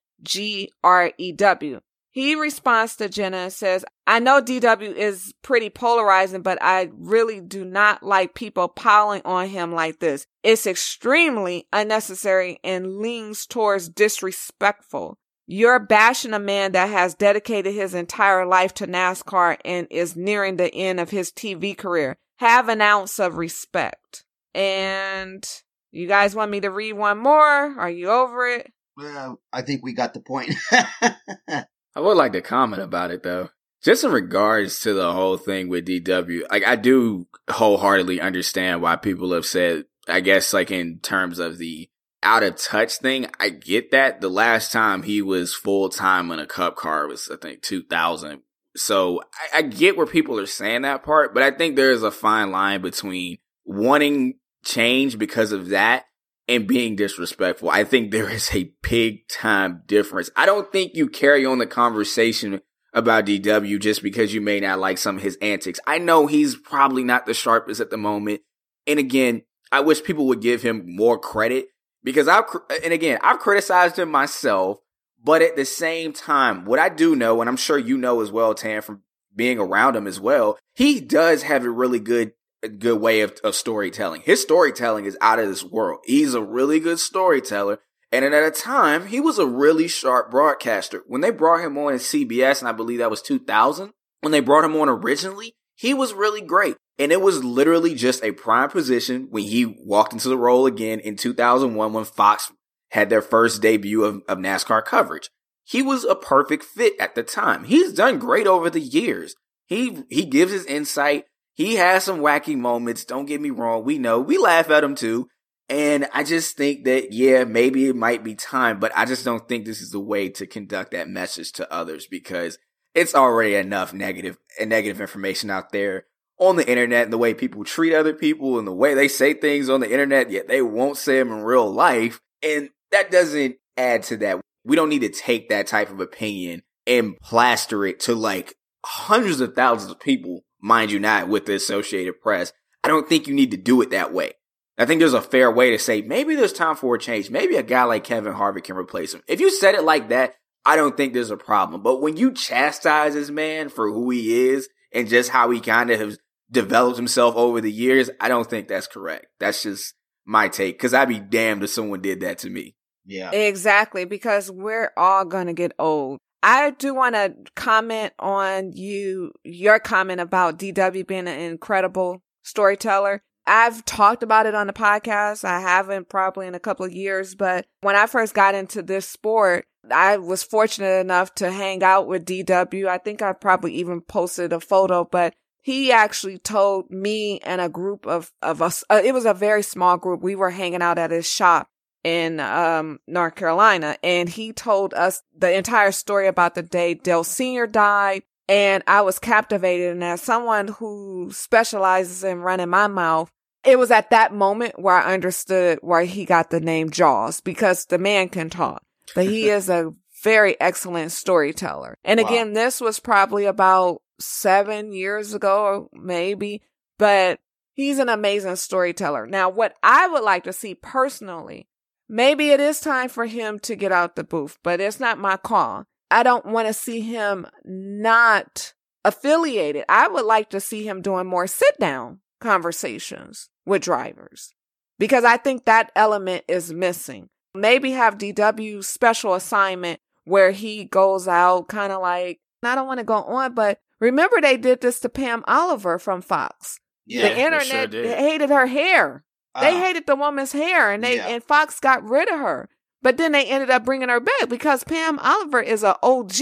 He 2.13 2.35
responds 2.35 2.97
to 2.97 3.11
Jenna 3.11 3.37
and 3.37 3.53
says, 3.53 3.85
I 4.07 4.21
know 4.21 4.41
DW 4.41 4.95
is 4.95 5.35
pretty 5.43 5.69
polarizing, 5.69 6.41
but 6.41 6.57
I 6.63 6.89
really 6.97 7.43
do 7.43 7.63
not 7.63 8.03
like 8.03 8.33
people 8.35 8.69
piling 8.69 9.21
on 9.27 9.49
him 9.49 9.73
like 9.73 9.99
this. 9.99 10.27
It's 10.43 10.67
extremely 10.67 11.69
unnecessary 11.75 12.59
and 12.65 12.97
leans 13.01 13.45
towards 13.45 13.91
disrespectful. 13.91 15.19
You're 15.47 15.79
bashing 15.79 16.35
a 16.35 16.41
man 16.41 16.73
that 16.73 16.91
has 16.91 17.15
dedicated 17.15 17.73
his 17.73 17.95
entire 17.95 18.45
life 18.45 18.75
to 18.75 18.87
NASCAR 18.87 19.59
and 19.65 19.87
is 19.91 20.17
nearing 20.17 20.57
the 20.57 20.75
end 20.75 20.99
of 20.99 21.11
his 21.11 21.31
TV 21.31 21.77
career. 21.77 22.17
Have 22.39 22.69
an 22.69 22.81
ounce 22.81 23.21
of 23.21 23.37
respect. 23.37 24.25
And 24.55 25.47
you 25.93 26.09
guys 26.09 26.35
want 26.35 26.51
me 26.51 26.61
to 26.61 26.71
read 26.71 26.95
one 26.95 27.19
more? 27.19 27.79
Are 27.79 27.91
you 27.91 28.11
over 28.11 28.49
it? 28.49 28.73
Well, 28.97 29.41
I 29.53 29.63
think 29.63 29.83
we 29.85 29.93
got 29.93 30.15
the 30.15 30.21
point. 30.21 30.55
I 30.73 32.01
would 32.01 32.17
like 32.17 32.33
to 32.33 32.43
comment 32.43 32.83
about 32.83 33.11
it 33.11 33.23
though. 33.23 33.51
Just 33.83 34.05
in 34.05 34.11
regards 34.11 34.81
to 34.81 34.95
the 34.95 35.13
whole 35.13 35.37
thing 35.37 35.69
with 35.69 35.87
DW, 35.87 36.43
like 36.51 36.67
I 36.67 36.75
do 36.77 37.29
wholeheartedly 37.49 38.21
understand 38.21 38.83
why 38.83 38.97
people 38.97 39.33
have 39.33 39.47
said, 39.47 39.85
I 40.09 40.21
guess 40.21 40.53
like 40.53 40.71
in 40.71 40.99
terms 40.99 41.39
of 41.39 41.59
the 41.59 41.89
out 42.27 42.43
of 42.43 42.57
touch 42.57 42.97
thing, 42.99 43.29
I 43.39 43.51
get 43.51 43.93
that. 43.93 44.21
The 44.21 44.29
last 44.29 44.73
time 44.73 45.05
he 45.05 45.23
was 45.23 45.55
full 45.55 45.89
time 45.89 46.33
in 46.33 46.41
a 46.41 46.47
cup 46.47 46.75
car 46.75 47.07
was, 47.07 47.31
I 47.33 47.37
think, 47.37 47.63
2000. 47.63 48.41
So 48.77 49.23
I, 49.53 49.59
I 49.59 49.63
get 49.63 49.97
where 49.97 50.07
people 50.07 50.39
are 50.41 50.47
saying 50.47 50.83
that 50.83 51.05
part, 51.05 51.33
but 51.33 51.45
I 51.45 51.53
think 51.53 51.77
there 51.77 51.93
is 51.93 52.03
a 52.03 52.11
fine 52.11 52.51
line 52.51 52.83
between 52.83 53.39
wanting 53.65 54.41
change 54.65 55.19
because 55.19 55.53
of 55.53 55.69
that 55.69 56.07
and 56.49 56.67
being 56.67 56.97
disrespectful. 56.97 57.71
I 57.71 57.85
think 57.85 58.11
there 58.11 58.29
is 58.29 58.53
a 58.53 58.73
big 58.83 59.29
time 59.29 59.83
difference. 59.87 60.29
I 60.35 60.47
don't 60.47 60.71
think 60.73 60.95
you 60.95 61.09
carry 61.09 61.47
on 61.47 61.59
the 61.59 61.67
conversation 61.67 62.61
about 62.93 63.27
DW 63.27 63.79
just 63.79 64.03
because 64.03 64.35
you 64.35 64.41
may 64.41 64.59
not 64.59 64.81
like 64.81 64.99
some 64.99 65.17
of 65.17 65.23
his 65.23 65.39
antics. 65.41 65.79
I 65.87 65.99
know 65.99 66.27
he's 66.27 66.57
probably 66.57 67.05
not 67.05 67.25
the 67.25 67.35
sharpest 67.35 67.81
at 67.81 67.91
the 67.91 67.97
moment. 67.97 68.41
And 68.85 68.99
again, 68.99 69.43
I 69.71 69.81
wish 69.81 70.03
people 70.03 70.27
would 70.27 70.41
give 70.41 70.63
him 70.63 70.83
more 70.87 71.19
credit 71.19 71.69
because 72.07 72.29
I've, 72.29 72.45
and 72.85 72.93
again, 72.93 73.19
I've 73.21 73.41
criticized 73.41 73.99
him 73.99 74.13
myself, 74.13 74.79
but 75.23 75.43
at 75.43 75.57
the 75.57 75.65
same 75.65 76.13
time, 76.13 76.65
what 76.65 76.79
I 76.79 76.89
do 76.89 77.17
know, 77.17 77.41
and 77.41 77.51
I'm 77.51 77.57
sure 77.57 77.77
you 77.77 77.99
know 77.99 78.21
as 78.21 78.31
well, 78.31 78.55
Tam, 78.55 78.81
from 78.81 79.03
being 79.35 79.59
around 79.59 79.97
him 79.97 80.07
as 80.07 80.21
well, 80.21 80.57
he 80.73 81.01
does 81.01 81.43
have 81.43 81.65
a 81.65 81.71
really 81.71 81.99
good 81.99 82.33
good 82.79 83.01
way 83.01 83.21
of, 83.21 83.35
of 83.45 83.55
storytelling. 83.55 84.23
His 84.25 84.41
storytelling 84.41 85.05
is 85.05 85.19
out 85.21 85.41
of 85.41 85.49
this 85.49 85.65
world. 85.65 86.01
He's 86.05 86.33
a 86.33 86.43
really 86.43 86.81
good 86.81 87.01
storyteller. 87.01 87.81
And 88.13 88.25
at 88.25 88.33
a 88.33 88.51
time, 88.51 89.09
he 89.09 89.21
was 89.21 89.39
a 89.39 89.47
really 89.47 89.89
sharp 89.89 90.31
broadcaster. 90.31 91.03
When 91.07 91.21
they 91.21 91.31
brought 91.31 91.65
him 91.65 91.77
on 91.77 91.93
at 91.93 92.01
CBS, 92.01 92.61
and 92.61 92.69
I 92.69 92.73
believe 92.73 92.99
that 93.01 93.11
was 93.11 93.21
2000, 93.21 93.93
when 94.21 94.33
they 94.33 94.41
brought 94.41 94.65
him 94.65 94.77
on 94.77 94.89
originally, 94.89 95.55
he 95.75 95.93
was 95.93 96.15
really 96.15 96.41
great. 96.41 96.77
And 96.99 97.13
it 97.13 97.21
was 97.21 97.45
literally 97.45 97.95
just 97.95 98.25
a 98.25 98.33
prime 98.33 98.71
position 98.71 99.29
when 99.31 99.45
he 99.45 99.67
walked 99.67 100.13
into 100.13 100.29
the 100.29 100.39
role 100.39 100.67
again 100.67 101.01
in 101.01 101.17
2001 101.17 101.93
when 101.93 102.05
Fox 102.05 102.51
had 102.91 103.11
their 103.11 103.23
first 103.23 103.61
debut 103.61 104.05
of, 104.05 104.23
of 104.29 104.39
NASCAR 104.39 104.85
coverage. 104.85 105.29
He 105.65 105.83
was 105.83 106.05
a 106.05 106.15
perfect 106.15 106.65
fit 106.65 106.95
at 106.99 107.15
the 107.15 107.23
time. 107.23 107.65
He's 107.65 107.93
done 107.93 108.19
great 108.19 108.47
over 108.47 108.71
the 108.71 108.81
years. 108.81 109.35
He, 109.67 110.05
he 110.09 110.25
gives 110.25 110.53
his 110.53 110.65
insight. 110.65 111.25
He 111.55 111.75
has 111.75 112.05
some 112.05 112.21
wacky 112.21 112.57
moments. 112.57 113.05
Don't 113.05 113.27
get 113.27 113.41
me 113.41 113.51
wrong. 113.51 113.85
We 113.85 113.99
know 113.99 114.21
we 114.21 114.39
laugh 114.39 114.71
at 114.71 114.85
him 114.85 114.95
too. 114.95 115.29
And 115.69 116.09
I 116.15 116.23
just 116.23 116.57
think 116.57 116.85
that, 116.85 117.13
yeah, 117.13 117.43
maybe 117.43 117.87
it 117.87 117.97
might 117.97 118.23
be 118.23 118.37
time, 118.37 118.79
but 118.79 118.93
I 118.95 119.05
just 119.05 119.25
don't 119.25 119.49
think 119.49 119.65
this 119.65 119.81
is 119.81 119.91
the 119.91 120.01
way 120.01 120.29
to 120.31 120.47
conduct 120.47 120.93
that 120.93 121.09
message 121.09 121.53
to 121.53 121.73
others 121.73 122.07
because 122.07 122.57
it's 122.95 123.17
already 123.17 123.57
enough 123.57 123.93
negative 123.93 124.39
negative 124.61 125.01
information 125.01 125.51
out 125.51 125.73
there 125.73 126.05
on 126.39 126.57
the 126.57 126.69
internet 126.69 127.05
and 127.05 127.13
the 127.13 127.19
way 127.19 127.35
people 127.35 127.65
treat 127.65 127.95
other 127.95 128.13
people 128.13 128.59
and 128.59 128.67
the 128.67 128.73
way 128.73 128.95
they 128.95 129.09
say 129.09 129.35
things 129.35 129.69
on 129.69 129.81
the 129.81 129.91
internet, 129.91 130.31
yet 130.31 130.49
they 130.49 130.63
won't 130.63 130.99
say 130.99 131.19
them 131.19 131.33
in 131.33 131.43
real 131.43 131.71
life. 131.71 132.21
And 132.43 132.71
that 132.93 133.11
doesn't 133.11 133.57
add 133.77 134.03
to 134.05 134.17
that. 134.19 134.41
We 134.65 134.77
don't 134.77 134.89
need 134.89 135.01
to 135.01 135.09
take 135.09 135.49
that 135.49 135.67
type 135.67 135.91
of 135.91 136.01
opinion 136.01 136.63
and 136.87 137.17
plaster 137.21 137.85
it 137.87 138.01
to 138.01 138.15
like 138.15 138.55
hundreds 138.85 139.41
of 139.41 139.55
thousands 139.55 139.93
of 139.93 140.01
people 140.01 140.43
mind 140.61 140.91
you 140.91 140.99
not, 140.99 141.29
with 141.29 141.47
the 141.47 141.55
Associated 141.55 142.21
Press. 142.21 142.53
I 142.83 142.89
don't 142.89 143.09
think 143.09 143.27
you 143.27 143.35
need 143.35 143.51
to 143.53 143.57
do 143.57 143.81
it 143.83 143.91
that 143.91 144.13
way. 144.13 144.33
I 144.79 144.85
think 144.85 144.99
there's 144.99 145.15
a 145.15 145.23
fair 145.23 145.51
way 145.51 145.71
to 145.71 145.79
say 145.79 146.03
maybe 146.03 146.35
there's 146.35 146.53
time 146.53 146.77
for 146.77 146.95
a 146.95 146.99
change. 146.99 147.31
Maybe 147.31 147.57
a 147.57 147.63
guy 147.63 147.85
like 147.85 148.05
Kevin 148.05 148.35
Harvick 148.35 148.65
can 148.65 148.77
replace 148.77 149.15
him. 149.15 149.23
If 149.27 149.41
you 149.41 149.51
said 149.51 149.75
it 149.75 149.85
like 149.85 150.11
that, 150.11 150.35
I 150.67 150.77
don't 150.77 150.97
think 150.97 151.15
there's 151.15 151.31
a 151.31 151.37
problem. 151.37 151.83
But 151.83 152.03
when 152.03 152.17
you 152.17 152.33
chastise 152.33 153.15
this 153.15 153.31
man 153.31 153.69
for 153.69 153.91
who 153.91 154.11
he 154.11 154.49
is 154.49 154.69
and 154.93 155.09
just 155.09 155.31
how 155.31 155.51
he 155.51 155.61
kind 155.61 155.91
of 155.91 155.99
has 156.01 156.19
developed 156.51 156.97
himself 156.97 157.35
over 157.37 157.61
the 157.61 157.73
years, 157.73 158.11
I 158.21 158.29
don't 158.29 158.49
think 158.49 158.69
that's 158.69 158.87
correct. 158.87 159.27
That's 159.39 159.63
just 159.63 159.95
my 160.25 160.49
take. 160.49 160.79
Cause 160.79 160.95
I'd 160.95 161.09
be 161.09 161.21
damned 161.21 161.63
if 161.63 161.71
someone 161.71 162.01
did 162.01 162.21
that 162.21 162.39
to 162.39 162.51
me. 162.51 162.77
Yeah. 163.05 163.31
Exactly. 163.31 164.05
Because 164.05 164.51
we're 164.51 164.93
all 164.97 165.25
going 165.25 165.47
to 165.47 165.53
get 165.53 165.73
old. 165.79 166.19
I 166.43 166.71
do 166.71 166.95
want 166.95 167.15
to 167.15 167.35
comment 167.55 168.13
on 168.19 168.73
you, 168.73 169.33
your 169.43 169.79
comment 169.79 170.21
about 170.21 170.59
DW 170.59 171.07
being 171.07 171.29
an 171.29 171.41
incredible 171.41 172.23
storyteller. 172.43 173.23
I've 173.47 173.85
talked 173.85 174.23
about 174.23 174.47
it 174.47 174.55
on 174.55 174.67
the 174.67 174.73
podcast. 174.73 175.45
I 175.45 175.61
haven't 175.61 176.09
probably 176.09 176.47
in 176.47 176.55
a 176.55 176.61
couple 176.61 176.85
of 176.85 176.93
years, 176.93 177.35
but 177.35 177.67
when 177.81 177.95
I 177.95 178.07
first 178.07 178.35
got 178.35 178.55
into 178.55 178.83
this 178.83 179.09
sport, 179.09 179.67
I 179.91 180.17
was 180.17 180.43
fortunate 180.43 181.01
enough 181.01 181.35
to 181.37 181.51
hang 181.51 181.83
out 181.85 182.09
with 182.09 182.27
DW. 182.27 182.89
I 182.89 182.99
think 182.99 183.23
I 183.23 183.33
probably 183.33 183.75
even 183.75 184.01
posted 184.01 184.53
a 184.53 184.61
photo, 184.61 185.05
but 185.05 185.35
he 185.67 185.91
actually 185.91 186.39
told 186.39 186.89
me 186.93 187.41
and 187.41 187.61
a 187.61 187.69
group 187.69 188.07
of, 188.07 188.31
of 188.41 188.63
us, 188.63 188.85
uh, 188.89 189.03
it 189.05 189.13
was 189.13 189.25
a 189.25 189.35
very 189.35 189.65
small 189.65 189.97
group. 189.97 190.23
We 190.23 190.37
were 190.37 190.51
hanging 190.51 190.81
out 190.81 190.97
at 190.97 191.11
his 191.11 191.29
shop 191.29 191.67
in 192.05 192.39
um, 192.39 193.01
North 193.09 193.35
Carolina, 193.35 193.97
and 194.01 194.29
he 194.29 194.53
told 194.53 194.95
us 194.95 195.25
the 195.37 195.53
entire 195.53 195.91
story 195.91 196.29
about 196.29 196.55
the 196.55 196.63
day 196.63 196.95
Dale 196.95 197.25
Sr. 197.25 197.67
died. 197.67 198.23
And 198.49 198.85
I 198.87 199.01
was 199.01 199.19
captivated. 199.19 199.91
And 199.91 200.05
as 200.05 200.23
someone 200.23 200.69
who 200.69 201.33
specializes 201.33 202.23
in 202.23 202.43
running 202.43 202.69
my 202.69 202.87
mouth, 202.87 203.29
it 203.65 203.77
was 203.77 203.91
at 203.91 204.11
that 204.11 204.33
moment 204.33 204.79
where 204.79 204.95
I 204.95 205.15
understood 205.15 205.81
why 205.83 206.05
he 206.05 206.25
got 206.25 206.51
the 206.51 206.61
name 206.61 206.91
Jaws 206.91 207.41
because 207.41 207.87
the 207.87 207.99
man 207.99 208.29
can 208.29 208.51
talk, 208.51 208.85
but 209.17 209.27
he 209.27 209.49
is 209.51 209.69
a 209.69 209.93
very 210.27 210.61
excellent 210.61 211.13
storyteller. 211.13 211.97
And 212.05 212.21
wow. 212.21 212.27
again, 212.27 212.53
this 212.53 212.81
was 212.81 212.99
probably 212.99 213.45
about 213.45 214.03
seven 214.19 214.93
years 214.93 215.35
ago, 215.35 215.89
maybe, 215.93 216.63
but 216.99 217.39
he's 217.75 217.99
an 217.99 218.09
amazing 218.09 218.57
storyteller. 218.57 219.27
Now, 219.27 219.51
what 219.51 219.75
I 219.83 220.09
would 220.09 220.25
like 220.25 220.45
to 220.45 220.53
see 220.53 220.75
personally 220.75 221.69
Maybe 222.09 222.51
it 222.51 222.61
is 222.61 222.81
time 222.81 223.09
for 223.09 223.27
him 223.27 223.59
to 223.61 223.75
get 223.75 223.91
out 223.91 224.15
the 224.15 224.25
booth, 224.25 224.59
but 224.63 224.81
it's 224.81 225.01
not 225.01 225.19
my 225.19 225.37
call. 225.37 225.85
I 226.11 226.23
don't 226.23 226.47
want 226.47 226.69
to 226.69 226.73
see 226.73 227.01
him 227.01 227.47
not 227.65 228.75
affiliated. 229.05 229.85
I 229.89 230.07
would 230.07 230.25
like 230.25 230.51
to 230.51 230.61
see 230.61 230.87
him 230.87 231.03
doing 231.03 231.27
more 231.27 231.49
sit 231.49 231.79
down 231.81 232.21
conversations 232.41 233.49
with 233.65 233.83
drivers 233.83 234.55
because 234.99 235.25
I 235.25 235.37
think 235.37 235.65
that 235.65 235.91
element 235.97 236.45
is 236.47 236.73
missing. 236.73 237.29
Maybe 237.55 237.93
have 237.93 238.19
DW 238.19 238.85
special 238.85 239.35
assignment 239.35 239.99
where 240.27 240.51
he 240.51 240.85
goes 240.85 241.27
out 241.27 241.69
kind 241.69 241.93
of 241.93 242.03
like, 242.03 242.41
I 242.63 242.75
don't 242.75 242.87
want 242.87 242.99
to 242.99 243.05
go 243.05 243.15
on, 243.15 243.55
but 243.55 243.79
remember 244.01 244.41
they 244.41 244.57
did 244.57 244.81
this 244.81 245.01
to 245.01 245.09
Pam 245.09 245.45
Oliver 245.47 245.99
from 245.99 246.21
Fox. 246.21 246.79
Yeah, 247.07 247.29
the 247.29 247.39
internet 247.39 247.93
sure 247.93 248.03
hated 248.03 248.51
her 248.51 248.67
hair. 248.67 249.25
They 249.59 249.77
uh, 249.77 249.81
hated 249.81 250.07
the 250.07 250.17
woman's 250.17 250.53
hair, 250.53 250.91
and 250.91 251.03
they 251.03 251.17
yeah. 251.17 251.29
and 251.29 251.43
Fox 251.43 251.79
got 251.81 252.05
rid 252.05 252.29
of 252.29 252.41
her. 252.41 252.69
But 253.01 253.17
then 253.17 253.33
they 253.33 253.47
ended 253.47 253.71
up 253.71 253.85
bringing 253.85 254.09
her 254.09 254.21
back 254.21 254.49
because 254.49 254.83
Pam 254.83 255.21
Oliver 255.21 255.63
is 255.63 255.85
an 255.85 255.95
OG 256.03 256.35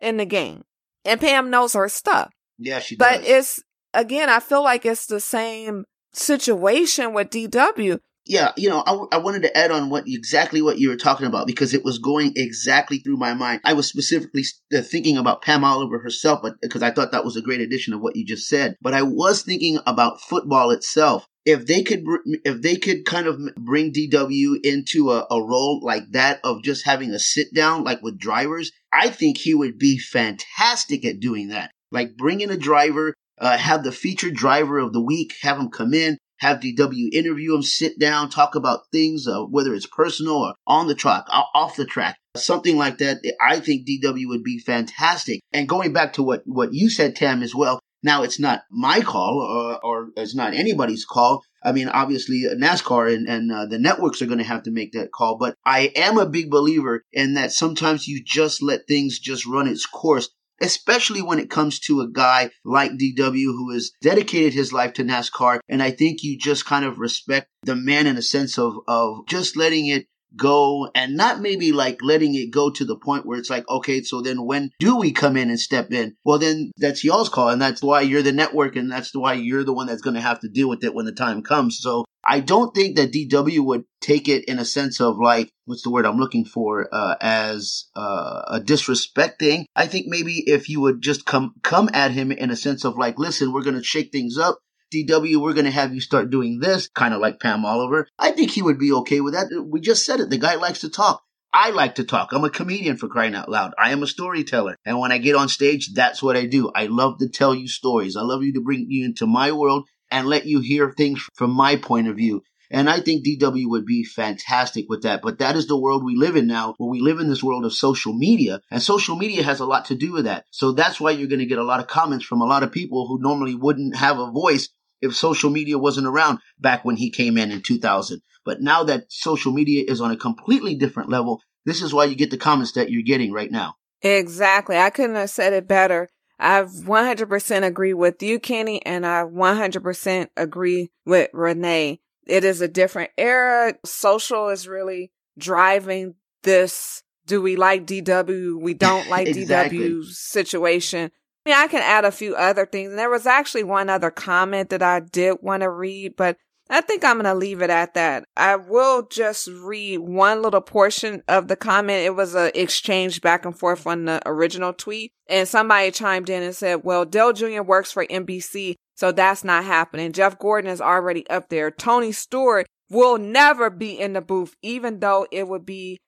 in 0.00 0.16
the 0.16 0.26
game, 0.26 0.64
and 1.04 1.20
Pam 1.20 1.48
knows 1.50 1.74
her 1.74 1.88
stuff. 1.88 2.32
Yeah, 2.58 2.80
she 2.80 2.96
does. 2.96 3.18
But 3.18 3.26
it's 3.26 3.62
again, 3.94 4.28
I 4.28 4.40
feel 4.40 4.64
like 4.64 4.84
it's 4.84 5.06
the 5.06 5.20
same 5.20 5.84
situation 6.12 7.14
with 7.14 7.30
DW. 7.30 8.00
Yeah, 8.24 8.52
you 8.56 8.68
know, 8.68 8.84
I, 8.86 9.16
I 9.16 9.18
wanted 9.18 9.42
to 9.42 9.56
add 9.56 9.72
on 9.72 9.90
what 9.90 10.04
exactly 10.06 10.62
what 10.62 10.78
you 10.78 10.88
were 10.88 10.96
talking 10.96 11.26
about 11.26 11.46
because 11.46 11.74
it 11.74 11.84
was 11.84 11.98
going 11.98 12.32
exactly 12.36 12.98
through 12.98 13.16
my 13.16 13.34
mind. 13.34 13.60
I 13.64 13.72
was 13.72 13.88
specifically 13.88 14.44
uh, 14.72 14.80
thinking 14.80 15.16
about 15.18 15.42
Pam 15.42 15.64
Oliver 15.64 15.98
herself, 15.98 16.40
but 16.40 16.54
because 16.62 16.82
I 16.82 16.92
thought 16.92 17.10
that 17.10 17.24
was 17.24 17.36
a 17.36 17.42
great 17.42 17.60
addition 17.60 17.94
of 17.94 18.00
what 18.00 18.14
you 18.14 18.24
just 18.24 18.46
said. 18.46 18.76
But 18.80 18.94
I 18.94 19.02
was 19.02 19.42
thinking 19.42 19.80
about 19.86 20.20
football 20.20 20.70
itself 20.70 21.26
if 21.44 21.66
they 21.66 21.82
could 21.82 22.04
if 22.44 22.62
they 22.62 22.76
could 22.76 23.04
kind 23.04 23.26
of 23.26 23.40
bring 23.56 23.92
DW 23.92 24.56
into 24.62 25.10
a, 25.10 25.26
a, 25.30 25.42
role 25.42 25.80
like 25.82 26.04
that 26.12 26.40
of 26.44 26.62
just 26.62 26.84
having 26.84 27.10
a 27.10 27.18
sit 27.18 27.52
down 27.52 27.82
like 27.82 28.00
with 28.02 28.18
drivers, 28.18 28.70
I 28.92 29.10
think 29.10 29.38
he 29.38 29.54
would 29.54 29.78
be 29.78 29.98
fantastic 29.98 31.04
at 31.04 31.20
doing 31.20 31.48
that. 31.48 31.72
Like 31.90 32.16
bringing 32.16 32.50
a 32.50 32.56
driver, 32.56 33.14
uh, 33.40 33.58
have 33.58 33.82
the 33.82 33.92
featured 33.92 34.34
driver 34.34 34.78
of 34.78 34.92
the 34.92 35.02
week, 35.02 35.34
have 35.42 35.58
him 35.58 35.68
come 35.68 35.94
in, 35.94 36.16
have 36.42 36.60
DW 36.60 37.12
interview 37.12 37.54
him, 37.54 37.62
sit 37.62 37.98
down, 37.98 38.28
talk 38.28 38.54
about 38.54 38.90
things, 38.90 39.26
uh, 39.28 39.42
whether 39.42 39.74
it's 39.74 39.86
personal 39.86 40.36
or 40.36 40.54
on 40.66 40.88
the 40.88 40.94
track, 40.94 41.24
off 41.30 41.76
the 41.76 41.84
track, 41.84 42.18
something 42.36 42.76
like 42.76 42.98
that. 42.98 43.18
I 43.40 43.60
think 43.60 43.86
DW 43.86 44.26
would 44.26 44.42
be 44.42 44.58
fantastic. 44.58 45.40
And 45.52 45.68
going 45.68 45.92
back 45.92 46.14
to 46.14 46.22
what, 46.22 46.42
what 46.44 46.74
you 46.74 46.90
said, 46.90 47.14
Tam, 47.14 47.42
as 47.42 47.54
well, 47.54 47.78
now, 48.04 48.24
it's 48.24 48.40
not 48.40 48.62
my 48.68 49.00
call 49.00 49.38
or, 49.38 49.78
or 49.84 50.08
it's 50.16 50.34
not 50.34 50.54
anybody's 50.54 51.04
call. 51.04 51.44
I 51.62 51.70
mean, 51.70 51.88
obviously, 51.88 52.46
uh, 52.50 52.54
NASCAR 52.54 53.14
and, 53.14 53.28
and 53.28 53.52
uh, 53.52 53.66
the 53.66 53.78
networks 53.78 54.20
are 54.20 54.26
going 54.26 54.38
to 54.38 54.44
have 54.44 54.64
to 54.64 54.72
make 54.72 54.92
that 54.92 55.12
call. 55.12 55.36
But 55.38 55.54
I 55.64 55.92
am 55.94 56.18
a 56.18 56.28
big 56.28 56.50
believer 56.50 57.04
in 57.12 57.34
that 57.34 57.52
sometimes 57.52 58.08
you 58.08 58.20
just 58.24 58.60
let 58.60 58.88
things 58.88 59.20
just 59.20 59.46
run 59.46 59.68
its 59.68 59.86
course 59.86 60.30
especially 60.62 61.20
when 61.20 61.38
it 61.38 61.50
comes 61.50 61.78
to 61.80 62.00
a 62.00 62.08
guy 62.08 62.50
like 62.64 62.92
DW 62.92 63.44
who 63.44 63.72
has 63.72 63.90
dedicated 64.00 64.54
his 64.54 64.72
life 64.72 64.92
to 64.94 65.04
NASCAR. 65.04 65.58
And 65.68 65.82
I 65.82 65.90
think 65.90 66.22
you 66.22 66.38
just 66.38 66.64
kind 66.64 66.84
of 66.84 66.98
respect 66.98 67.48
the 67.64 67.74
man 67.74 68.06
in 68.06 68.16
a 68.16 68.22
sense 68.22 68.58
of, 68.58 68.74
of 68.86 69.26
just 69.26 69.56
letting 69.56 69.88
it 69.88 70.06
go 70.36 70.88
and 70.94 71.16
not 71.16 71.40
maybe 71.40 71.72
like 71.72 71.98
letting 72.02 72.34
it 72.34 72.50
go 72.50 72.70
to 72.70 72.84
the 72.84 72.96
point 72.96 73.26
where 73.26 73.38
it's 73.38 73.50
like, 73.50 73.68
okay, 73.68 74.02
so 74.02 74.20
then 74.20 74.44
when 74.44 74.70
do 74.78 74.96
we 74.96 75.12
come 75.12 75.36
in 75.36 75.50
and 75.50 75.60
step 75.60 75.92
in? 75.92 76.16
Well, 76.24 76.38
then 76.38 76.72
that's 76.76 77.04
y'all's 77.04 77.28
call. 77.28 77.48
And 77.48 77.60
that's 77.60 77.82
why 77.82 78.02
you're 78.02 78.22
the 78.22 78.32
network. 78.32 78.76
And 78.76 78.90
that's 78.90 79.14
why 79.14 79.34
you're 79.34 79.64
the 79.64 79.72
one 79.72 79.86
that's 79.86 80.02
going 80.02 80.14
to 80.14 80.20
have 80.20 80.40
to 80.40 80.48
deal 80.48 80.68
with 80.68 80.84
it 80.84 80.94
when 80.94 81.06
the 81.06 81.12
time 81.12 81.42
comes. 81.42 81.78
So 81.80 82.04
I 82.24 82.40
don't 82.40 82.74
think 82.74 82.96
that 82.96 83.12
DW 83.12 83.64
would 83.64 83.84
take 84.00 84.28
it 84.28 84.44
in 84.44 84.58
a 84.58 84.64
sense 84.64 85.00
of 85.00 85.18
like, 85.18 85.50
what's 85.64 85.82
the 85.82 85.90
word 85.90 86.06
I'm 86.06 86.18
looking 86.18 86.44
for, 86.44 86.88
uh, 86.92 87.16
as, 87.20 87.86
uh, 87.96 88.42
a 88.48 88.60
disrespecting. 88.60 89.64
I 89.74 89.86
think 89.86 90.06
maybe 90.08 90.44
if 90.46 90.68
you 90.68 90.80
would 90.80 91.02
just 91.02 91.26
come, 91.26 91.54
come 91.62 91.90
at 91.92 92.12
him 92.12 92.30
in 92.30 92.50
a 92.50 92.56
sense 92.56 92.84
of 92.84 92.96
like, 92.96 93.18
listen, 93.18 93.52
we're 93.52 93.62
going 93.62 93.76
to 93.76 93.82
shake 93.82 94.12
things 94.12 94.38
up. 94.38 94.58
DW, 94.92 95.40
we're 95.40 95.54
going 95.54 95.64
to 95.64 95.70
have 95.70 95.94
you 95.94 96.00
start 96.00 96.30
doing 96.30 96.58
this, 96.60 96.88
kind 96.88 97.14
of 97.14 97.20
like 97.20 97.40
Pam 97.40 97.64
Oliver. 97.64 98.06
I 98.18 98.32
think 98.32 98.50
he 98.50 98.62
would 98.62 98.78
be 98.78 98.92
okay 98.92 99.20
with 99.20 99.34
that. 99.34 99.48
We 99.70 99.80
just 99.80 100.04
said 100.04 100.20
it. 100.20 100.30
The 100.30 100.38
guy 100.38 100.56
likes 100.56 100.80
to 100.80 100.90
talk. 100.90 101.22
I 101.54 101.70
like 101.70 101.96
to 101.96 102.04
talk. 102.04 102.32
I'm 102.32 102.44
a 102.44 102.50
comedian 102.50 102.96
for 102.96 103.08
crying 103.08 103.34
out 103.34 103.48
loud. 103.48 103.74
I 103.78 103.92
am 103.92 104.02
a 104.02 104.06
storyteller. 104.06 104.76
And 104.86 104.98
when 104.98 105.12
I 105.12 105.18
get 105.18 105.36
on 105.36 105.48
stage, 105.48 105.92
that's 105.92 106.22
what 106.22 106.36
I 106.36 106.46
do. 106.46 106.70
I 106.74 106.86
love 106.86 107.18
to 107.18 107.28
tell 107.28 107.54
you 107.54 107.68
stories. 107.68 108.16
I 108.16 108.22
love 108.22 108.42
you 108.42 108.54
to 108.54 108.62
bring 108.62 108.86
you 108.88 109.04
into 109.04 109.26
my 109.26 109.52
world 109.52 109.86
and 110.10 110.28
let 110.28 110.46
you 110.46 110.60
hear 110.60 110.92
things 110.92 111.22
from 111.34 111.50
my 111.50 111.76
point 111.76 112.08
of 112.08 112.16
view. 112.16 112.42
And 112.70 112.88
I 112.88 113.00
think 113.00 113.26
DW 113.26 113.68
would 113.68 113.84
be 113.84 114.02
fantastic 114.02 114.86
with 114.88 115.02
that. 115.02 115.20
But 115.20 115.40
that 115.40 115.56
is 115.56 115.66
the 115.66 115.78
world 115.78 116.02
we 116.02 116.16
live 116.16 116.36
in 116.36 116.46
now, 116.46 116.74
where 116.78 116.88
we 116.88 117.02
live 117.02 117.20
in 117.20 117.28
this 117.28 117.42
world 117.42 117.66
of 117.66 117.74
social 117.74 118.14
media. 118.14 118.62
And 118.70 118.82
social 118.82 119.14
media 119.14 119.42
has 119.42 119.60
a 119.60 119.66
lot 119.66 119.84
to 119.86 119.94
do 119.94 120.12
with 120.12 120.24
that. 120.24 120.46
So 120.50 120.72
that's 120.72 120.98
why 120.98 121.10
you're 121.10 121.28
going 121.28 121.40
to 121.40 121.46
get 121.46 121.58
a 121.58 121.64
lot 121.64 121.80
of 121.80 121.86
comments 121.86 122.24
from 122.24 122.40
a 122.40 122.46
lot 122.46 122.62
of 122.62 122.72
people 122.72 123.06
who 123.06 123.20
normally 123.20 123.54
wouldn't 123.54 123.96
have 123.96 124.18
a 124.18 124.30
voice 124.30 124.70
if 125.02 125.14
social 125.14 125.50
media 125.50 125.76
wasn't 125.76 126.06
around 126.06 126.38
back 126.58 126.84
when 126.84 126.96
he 126.96 127.10
came 127.10 127.36
in 127.36 127.50
in 127.50 127.60
2000. 127.60 128.22
But 128.44 128.60
now 128.60 128.84
that 128.84 129.04
social 129.08 129.52
media 129.52 129.84
is 129.86 130.00
on 130.00 130.10
a 130.10 130.16
completely 130.16 130.74
different 130.74 131.10
level, 131.10 131.42
this 131.64 131.82
is 131.82 131.92
why 131.92 132.04
you 132.04 132.16
get 132.16 132.30
the 132.30 132.36
comments 132.36 132.72
that 132.72 132.90
you're 132.90 133.02
getting 133.02 133.32
right 133.32 133.50
now. 133.50 133.74
Exactly. 134.00 134.76
I 134.76 134.90
couldn't 134.90 135.16
have 135.16 135.30
said 135.30 135.52
it 135.52 135.68
better. 135.68 136.08
I 136.38 136.62
100% 136.62 137.62
agree 137.62 137.94
with 137.94 138.22
you, 138.22 138.40
Kenny, 138.40 138.84
and 138.84 139.06
I 139.06 139.22
100% 139.22 140.28
agree 140.36 140.90
with 141.06 141.30
Renee. 141.32 142.00
It 142.26 142.44
is 142.44 142.60
a 142.60 142.68
different 142.68 143.10
era. 143.16 143.74
Social 143.84 144.48
is 144.48 144.66
really 144.66 145.12
driving 145.38 146.14
this. 146.42 147.02
Do 147.26 147.40
we 147.40 147.54
like 147.54 147.86
DW? 147.86 148.60
We 148.60 148.74
don't 148.74 149.08
like 149.08 149.28
exactly. 149.28 149.78
DW 149.78 150.04
situation. 150.04 151.12
I 151.44 151.50
mean, 151.50 151.58
I 151.58 151.66
can 151.66 151.82
add 151.82 152.04
a 152.04 152.12
few 152.12 152.34
other 152.36 152.66
things. 152.66 152.90
And 152.90 152.98
there 152.98 153.10
was 153.10 153.26
actually 153.26 153.64
one 153.64 153.90
other 153.90 154.10
comment 154.10 154.70
that 154.70 154.82
I 154.82 155.00
did 155.00 155.38
want 155.40 155.62
to 155.62 155.70
read, 155.70 156.14
but 156.16 156.36
I 156.70 156.80
think 156.80 157.04
I'm 157.04 157.16
going 157.16 157.24
to 157.24 157.34
leave 157.34 157.60
it 157.60 157.70
at 157.70 157.94
that. 157.94 158.24
I 158.36 158.56
will 158.56 159.06
just 159.06 159.48
read 159.48 159.98
one 159.98 160.40
little 160.40 160.60
portion 160.60 161.22
of 161.28 161.48
the 161.48 161.56
comment. 161.56 162.06
It 162.06 162.14
was 162.14 162.34
an 162.34 162.52
exchange 162.54 163.20
back 163.20 163.44
and 163.44 163.58
forth 163.58 163.86
on 163.86 164.04
the 164.04 164.22
original 164.24 164.72
tweet. 164.72 165.12
And 165.28 165.48
somebody 165.48 165.90
chimed 165.90 166.30
in 166.30 166.42
and 166.42 166.54
said, 166.54 166.84
well, 166.84 167.04
Dale 167.04 167.32
Jr. 167.32 167.62
works 167.62 167.90
for 167.92 168.06
NBC, 168.06 168.76
so 168.94 169.10
that's 169.12 169.42
not 169.44 169.64
happening. 169.64 170.12
Jeff 170.12 170.38
Gordon 170.38 170.70
is 170.70 170.80
already 170.80 171.28
up 171.28 171.48
there. 171.48 171.70
Tony 171.70 172.12
Stewart 172.12 172.66
will 172.88 173.18
never 173.18 173.68
be 173.68 173.98
in 173.98 174.12
the 174.12 174.20
booth, 174.20 174.54
even 174.62 175.00
though 175.00 175.26
it 175.32 175.48
would 175.48 175.66
be 175.66 175.98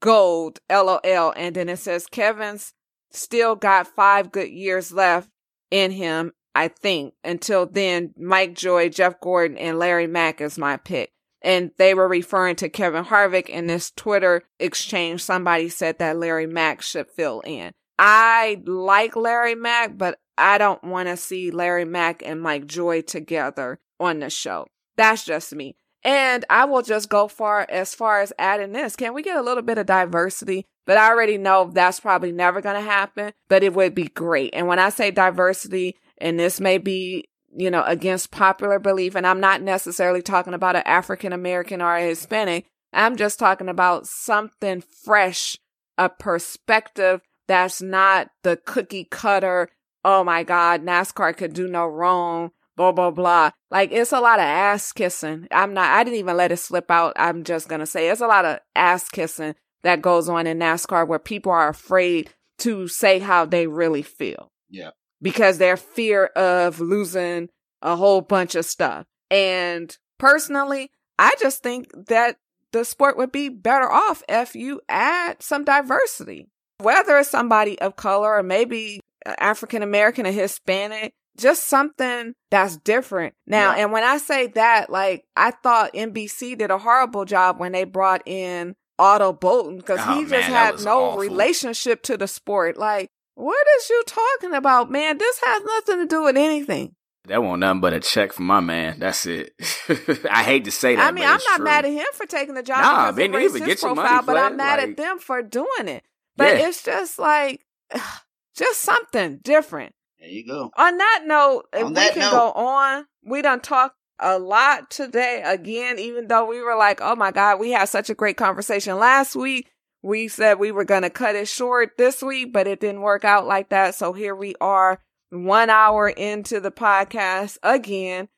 gold, 0.00 0.58
LOL. 0.70 1.32
And 1.36 1.56
then 1.56 1.68
it 1.68 1.78
says, 1.78 2.06
Kevin's 2.06 2.74
still 3.12 3.54
got 3.54 3.88
five 3.88 4.32
good 4.32 4.50
years 4.50 4.92
left 4.92 5.28
in 5.70 5.90
him, 5.90 6.32
I 6.54 6.68
think. 6.68 7.14
Until 7.24 7.66
then, 7.66 8.12
Mike 8.16 8.54
Joy, 8.54 8.88
Jeff 8.88 9.20
Gordon, 9.20 9.58
and 9.58 9.78
Larry 9.78 10.06
Mac 10.06 10.40
is 10.40 10.58
my 10.58 10.76
pick. 10.76 11.12
And 11.42 11.72
they 11.76 11.92
were 11.94 12.08
referring 12.08 12.56
to 12.56 12.68
Kevin 12.68 13.04
Harvick 13.04 13.48
in 13.48 13.66
this 13.66 13.90
Twitter 13.90 14.42
exchange. 14.60 15.22
Somebody 15.22 15.68
said 15.68 15.98
that 15.98 16.16
Larry 16.16 16.46
Mac 16.46 16.82
should 16.82 17.10
fill 17.10 17.40
in. 17.40 17.72
I 17.98 18.62
like 18.64 19.16
Larry 19.16 19.54
Mac, 19.54 19.98
but 19.98 20.18
I 20.38 20.58
don't 20.58 20.82
want 20.84 21.08
to 21.08 21.16
see 21.16 21.50
Larry 21.50 21.84
Mac 21.84 22.22
and 22.24 22.40
Mike 22.40 22.66
Joy 22.66 23.02
together 23.02 23.80
on 23.98 24.20
the 24.20 24.30
show. 24.30 24.66
That's 24.96 25.24
just 25.24 25.54
me. 25.54 25.76
And 26.04 26.44
I 26.50 26.64
will 26.64 26.82
just 26.82 27.08
go 27.08 27.28
far 27.28 27.66
as 27.68 27.94
far 27.94 28.20
as 28.20 28.32
adding 28.38 28.72
this. 28.72 28.96
Can 28.96 29.14
we 29.14 29.22
get 29.22 29.36
a 29.36 29.42
little 29.42 29.62
bit 29.62 29.78
of 29.78 29.86
diversity? 29.86 30.66
But 30.84 30.98
I 30.98 31.10
already 31.10 31.38
know 31.38 31.70
that's 31.72 32.00
probably 32.00 32.32
never 32.32 32.60
going 32.60 32.74
to 32.74 32.80
happen, 32.80 33.32
but 33.48 33.62
it 33.62 33.72
would 33.72 33.94
be 33.94 34.08
great. 34.08 34.50
And 34.52 34.66
when 34.66 34.80
I 34.80 34.88
say 34.88 35.12
diversity, 35.12 35.96
and 36.18 36.38
this 36.38 36.60
may 36.60 36.78
be, 36.78 37.28
you 37.56 37.70
know, 37.70 37.84
against 37.84 38.32
popular 38.32 38.80
belief, 38.80 39.14
and 39.14 39.26
I'm 39.26 39.38
not 39.38 39.62
necessarily 39.62 40.22
talking 40.22 40.54
about 40.54 40.74
an 40.74 40.82
African 40.84 41.32
American 41.32 41.80
or 41.80 41.94
a 41.94 42.08
Hispanic, 42.08 42.66
I'm 42.92 43.16
just 43.16 43.38
talking 43.38 43.68
about 43.68 44.08
something 44.08 44.82
fresh, 45.04 45.56
a 45.96 46.08
perspective 46.08 47.20
that's 47.46 47.82
not 47.82 48.30
the 48.42 48.56
cookie 48.56 49.04
cutter. 49.04 49.68
Oh 50.04 50.24
my 50.24 50.42
God, 50.42 50.82
NASCAR 50.82 51.36
could 51.36 51.52
do 51.52 51.68
no 51.68 51.86
wrong 51.86 52.50
blah 52.76 52.92
blah 52.92 53.10
blah. 53.10 53.50
Like 53.70 53.92
it's 53.92 54.12
a 54.12 54.20
lot 54.20 54.38
of 54.38 54.44
ass 54.44 54.92
kissing. 54.92 55.48
I'm 55.50 55.74
not 55.74 55.90
I 55.90 56.04
didn't 56.04 56.18
even 56.18 56.36
let 56.36 56.52
it 56.52 56.58
slip 56.58 56.90
out. 56.90 57.12
I'm 57.16 57.44
just 57.44 57.68
gonna 57.68 57.86
say 57.86 58.08
it's 58.08 58.20
a 58.20 58.26
lot 58.26 58.44
of 58.44 58.58
ass 58.74 59.08
kissing 59.08 59.54
that 59.82 60.02
goes 60.02 60.28
on 60.28 60.46
in 60.46 60.58
NASCAR 60.58 61.06
where 61.06 61.18
people 61.18 61.52
are 61.52 61.68
afraid 61.68 62.30
to 62.58 62.88
say 62.88 63.18
how 63.18 63.44
they 63.44 63.66
really 63.66 64.02
feel. 64.02 64.52
Yeah. 64.70 64.90
Because 65.20 65.58
their 65.58 65.76
fear 65.76 66.26
of 66.26 66.80
losing 66.80 67.48
a 67.80 67.96
whole 67.96 68.20
bunch 68.20 68.54
of 68.54 68.64
stuff. 68.64 69.06
And 69.30 69.96
personally, 70.18 70.90
I 71.18 71.34
just 71.40 71.62
think 71.62 71.88
that 72.08 72.36
the 72.72 72.84
sport 72.84 73.16
would 73.16 73.32
be 73.32 73.48
better 73.48 73.90
off 73.90 74.22
if 74.28 74.54
you 74.54 74.80
add 74.88 75.42
some 75.42 75.64
diversity. 75.64 76.48
Whether 76.78 77.18
it's 77.18 77.30
somebody 77.30 77.78
of 77.80 77.96
color 77.96 78.36
or 78.36 78.42
maybe 78.42 79.00
African 79.38 79.82
American 79.82 80.26
or 80.26 80.32
Hispanic, 80.32 81.12
just 81.36 81.68
something 81.68 82.34
that's 82.50 82.76
different. 82.78 83.34
Now, 83.46 83.74
yeah. 83.74 83.82
and 83.82 83.92
when 83.92 84.04
I 84.04 84.18
say 84.18 84.48
that, 84.48 84.90
like, 84.90 85.24
I 85.36 85.50
thought 85.50 85.94
NBC 85.94 86.58
did 86.58 86.70
a 86.70 86.78
horrible 86.78 87.24
job 87.24 87.58
when 87.58 87.72
they 87.72 87.84
brought 87.84 88.22
in 88.26 88.74
Otto 88.98 89.32
Bolton 89.32 89.78
because 89.78 90.00
oh, 90.02 90.14
he 90.14 90.20
just 90.22 90.30
man, 90.30 90.42
had 90.42 90.80
no 90.84 91.04
awful. 91.06 91.20
relationship 91.20 92.02
to 92.04 92.16
the 92.16 92.28
sport. 92.28 92.76
Like, 92.76 93.10
what 93.34 93.66
is 93.78 93.90
you 93.90 94.02
talking 94.06 94.54
about, 94.54 94.90
man? 94.90 95.18
This 95.18 95.40
has 95.44 95.62
nothing 95.64 95.98
to 96.00 96.06
do 96.06 96.24
with 96.24 96.36
anything. 96.36 96.94
That 97.28 97.42
won't 97.42 97.60
nothing 97.60 97.80
but 97.80 97.92
a 97.92 98.00
check 98.00 98.32
from 98.32 98.46
my 98.46 98.60
man. 98.60 98.98
That's 98.98 99.26
it. 99.26 99.54
I 100.30 100.42
hate 100.42 100.64
to 100.64 100.72
say 100.72 100.96
that. 100.96 101.06
I 101.06 101.12
mean, 101.12 101.24
I'm 101.24 101.40
not 101.44 101.56
true. 101.56 101.64
mad 101.64 101.84
at 101.84 101.92
him 101.92 102.06
for 102.14 102.26
taking 102.26 102.54
the 102.54 102.64
job 102.64 102.78
nah, 102.78 103.12
because 103.12 103.52
his 103.52 103.62
get 103.62 103.80
profile, 103.80 104.22
but 104.22 104.36
I'm 104.36 104.56
mad 104.56 104.80
like, 104.80 104.90
at 104.90 104.96
them 104.96 105.18
for 105.18 105.40
doing 105.40 105.86
it. 105.86 106.04
But 106.36 106.58
yeah. 106.58 106.68
it's 106.68 106.82
just 106.82 107.18
like, 107.18 107.64
just 108.56 108.80
something 108.80 109.38
different. 109.38 109.94
There 110.22 110.30
you 110.30 110.46
go. 110.46 110.70
On 110.76 110.98
that 110.98 111.22
note, 111.26 111.64
if 111.72 111.88
we 111.88 111.94
can 111.94 112.18
note, 112.20 112.30
go 112.30 112.52
on, 112.52 113.06
we 113.24 113.42
done 113.42 113.58
talked 113.58 113.96
a 114.20 114.38
lot 114.38 114.88
today. 114.88 115.42
Again, 115.44 115.98
even 115.98 116.28
though 116.28 116.46
we 116.46 116.62
were 116.62 116.76
like, 116.76 117.00
oh 117.02 117.16
my 117.16 117.32
God, 117.32 117.58
we 117.58 117.72
had 117.72 117.86
such 117.86 118.08
a 118.08 118.14
great 118.14 118.36
conversation 118.36 119.00
last 119.00 119.34
week. 119.34 119.68
We 120.00 120.28
said 120.28 120.60
we 120.60 120.70
were 120.70 120.84
going 120.84 121.02
to 121.02 121.10
cut 121.10 121.34
it 121.34 121.48
short 121.48 121.98
this 121.98 122.22
week, 122.22 122.52
but 122.52 122.68
it 122.68 122.78
didn't 122.78 123.00
work 123.00 123.24
out 123.24 123.48
like 123.48 123.70
that. 123.70 123.96
So 123.96 124.12
here 124.12 124.36
we 124.36 124.54
are, 124.60 125.00
one 125.30 125.70
hour 125.70 126.08
into 126.08 126.60
the 126.60 126.70
podcast 126.70 127.58
again. 127.64 128.28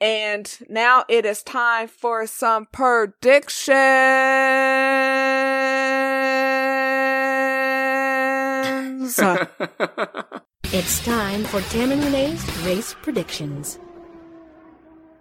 And 0.00 0.52
now 0.68 1.04
it 1.08 1.24
is 1.24 1.44
time 1.44 1.86
for 1.86 2.26
some 2.26 2.66
predictions. 2.72 3.78
It's 10.70 11.02
time 11.02 11.44
for 11.44 11.62
Tam 11.62 11.92
and 11.92 12.04
Renee's 12.04 12.46
race 12.62 12.94
predictions. 13.00 13.78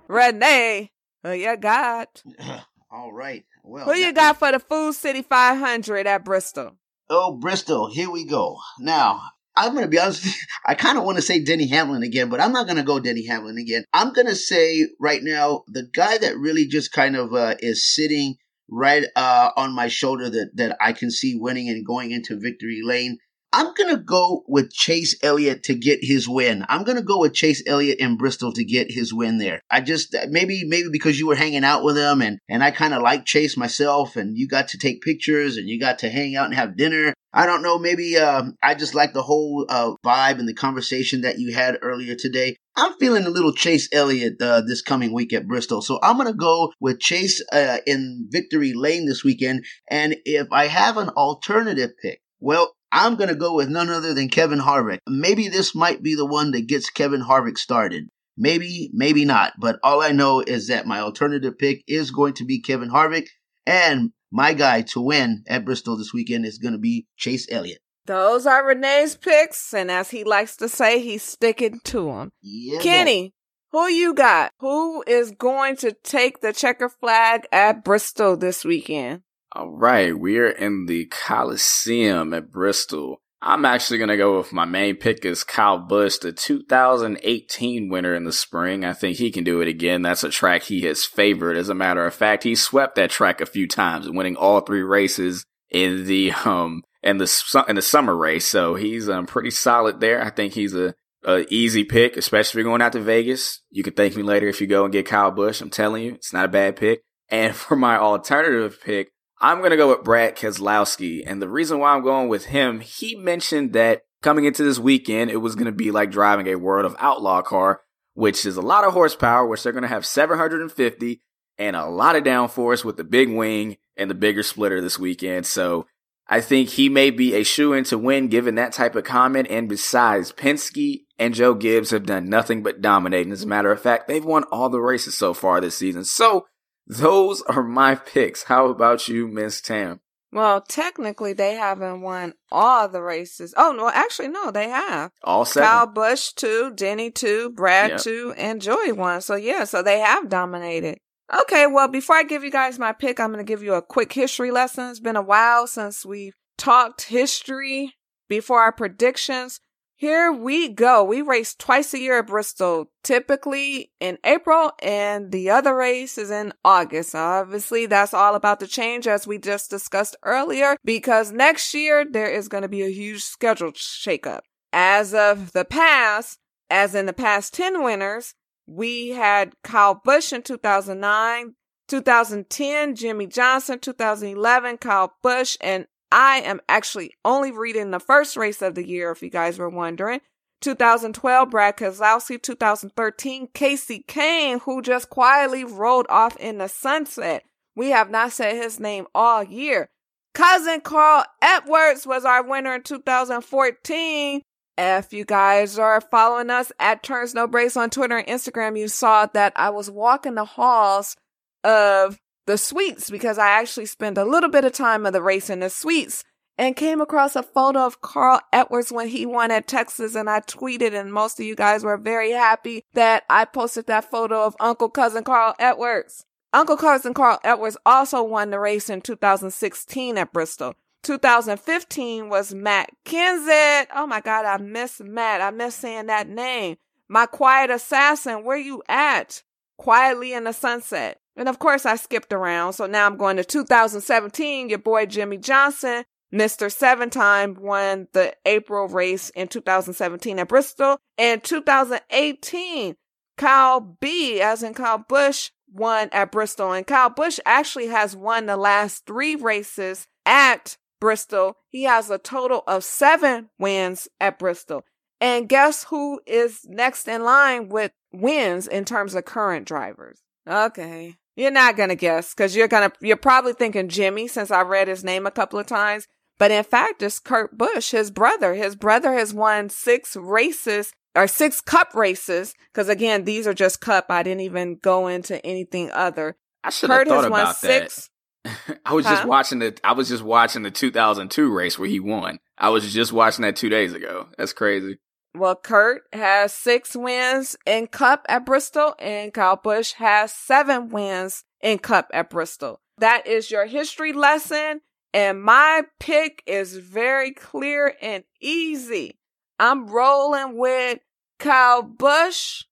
Renee, 0.09 0.91
who 1.23 1.31
you 1.31 1.55
got? 1.55 2.21
All 2.91 3.13
right. 3.13 3.45
Well, 3.63 3.85
who 3.85 3.93
you 3.93 4.11
got 4.11 4.39
for 4.39 4.51
the 4.51 4.59
Food 4.59 4.95
City 4.95 5.21
500 5.21 6.05
at 6.05 6.25
Bristol? 6.25 6.73
Oh, 7.09 7.37
Bristol. 7.37 7.89
Here 7.89 8.11
we 8.11 8.25
go. 8.25 8.57
Now, 8.77 9.21
I'm 9.55 9.71
going 9.71 9.85
to 9.85 9.89
be 9.89 9.97
honest. 9.97 10.27
I 10.65 10.75
kind 10.75 10.97
of 10.97 11.05
want 11.05 11.17
to 11.17 11.21
say 11.21 11.41
Denny 11.41 11.67
Hamlin 11.67 12.03
again, 12.03 12.27
but 12.27 12.41
I'm 12.41 12.51
not 12.51 12.65
going 12.65 12.75
to 12.75 12.83
go 12.83 12.99
Denny 12.99 13.25
Hamlin 13.25 13.57
again. 13.57 13.85
I'm 13.93 14.11
going 14.11 14.27
to 14.27 14.35
say 14.35 14.85
right 14.99 15.23
now 15.23 15.63
the 15.69 15.87
guy 15.93 16.17
that 16.17 16.37
really 16.37 16.67
just 16.67 16.91
kind 16.91 17.15
of 17.15 17.33
uh, 17.33 17.55
is 17.61 17.95
sitting 17.95 18.35
right 18.69 19.05
uh, 19.15 19.51
on 19.55 19.73
my 19.73 19.87
shoulder 19.87 20.29
that 20.29 20.51
that 20.55 20.75
I 20.81 20.91
can 20.91 21.09
see 21.09 21.37
winning 21.39 21.69
and 21.69 21.85
going 21.85 22.11
into 22.11 22.37
victory 22.37 22.81
lane 22.83 23.19
I'm 23.53 23.73
going 23.73 23.95
to 23.95 24.01
go 24.01 24.43
with 24.47 24.71
Chase 24.71 25.17
Elliott 25.23 25.63
to 25.63 25.75
get 25.75 25.99
his 26.01 26.27
win. 26.27 26.65
I'm 26.67 26.83
going 26.83 26.97
to 26.97 27.03
go 27.03 27.19
with 27.19 27.33
Chase 27.33 27.63
Elliott 27.65 27.99
in 27.99 28.17
Bristol 28.17 28.51
to 28.53 28.65
get 28.65 28.91
his 28.91 29.13
win 29.13 29.37
there. 29.37 29.61
I 29.71 29.81
just, 29.81 30.15
maybe, 30.29 30.63
maybe 30.65 30.89
because 30.91 31.17
you 31.17 31.27
were 31.27 31.35
hanging 31.35 31.63
out 31.63 31.83
with 31.83 31.97
him 31.97 32.21
and, 32.21 32.39
and 32.49 32.61
I 32.61 32.71
kind 32.71 32.93
of 32.93 33.01
like 33.01 33.25
Chase 33.25 33.55
myself 33.55 34.15
and 34.17 34.37
you 34.37 34.47
got 34.47 34.67
to 34.69 34.77
take 34.77 35.01
pictures 35.01 35.55
and 35.55 35.69
you 35.69 35.79
got 35.79 35.99
to 35.99 36.09
hang 36.09 36.35
out 36.35 36.47
and 36.47 36.55
have 36.55 36.77
dinner. 36.77 37.13
I 37.33 37.45
don't 37.45 37.61
know. 37.61 37.77
Maybe, 37.77 38.17
uh, 38.17 38.43
I 38.61 38.75
just 38.75 38.95
like 38.95 39.13
the 39.13 39.23
whole, 39.23 39.65
uh, 39.69 39.93
vibe 40.05 40.39
and 40.39 40.47
the 40.47 40.53
conversation 40.53 41.21
that 41.21 41.39
you 41.39 41.53
had 41.53 41.77
earlier 41.81 42.15
today. 42.15 42.57
I'm 42.75 42.93
feeling 42.99 43.25
a 43.25 43.29
little 43.29 43.53
Chase 43.53 43.87
Elliott 43.91 44.41
uh, 44.41 44.61
this 44.61 44.81
coming 44.81 45.13
week 45.13 45.33
at 45.33 45.47
Bristol. 45.47 45.81
So 45.81 45.99
I'm 46.03 46.17
going 46.17 46.27
to 46.27 46.37
go 46.37 46.73
with 46.79 46.99
Chase 46.99 47.41
uh, 47.51 47.77
in 47.87 48.27
victory 48.29 48.73
lane 48.73 49.07
this 49.07 49.23
weekend. 49.23 49.65
And 49.89 50.17
if 50.25 50.47
I 50.51 50.67
have 50.67 50.97
an 50.97 51.09
alternative 51.09 51.91
pick, 52.01 52.21
well, 52.39 52.73
I'm 52.91 53.15
going 53.15 53.29
to 53.29 53.35
go 53.35 53.53
with 53.53 53.69
none 53.69 53.89
other 53.89 54.13
than 54.13 54.29
Kevin 54.29 54.59
Harvick. 54.59 54.99
Maybe 55.07 55.47
this 55.47 55.75
might 55.75 56.01
be 56.01 56.15
the 56.15 56.25
one 56.25 56.51
that 56.51 56.67
gets 56.67 56.89
Kevin 56.89 57.21
Harvick 57.21 57.57
started. 57.57 58.05
Maybe, 58.37 58.89
maybe 58.93 59.25
not. 59.25 59.53
But 59.59 59.79
all 59.83 60.01
I 60.01 60.11
know 60.11 60.41
is 60.41 60.67
that 60.67 60.85
my 60.85 60.99
alternative 60.99 61.57
pick 61.57 61.83
is 61.87 62.11
going 62.11 62.33
to 62.35 62.45
be 62.45 62.61
Kevin 62.61 62.89
Harvick. 62.89 63.27
And 63.65 64.11
my 64.31 64.53
guy 64.53 64.81
to 64.81 65.01
win 65.01 65.43
at 65.47 65.65
Bristol 65.65 65.97
this 65.97 66.13
weekend 66.13 66.45
is 66.45 66.57
going 66.57 66.73
to 66.73 66.79
be 66.79 67.07
Chase 67.17 67.47
Elliott. 67.51 67.79
Those 68.05 68.45
are 68.45 68.65
Renee's 68.65 69.17
picks, 69.17 69.73
and 69.73 69.91
as 69.91 70.11
he 70.11 70.23
likes 70.23 70.55
to 70.57 70.69
say, 70.69 71.01
he's 71.01 71.23
sticking 71.23 71.81
to 71.85 72.05
them. 72.05 72.31
Yeah, 72.41 72.79
Kenny, 72.79 73.33
who 73.73 73.87
you 73.87 74.13
got? 74.13 74.51
Who 74.59 75.03
is 75.05 75.31
going 75.31 75.75
to 75.77 75.91
take 76.03 76.39
the 76.39 76.53
checker 76.53 76.87
flag 76.87 77.47
at 77.51 77.83
Bristol 77.83 78.37
this 78.37 78.63
weekend? 78.63 79.23
All 79.53 79.69
right, 79.69 80.17
we're 80.17 80.49
in 80.49 80.87
the 80.87 81.05
Coliseum 81.05 82.33
at 82.33 82.51
Bristol. 82.51 83.21
I'm 83.41 83.65
actually 83.65 83.97
going 83.97 84.09
to 84.09 84.17
go 84.17 84.37
with 84.37 84.51
my 84.51 84.65
main 84.65 84.95
pick 84.95 85.23
is 85.23 85.43
Kyle 85.43 85.77
Busch, 85.77 86.17
the 86.17 86.31
2018 86.31 87.87
winner 87.87 88.13
in 88.13 88.25
the 88.25 88.31
spring. 88.31 88.83
I 88.83 88.93
think 88.93 89.17
he 89.17 89.31
can 89.31 89.43
do 89.43 89.61
it 89.61 89.67
again. 89.67 90.01
That's 90.01 90.23
a 90.23 90.29
track 90.29 90.63
he 90.63 90.81
has 90.81 91.05
favored. 91.05 91.55
As 91.55 91.69
a 91.69 91.75
matter 91.75 92.05
of 92.05 92.13
fact, 92.13 92.43
he 92.43 92.55
swept 92.55 92.95
that 92.95 93.09
track 93.09 93.39
a 93.39 93.45
few 93.45 93.67
times, 93.67 94.09
winning 94.09 94.35
all 94.35 94.61
three 94.61 94.81
races 94.81 95.45
in 95.69 96.05
the 96.05 96.31
um 96.45 96.83
in 97.03 97.17
the 97.17 97.65
in 97.69 97.75
the 97.75 97.81
summer 97.81 98.15
race. 98.17 98.45
So 98.45 98.75
he's 98.75 99.07
um 99.07 99.27
pretty 99.27 99.51
solid 99.51 99.99
there. 99.99 100.21
I 100.21 100.29
think 100.29 100.53
he's 100.53 100.73
a, 100.73 100.95
a 101.23 101.45
easy 101.49 101.83
pick, 101.83 102.17
especially 102.17 102.63
going 102.63 102.81
out 102.81 102.93
to 102.93 103.01
Vegas. 103.01 103.61
You 103.69 103.83
can 103.83 103.93
thank 103.93 104.15
me 104.15 104.23
later 104.23 104.47
if 104.47 104.59
you 104.59 104.67
go 104.67 104.83
and 104.83 104.91
get 104.91 105.05
Kyle 105.05 105.31
Busch. 105.31 105.61
I'm 105.61 105.69
telling 105.69 106.03
you, 106.03 106.15
it's 106.15 106.33
not 106.33 106.45
a 106.45 106.49
bad 106.49 106.75
pick. 106.75 107.01
And 107.29 107.55
for 107.55 107.75
my 107.75 107.97
alternative 107.97 108.79
pick, 108.83 109.11
I'm 109.39 109.59
going 109.59 109.71
to 109.71 109.77
go 109.77 109.89
with 109.89 110.03
Brad 110.03 110.35
Keselowski. 110.35 111.23
And 111.25 111.41
the 111.41 111.49
reason 111.49 111.79
why 111.79 111.93
I'm 111.93 112.03
going 112.03 112.27
with 112.27 112.45
him, 112.45 112.79
he 112.79 113.15
mentioned 113.15 113.73
that 113.73 114.03
coming 114.21 114.45
into 114.45 114.63
this 114.63 114.79
weekend, 114.79 115.31
it 115.31 115.37
was 115.37 115.55
going 115.55 115.65
to 115.65 115.71
be 115.71 115.91
like 115.91 116.11
driving 116.11 116.47
a 116.47 116.55
World 116.55 116.85
of 116.85 116.95
Outlaw 116.99 117.41
car, 117.41 117.81
which 118.13 118.45
is 118.45 118.57
a 118.57 118.61
lot 118.61 118.83
of 118.83 118.93
horsepower, 118.93 119.45
which 119.45 119.63
they're 119.63 119.71
going 119.71 119.83
to 119.83 119.87
have 119.87 120.05
750 120.05 121.21
and 121.57 121.75
a 121.75 121.85
lot 121.85 122.15
of 122.15 122.23
downforce 122.23 122.83
with 122.83 122.97
the 122.97 123.03
big 123.03 123.29
wing 123.29 123.77
and 123.95 124.09
the 124.09 124.15
bigger 124.15 124.43
splitter 124.43 124.81
this 124.81 124.99
weekend. 124.99 125.45
So 125.45 125.85
I 126.27 126.41
think 126.41 126.69
he 126.69 126.89
may 126.89 127.09
be 127.09 127.35
a 127.35 127.43
shoe 127.43 127.73
in 127.73 127.83
to 127.85 127.97
win 127.97 128.27
given 128.27 128.55
that 128.55 128.73
type 128.73 128.95
of 128.95 129.03
comment. 129.03 129.47
And 129.49 129.69
besides, 129.69 130.31
Penske 130.31 131.01
and 131.17 131.33
Joe 131.33 131.53
Gibbs 131.53 131.91
have 131.91 132.05
done 132.05 132.25
nothing 132.25 132.63
but 132.63 132.81
dominate. 132.81 133.25
And 133.25 133.33
as 133.33 133.43
a 133.43 133.47
matter 133.47 133.71
of 133.71 133.81
fact, 133.81 134.07
they've 134.07 134.25
won 134.25 134.43
all 134.51 134.69
the 134.69 134.79
races 134.79 135.15
so 135.15 135.33
far 135.33 135.61
this 135.61 135.77
season. 135.77 136.03
So 136.03 136.45
those 136.87 137.41
are 137.43 137.63
my 137.63 137.95
picks. 137.95 138.43
How 138.43 138.67
about 138.67 139.07
you, 139.07 139.27
Miss 139.27 139.61
Tam? 139.61 139.99
Well, 140.31 140.61
technically, 140.61 141.33
they 141.33 141.53
haven't 141.53 142.01
won 142.01 142.33
all 142.51 142.89
the 142.89 143.01
races. 143.01 143.53
Oh 143.55 143.71
no, 143.71 143.89
actually, 143.89 144.27
no, 144.27 144.51
they 144.51 144.69
have. 144.69 145.11
All 145.23 145.45
seven. 145.45 145.67
Kyle 145.67 145.87
Busch 145.87 146.33
two, 146.33 146.73
Denny 146.75 147.11
two, 147.11 147.49
Brad 147.51 147.91
Yep. 147.91 148.01
two, 148.01 148.33
and 148.37 148.61
Joey 148.61 148.91
one. 148.91 149.21
So 149.21 149.35
yeah, 149.35 149.63
so 149.63 149.81
they 149.81 149.99
have 149.99 150.29
dominated. 150.29 150.97
Okay, 151.41 151.67
well, 151.67 151.87
before 151.87 152.15
I 152.15 152.23
give 152.23 152.43
you 152.43 152.51
guys 152.51 152.79
my 152.79 152.93
pick, 152.93 153.19
I'm 153.19 153.33
going 153.33 153.45
to 153.45 153.49
give 153.49 153.61
you 153.63 153.73
a 153.73 153.81
quick 153.81 154.13
history 154.13 154.49
lesson. 154.51 154.89
It's 154.89 154.99
been 155.01 155.17
a 155.17 155.21
while 155.21 155.67
since 155.67 156.05
we've 156.05 156.33
talked 156.57 157.03
history 157.03 157.93
before 158.29 158.61
our 158.61 158.71
predictions. 158.71 159.59
Here 159.99 160.31
we 160.31 160.69
go. 160.69 161.03
We 161.03 161.23
race 161.23 161.55
twice 161.55 161.91
a 161.91 161.99
year 161.99 162.19
at 162.19 162.27
Bristol, 162.27 162.91
typically 163.03 163.91
in 163.99 164.19
April, 164.23 164.71
and 164.83 165.31
the 165.31 165.49
other 165.49 165.75
race 165.75 166.19
is 166.19 166.29
in 166.29 166.53
August. 166.63 167.15
Obviously, 167.15 167.87
that's 167.87 168.13
all 168.13 168.35
about 168.35 168.59
to 168.59 168.67
change 168.67 169.07
as 169.07 169.25
we 169.25 169.39
just 169.39 169.71
discussed 169.71 170.15
earlier, 170.21 170.77
because 170.85 171.31
next 171.31 171.73
year 171.73 172.05
there 172.07 172.29
is 172.29 172.47
going 172.47 172.61
to 172.61 172.67
be 172.67 172.83
a 172.83 172.91
huge 172.91 173.23
schedule 173.23 173.71
shakeup. 173.71 174.41
As 174.71 175.15
of 175.15 175.53
the 175.53 175.65
past, 175.65 176.37
as 176.69 176.93
in 176.93 177.07
the 177.07 177.11
past 177.13 177.55
10 177.55 177.83
winners, 177.83 178.35
we 178.67 179.09
had 179.09 179.55
Kyle 179.63 179.99
Busch 180.05 180.31
in 180.31 180.43
2009, 180.43 181.55
2010, 181.87 182.95
Jimmie 182.95 183.25
Johnson, 183.25 183.79
2011, 183.79 184.77
Kyle 184.77 185.13
Busch, 185.23 185.57
and 185.59 185.87
I 186.11 186.39
am 186.41 186.61
actually 186.69 187.13
only 187.25 187.51
reading 187.51 187.91
the 187.91 187.99
first 187.99 188.37
race 188.37 188.61
of 188.61 188.75
the 188.75 188.87
year, 188.87 189.11
if 189.11 189.21
you 189.21 189.29
guys 189.29 189.59
were 189.59 189.69
wondering. 189.69 190.21
2012, 190.61 191.49
Brad 191.49 191.77
Keselowski. 191.77 192.41
2013, 192.41 193.49
Kasey 193.53 194.05
Kahne, 194.07 194.61
who 194.61 194.81
just 194.81 195.09
quietly 195.09 195.63
rolled 195.63 196.07
off 196.09 196.35
in 196.37 196.57
the 196.57 196.67
sunset. 196.67 197.43
We 197.75 197.89
have 197.89 198.09
not 198.09 198.31
said 198.31 198.55
his 198.55 198.79
name 198.79 199.05
all 199.13 199.43
year. 199.43 199.89
Cousin 200.33 200.81
Carl 200.81 201.25
Edwards 201.41 202.05
was 202.07 202.25
our 202.25 202.43
winner 202.43 202.75
in 202.75 202.83
2014. 202.83 204.41
If 204.79 205.11
you 205.11 205.25
guys 205.25 205.79
are 205.79 205.99
following 205.99 206.51
us 206.51 206.71
at 206.79 207.01
Turns 207.01 207.33
No 207.33 207.47
Breaks 207.47 207.75
on 207.75 207.89
Twitter 207.89 208.17
and 208.17 208.27
Instagram, 208.27 208.79
you 208.79 208.87
saw 208.87 209.25
that 209.33 209.53
I 209.55 209.71
was 209.71 209.89
walking 209.89 210.35
the 210.35 210.45
halls 210.45 211.15
of 211.63 212.17
the 212.47 212.57
suites 212.57 213.11
because 213.11 213.37
I 213.37 213.49
actually 213.49 213.85
spent 213.85 214.17
a 214.17 214.25
little 214.25 214.49
bit 214.49 214.65
of 214.65 214.71
time 214.71 215.05
of 215.05 215.13
the 215.13 215.21
race 215.21 215.49
in 215.49 215.59
the 215.59 215.69
suites 215.69 216.23
and 216.57 216.75
came 216.75 217.01
across 217.01 217.35
a 217.35 217.43
photo 217.43 217.85
of 217.85 218.01
Carl 218.01 218.41
Edwards 218.51 218.91
when 218.91 219.09
he 219.09 219.25
won 219.25 219.51
at 219.51 219.67
Texas 219.67 220.15
and 220.15 220.29
I 220.29 220.39
tweeted 220.39 220.99
and 220.99 221.13
most 221.13 221.39
of 221.39 221.45
you 221.45 221.55
guys 221.55 221.83
were 221.83 221.97
very 221.97 222.31
happy 222.31 222.83
that 222.93 223.23
I 223.29 223.45
posted 223.45 223.85
that 223.87 224.09
photo 224.09 224.43
of 224.43 224.55
Uncle 224.59 224.89
Cousin 224.89 225.23
Carl 225.23 225.53
Edwards. 225.59 226.25
Uncle 226.53 226.77
Cousin 226.77 227.13
Carl 227.13 227.39
Edwards 227.43 227.77
also 227.85 228.23
won 228.23 228.49
the 228.49 228.59
race 228.59 228.89
in 228.89 229.01
2016 229.01 230.17
at 230.17 230.33
Bristol. 230.33 230.73
2015 231.03 232.29
was 232.29 232.53
Matt 232.53 232.89
Kenseth. 233.05 233.87
Oh 233.93 234.07
my 234.07 234.21
God, 234.21 234.45
I 234.45 234.57
miss 234.57 234.99
Matt. 234.99 235.41
I 235.41 235.51
miss 235.51 235.75
saying 235.75 236.07
that 236.07 236.27
name. 236.27 236.77
My 237.07 237.25
quiet 237.25 237.69
assassin, 237.69 238.43
where 238.43 238.57
you 238.57 238.81
at? 238.89 239.43
Quietly 239.77 240.33
in 240.33 240.45
the 240.45 240.53
sunset. 240.53 241.21
And 241.37 241.47
of 241.47 241.59
course, 241.59 241.85
I 241.85 241.95
skipped 241.95 242.33
around. 242.33 242.73
So 242.73 242.87
now 242.87 243.05
I'm 243.05 243.15
going 243.15 243.37
to 243.37 243.43
2017. 243.43 244.69
Your 244.69 244.79
boy 244.79 245.05
Jimmie 245.05 245.37
Johnson, 245.37 246.03
Mr. 246.33 246.71
Seven 246.71 247.11
Time, 247.11 247.55
won 247.59 248.07
the 248.13 248.35
April 248.45 248.87
race 248.87 249.29
in 249.29 249.47
2017 249.47 250.39
at 250.39 250.47
Bristol. 250.47 250.97
In 251.17 251.39
2018, 251.41 252.95
Kyle 253.37 253.79
B, 253.79 254.41
as 254.41 254.63
in 254.63 254.73
Kyle 254.73 254.97
Busch, 254.97 255.51
won 255.71 256.09
at 256.11 256.31
Bristol. 256.31 256.73
And 256.73 256.87
Kyle 256.87 257.11
Busch 257.11 257.39
actually 257.45 257.87
has 257.87 258.15
won 258.15 258.47
the 258.47 258.57
last 258.57 259.05
three 259.05 259.35
races 259.35 260.07
at 260.25 260.77
Bristol. 260.99 261.57
He 261.69 261.83
has 261.83 262.09
a 262.09 262.17
total 262.17 262.63
of 262.67 262.83
seven 262.83 263.49
wins 263.59 264.07
at 264.19 264.39
Bristol. 264.39 264.83
And 265.21 265.47
guess 265.47 265.85
who 265.85 266.19
is 266.25 266.61
next 266.65 267.07
in 267.07 267.23
line 267.23 267.69
with 267.69 267.91
wins 268.11 268.67
in 268.67 268.85
terms 268.85 269.13
of 269.13 269.25
current 269.25 269.67
drivers? 269.67 270.19
Okay. 270.47 271.15
You're 271.37 271.51
not 271.51 271.77
going 271.77 271.89
to 271.89 271.95
guess 271.95 272.33
because 272.33 272.55
you're 272.55 272.67
going 272.67 272.89
to, 272.89 272.97
you're 272.99 273.15
probably 273.15 273.53
thinking 273.53 273.89
Jimmy 273.89 274.27
since 274.27 274.49
I 274.49 274.61
read 274.61 274.87
his 274.87 275.03
name 275.03 275.27
a 275.27 275.31
couple 275.31 275.59
of 275.59 275.67
times. 275.67 276.07
But 276.39 276.51
in 276.51 276.63
fact, 276.63 277.03
it's 277.03 277.19
Kurt 277.19 277.55
Busch, 277.57 277.91
his 277.91 278.11
brother. 278.11 278.55
His 278.55 278.75
brother 278.75 279.13
has 279.13 279.35
won 279.35 279.69
six 279.69 280.15
races 280.15 280.93
or 281.15 281.27
six 281.27 281.61
cup 281.61 281.93
races. 281.93 282.55
Cause 282.73 282.89
again, 282.89 283.23
these 283.23 283.45
are 283.45 283.53
just 283.53 283.81
cup. 283.81 284.07
I 284.09 284.23
didn't 284.23 284.41
even 284.41 284.79
go 284.81 285.07
into 285.07 285.43
anything 285.45 285.91
other. 285.91 286.37
I 286.63 286.71
should 286.71 286.89
have 286.89 287.07
thought 287.07 287.25
about 287.25 287.61
that. 287.61 288.09
I 288.85 288.93
was 288.93 289.05
just 289.05 289.25
watching 289.25 289.59
the 289.59 289.77
I 289.83 289.93
was 289.93 290.09
just 290.09 290.23
watching 290.23 290.63
the 290.63 290.71
2002 290.71 291.53
race 291.53 291.77
where 291.77 291.89
he 291.89 291.99
won. 291.99 292.39
I 292.57 292.69
was 292.69 292.91
just 292.91 293.13
watching 293.13 293.43
that 293.43 293.55
2 293.55 293.69
days 293.69 293.93
ago. 293.93 294.27
That's 294.37 294.53
crazy. 294.53 294.97
Well, 295.37 295.55
Kurt 295.55 296.03
has 296.13 296.51
six 296.51 296.95
wins 296.95 297.55
in 297.65 297.87
Cup 297.87 298.25
at 298.27 298.45
Bristol, 298.45 298.95
and 298.97 299.33
Kyle 299.33 299.55
Busch 299.55 299.93
has 299.93 300.33
seven 300.33 300.89
wins 300.89 301.43
in 301.61 301.77
Cup 301.77 302.09
at 302.11 302.29
Bristol. 302.29 302.81
That 302.97 303.27
is 303.27 303.51
your 303.51 303.67
history 303.67 304.13
lesson, 304.13 304.81
and 305.13 305.41
my 305.43 305.83
pick 305.99 306.41
is 306.47 306.77
very 306.77 307.31
clear 307.31 307.95
and 308.01 308.23
easy. 308.41 309.19
I'm 309.59 309.87
rolling 309.87 310.57
with 310.57 310.99
Kyle 311.37 311.83
Busch 311.83 312.63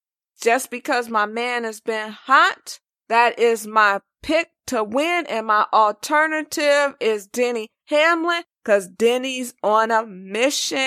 just 0.42 0.72
because 0.72 1.08
my 1.08 1.28
man 1.28 1.64
has 1.64 1.82
been 1.82 2.12
hot. 2.12 2.80
That 3.10 3.38
is 3.38 3.68
my 3.68 4.02
pick 4.24 4.50
to 4.68 4.84
win, 4.84 5.28
and 5.28 5.46
my 5.46 5.68
alternative 5.72 6.96
is 7.00 7.28
Denny 7.28 7.70
Hamlin 7.86 8.44
because 8.66 8.88
Denny's 8.88 9.54
on 9.64 9.92
a 9.92 10.06
mission. 10.06 10.78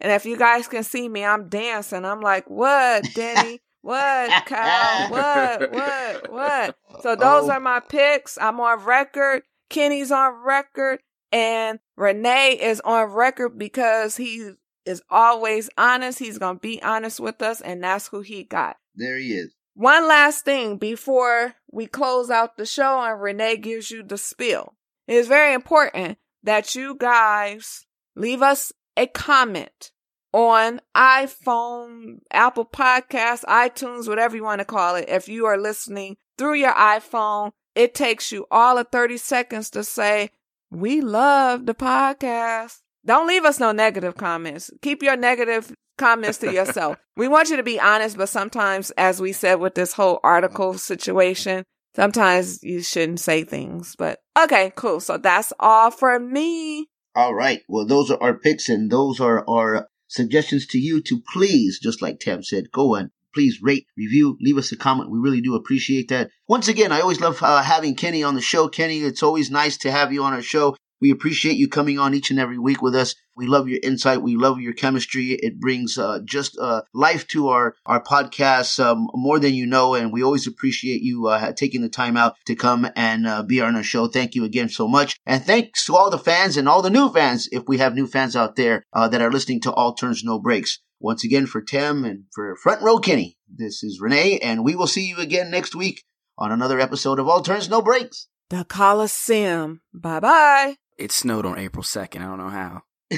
And 0.00 0.12
if 0.12 0.26
you 0.26 0.36
guys 0.36 0.66
can 0.66 0.82
see 0.82 1.08
me, 1.08 1.24
I'm 1.24 1.48
dancing. 1.48 2.04
I'm 2.04 2.20
like, 2.20 2.50
what, 2.50 3.06
Denny? 3.14 3.60
What, 3.82 4.44
Kyle? 4.46 5.10
What, 5.10 5.72
what, 5.72 6.30
what? 6.32 6.76
So 7.02 7.14
those 7.16 7.48
Oh. 7.48 7.52
are 7.52 7.60
my 7.60 7.80
picks. 7.80 8.36
I'm 8.38 8.60
on 8.60 8.84
record. 8.84 9.42
Kenny's 9.70 10.10
on 10.10 10.42
record. 10.44 11.00
And 11.32 11.78
Renee 11.96 12.58
is 12.60 12.80
on 12.80 13.06
record 13.10 13.56
because 13.58 14.16
he 14.16 14.50
is 14.84 15.00
always 15.08 15.70
honest. 15.78 16.18
He's 16.18 16.38
going 16.38 16.56
to 16.56 16.60
be 16.60 16.82
honest 16.82 17.20
with 17.20 17.40
us, 17.40 17.60
and 17.60 17.82
that's 17.84 18.08
who 18.08 18.20
he 18.22 18.42
got. 18.42 18.76
There 18.96 19.16
he 19.16 19.34
is. 19.34 19.54
One 19.74 20.08
last 20.08 20.44
thing 20.44 20.76
before 20.76 21.54
we 21.70 21.86
close 21.86 22.28
out 22.28 22.56
the 22.56 22.66
show 22.66 23.00
and 23.02 23.20
Renee 23.22 23.58
gives 23.58 23.90
you 23.90 24.02
the 24.02 24.18
spill. 24.18 24.74
It 25.06 25.14
is 25.14 25.28
very 25.28 25.54
important 25.54 26.18
that 26.42 26.74
you 26.74 26.96
guys 26.96 27.86
leave 28.16 28.42
us 28.42 28.72
a 28.96 29.06
comment 29.06 29.92
on 30.32 30.80
iPhone, 30.96 32.18
Apple 32.30 32.64
Podcasts, 32.64 33.44
iTunes, 33.44 34.08
whatever 34.08 34.36
you 34.36 34.44
want 34.44 34.60
to 34.60 34.64
call 34.64 34.94
it. 34.96 35.08
If 35.08 35.28
you 35.28 35.46
are 35.46 35.58
listening 35.58 36.16
through 36.38 36.54
your 36.54 36.72
iPhone, 36.72 37.52
it 37.74 37.94
takes 37.94 38.30
you 38.30 38.46
all 38.50 38.78
of 38.78 38.88
30 38.92 39.16
seconds 39.16 39.70
to 39.70 39.84
say, 39.84 40.30
we 40.70 41.00
love 41.00 41.66
the 41.66 41.74
podcast. 41.74 42.78
Don't 43.04 43.26
leave 43.26 43.44
us 43.44 43.58
no 43.58 43.72
negative 43.72 44.16
comments. 44.16 44.70
Keep 44.82 45.02
your 45.02 45.16
negative 45.16 45.74
comments 45.98 46.38
to 46.38 46.52
yourself. 46.52 46.96
we 47.16 47.28
want 47.28 47.50
you 47.50 47.56
to 47.56 47.62
be 47.62 47.80
honest, 47.80 48.16
but 48.16 48.28
sometimes, 48.28 48.90
as 48.92 49.20
we 49.20 49.32
said 49.32 49.56
with 49.56 49.74
this 49.74 49.94
whole 49.94 50.20
article 50.22 50.74
situation, 50.74 51.64
sometimes 51.94 52.62
you 52.62 52.82
shouldn't 52.82 53.20
say 53.20 53.44
things. 53.44 53.94
But 53.96 54.20
okay, 54.38 54.72
cool. 54.76 55.00
So 55.00 55.18
that's 55.18 55.52
all 55.58 55.90
for 55.90 56.18
me. 56.18 56.88
All 57.14 57.34
right. 57.34 57.60
Well, 57.68 57.86
those 57.86 58.10
are 58.10 58.22
our 58.22 58.34
picks 58.34 58.68
and 58.68 58.90
those 58.90 59.20
are 59.20 59.44
our 59.48 59.88
suggestions 60.06 60.66
to 60.68 60.78
you 60.78 61.02
to 61.02 61.22
please, 61.32 61.78
just 61.80 62.02
like 62.02 62.20
Tam 62.20 62.42
said, 62.42 62.70
go 62.72 62.94
and 62.94 63.10
please 63.34 63.60
rate, 63.62 63.86
review, 63.96 64.36
leave 64.40 64.58
us 64.58 64.72
a 64.72 64.76
comment. 64.76 65.10
We 65.10 65.18
really 65.18 65.40
do 65.40 65.54
appreciate 65.54 66.08
that. 66.08 66.30
Once 66.48 66.68
again, 66.68 66.92
I 66.92 67.00
always 67.00 67.20
love 67.20 67.42
uh, 67.42 67.62
having 67.62 67.94
Kenny 67.94 68.22
on 68.22 68.34
the 68.34 68.40
show. 68.40 68.68
Kenny, 68.68 69.00
it's 69.00 69.22
always 69.22 69.50
nice 69.50 69.76
to 69.78 69.90
have 69.90 70.12
you 70.12 70.22
on 70.22 70.32
our 70.32 70.42
show. 70.42 70.76
We 71.00 71.10
appreciate 71.10 71.56
you 71.56 71.68
coming 71.68 71.98
on 71.98 72.14
each 72.14 72.30
and 72.30 72.38
every 72.38 72.58
week 72.58 72.82
with 72.82 72.94
us. 72.94 73.14
We 73.36 73.46
love 73.46 73.68
your 73.68 73.80
insight. 73.82 74.22
We 74.22 74.36
love 74.36 74.60
your 74.60 74.74
chemistry. 74.74 75.32
It 75.32 75.58
brings 75.58 75.96
uh, 75.96 76.20
just 76.24 76.58
uh, 76.58 76.82
life 76.92 77.26
to 77.28 77.48
our 77.48 77.74
our 77.86 78.02
podcast 78.02 78.78
um, 78.84 79.08
more 79.14 79.38
than 79.38 79.54
you 79.54 79.66
know, 79.66 79.94
and 79.94 80.12
we 80.12 80.22
always 80.22 80.46
appreciate 80.46 81.00
you 81.00 81.28
uh, 81.28 81.52
taking 81.52 81.80
the 81.80 81.88
time 81.88 82.16
out 82.16 82.34
to 82.46 82.54
come 82.54 82.86
and 82.96 83.26
uh, 83.26 83.42
be 83.42 83.60
on 83.60 83.76
our 83.76 83.82
show. 83.82 84.08
Thank 84.08 84.34
you 84.34 84.44
again 84.44 84.68
so 84.68 84.86
much, 84.86 85.16
and 85.24 85.42
thanks 85.42 85.86
to 85.86 85.96
all 85.96 86.10
the 86.10 86.18
fans 86.18 86.56
and 86.56 86.68
all 86.68 86.82
the 86.82 86.90
new 86.90 87.08
fans. 87.10 87.48
If 87.50 87.64
we 87.66 87.78
have 87.78 87.94
new 87.94 88.06
fans 88.06 88.36
out 88.36 88.56
there 88.56 88.84
uh, 88.92 89.08
that 89.08 89.22
are 89.22 89.32
listening 89.32 89.60
to 89.62 89.72
All 89.72 89.94
Turns 89.94 90.22
No 90.22 90.38
Breaks. 90.38 90.80
Once 91.02 91.24
again, 91.24 91.46
for 91.46 91.62
Tim 91.62 92.04
and 92.04 92.24
for 92.34 92.54
Front 92.56 92.82
Row 92.82 92.98
Kenny, 92.98 93.38
this 93.48 93.82
is 93.82 94.02
Renee, 94.02 94.38
and 94.40 94.62
we 94.62 94.76
will 94.76 94.86
see 94.86 95.06
you 95.06 95.16
again 95.16 95.50
next 95.50 95.74
week 95.74 96.04
on 96.36 96.52
another 96.52 96.78
episode 96.78 97.18
of 97.18 97.26
All 97.26 97.40
Turns 97.40 97.70
No 97.70 97.80
Breaks. 97.80 98.28
The 98.50 98.64
Coliseum. 98.64 99.80
Bye 99.94 100.20
bye. 100.20 100.76
It 101.00 101.12
snowed 101.12 101.46
on 101.46 101.58
April 101.58 101.82
2nd. 101.82 102.20
I 102.20 102.24
don't 102.24 102.38
know 102.38 102.50
how. 102.50 102.82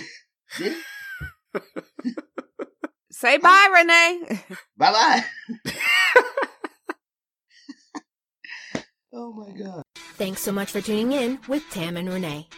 Say 3.11 3.39
bye, 3.39 3.69
Renee. 3.75 4.41
Bye 4.77 4.93
bye. 4.93 5.25
oh 9.13 9.33
my 9.33 9.51
God. 9.59 9.83
Thanks 9.97 10.43
so 10.43 10.53
much 10.53 10.71
for 10.71 10.81
tuning 10.81 11.13
in 11.13 11.41
with 11.49 11.69
Tam 11.71 11.97
and 11.97 12.09
Renee. 12.09 12.49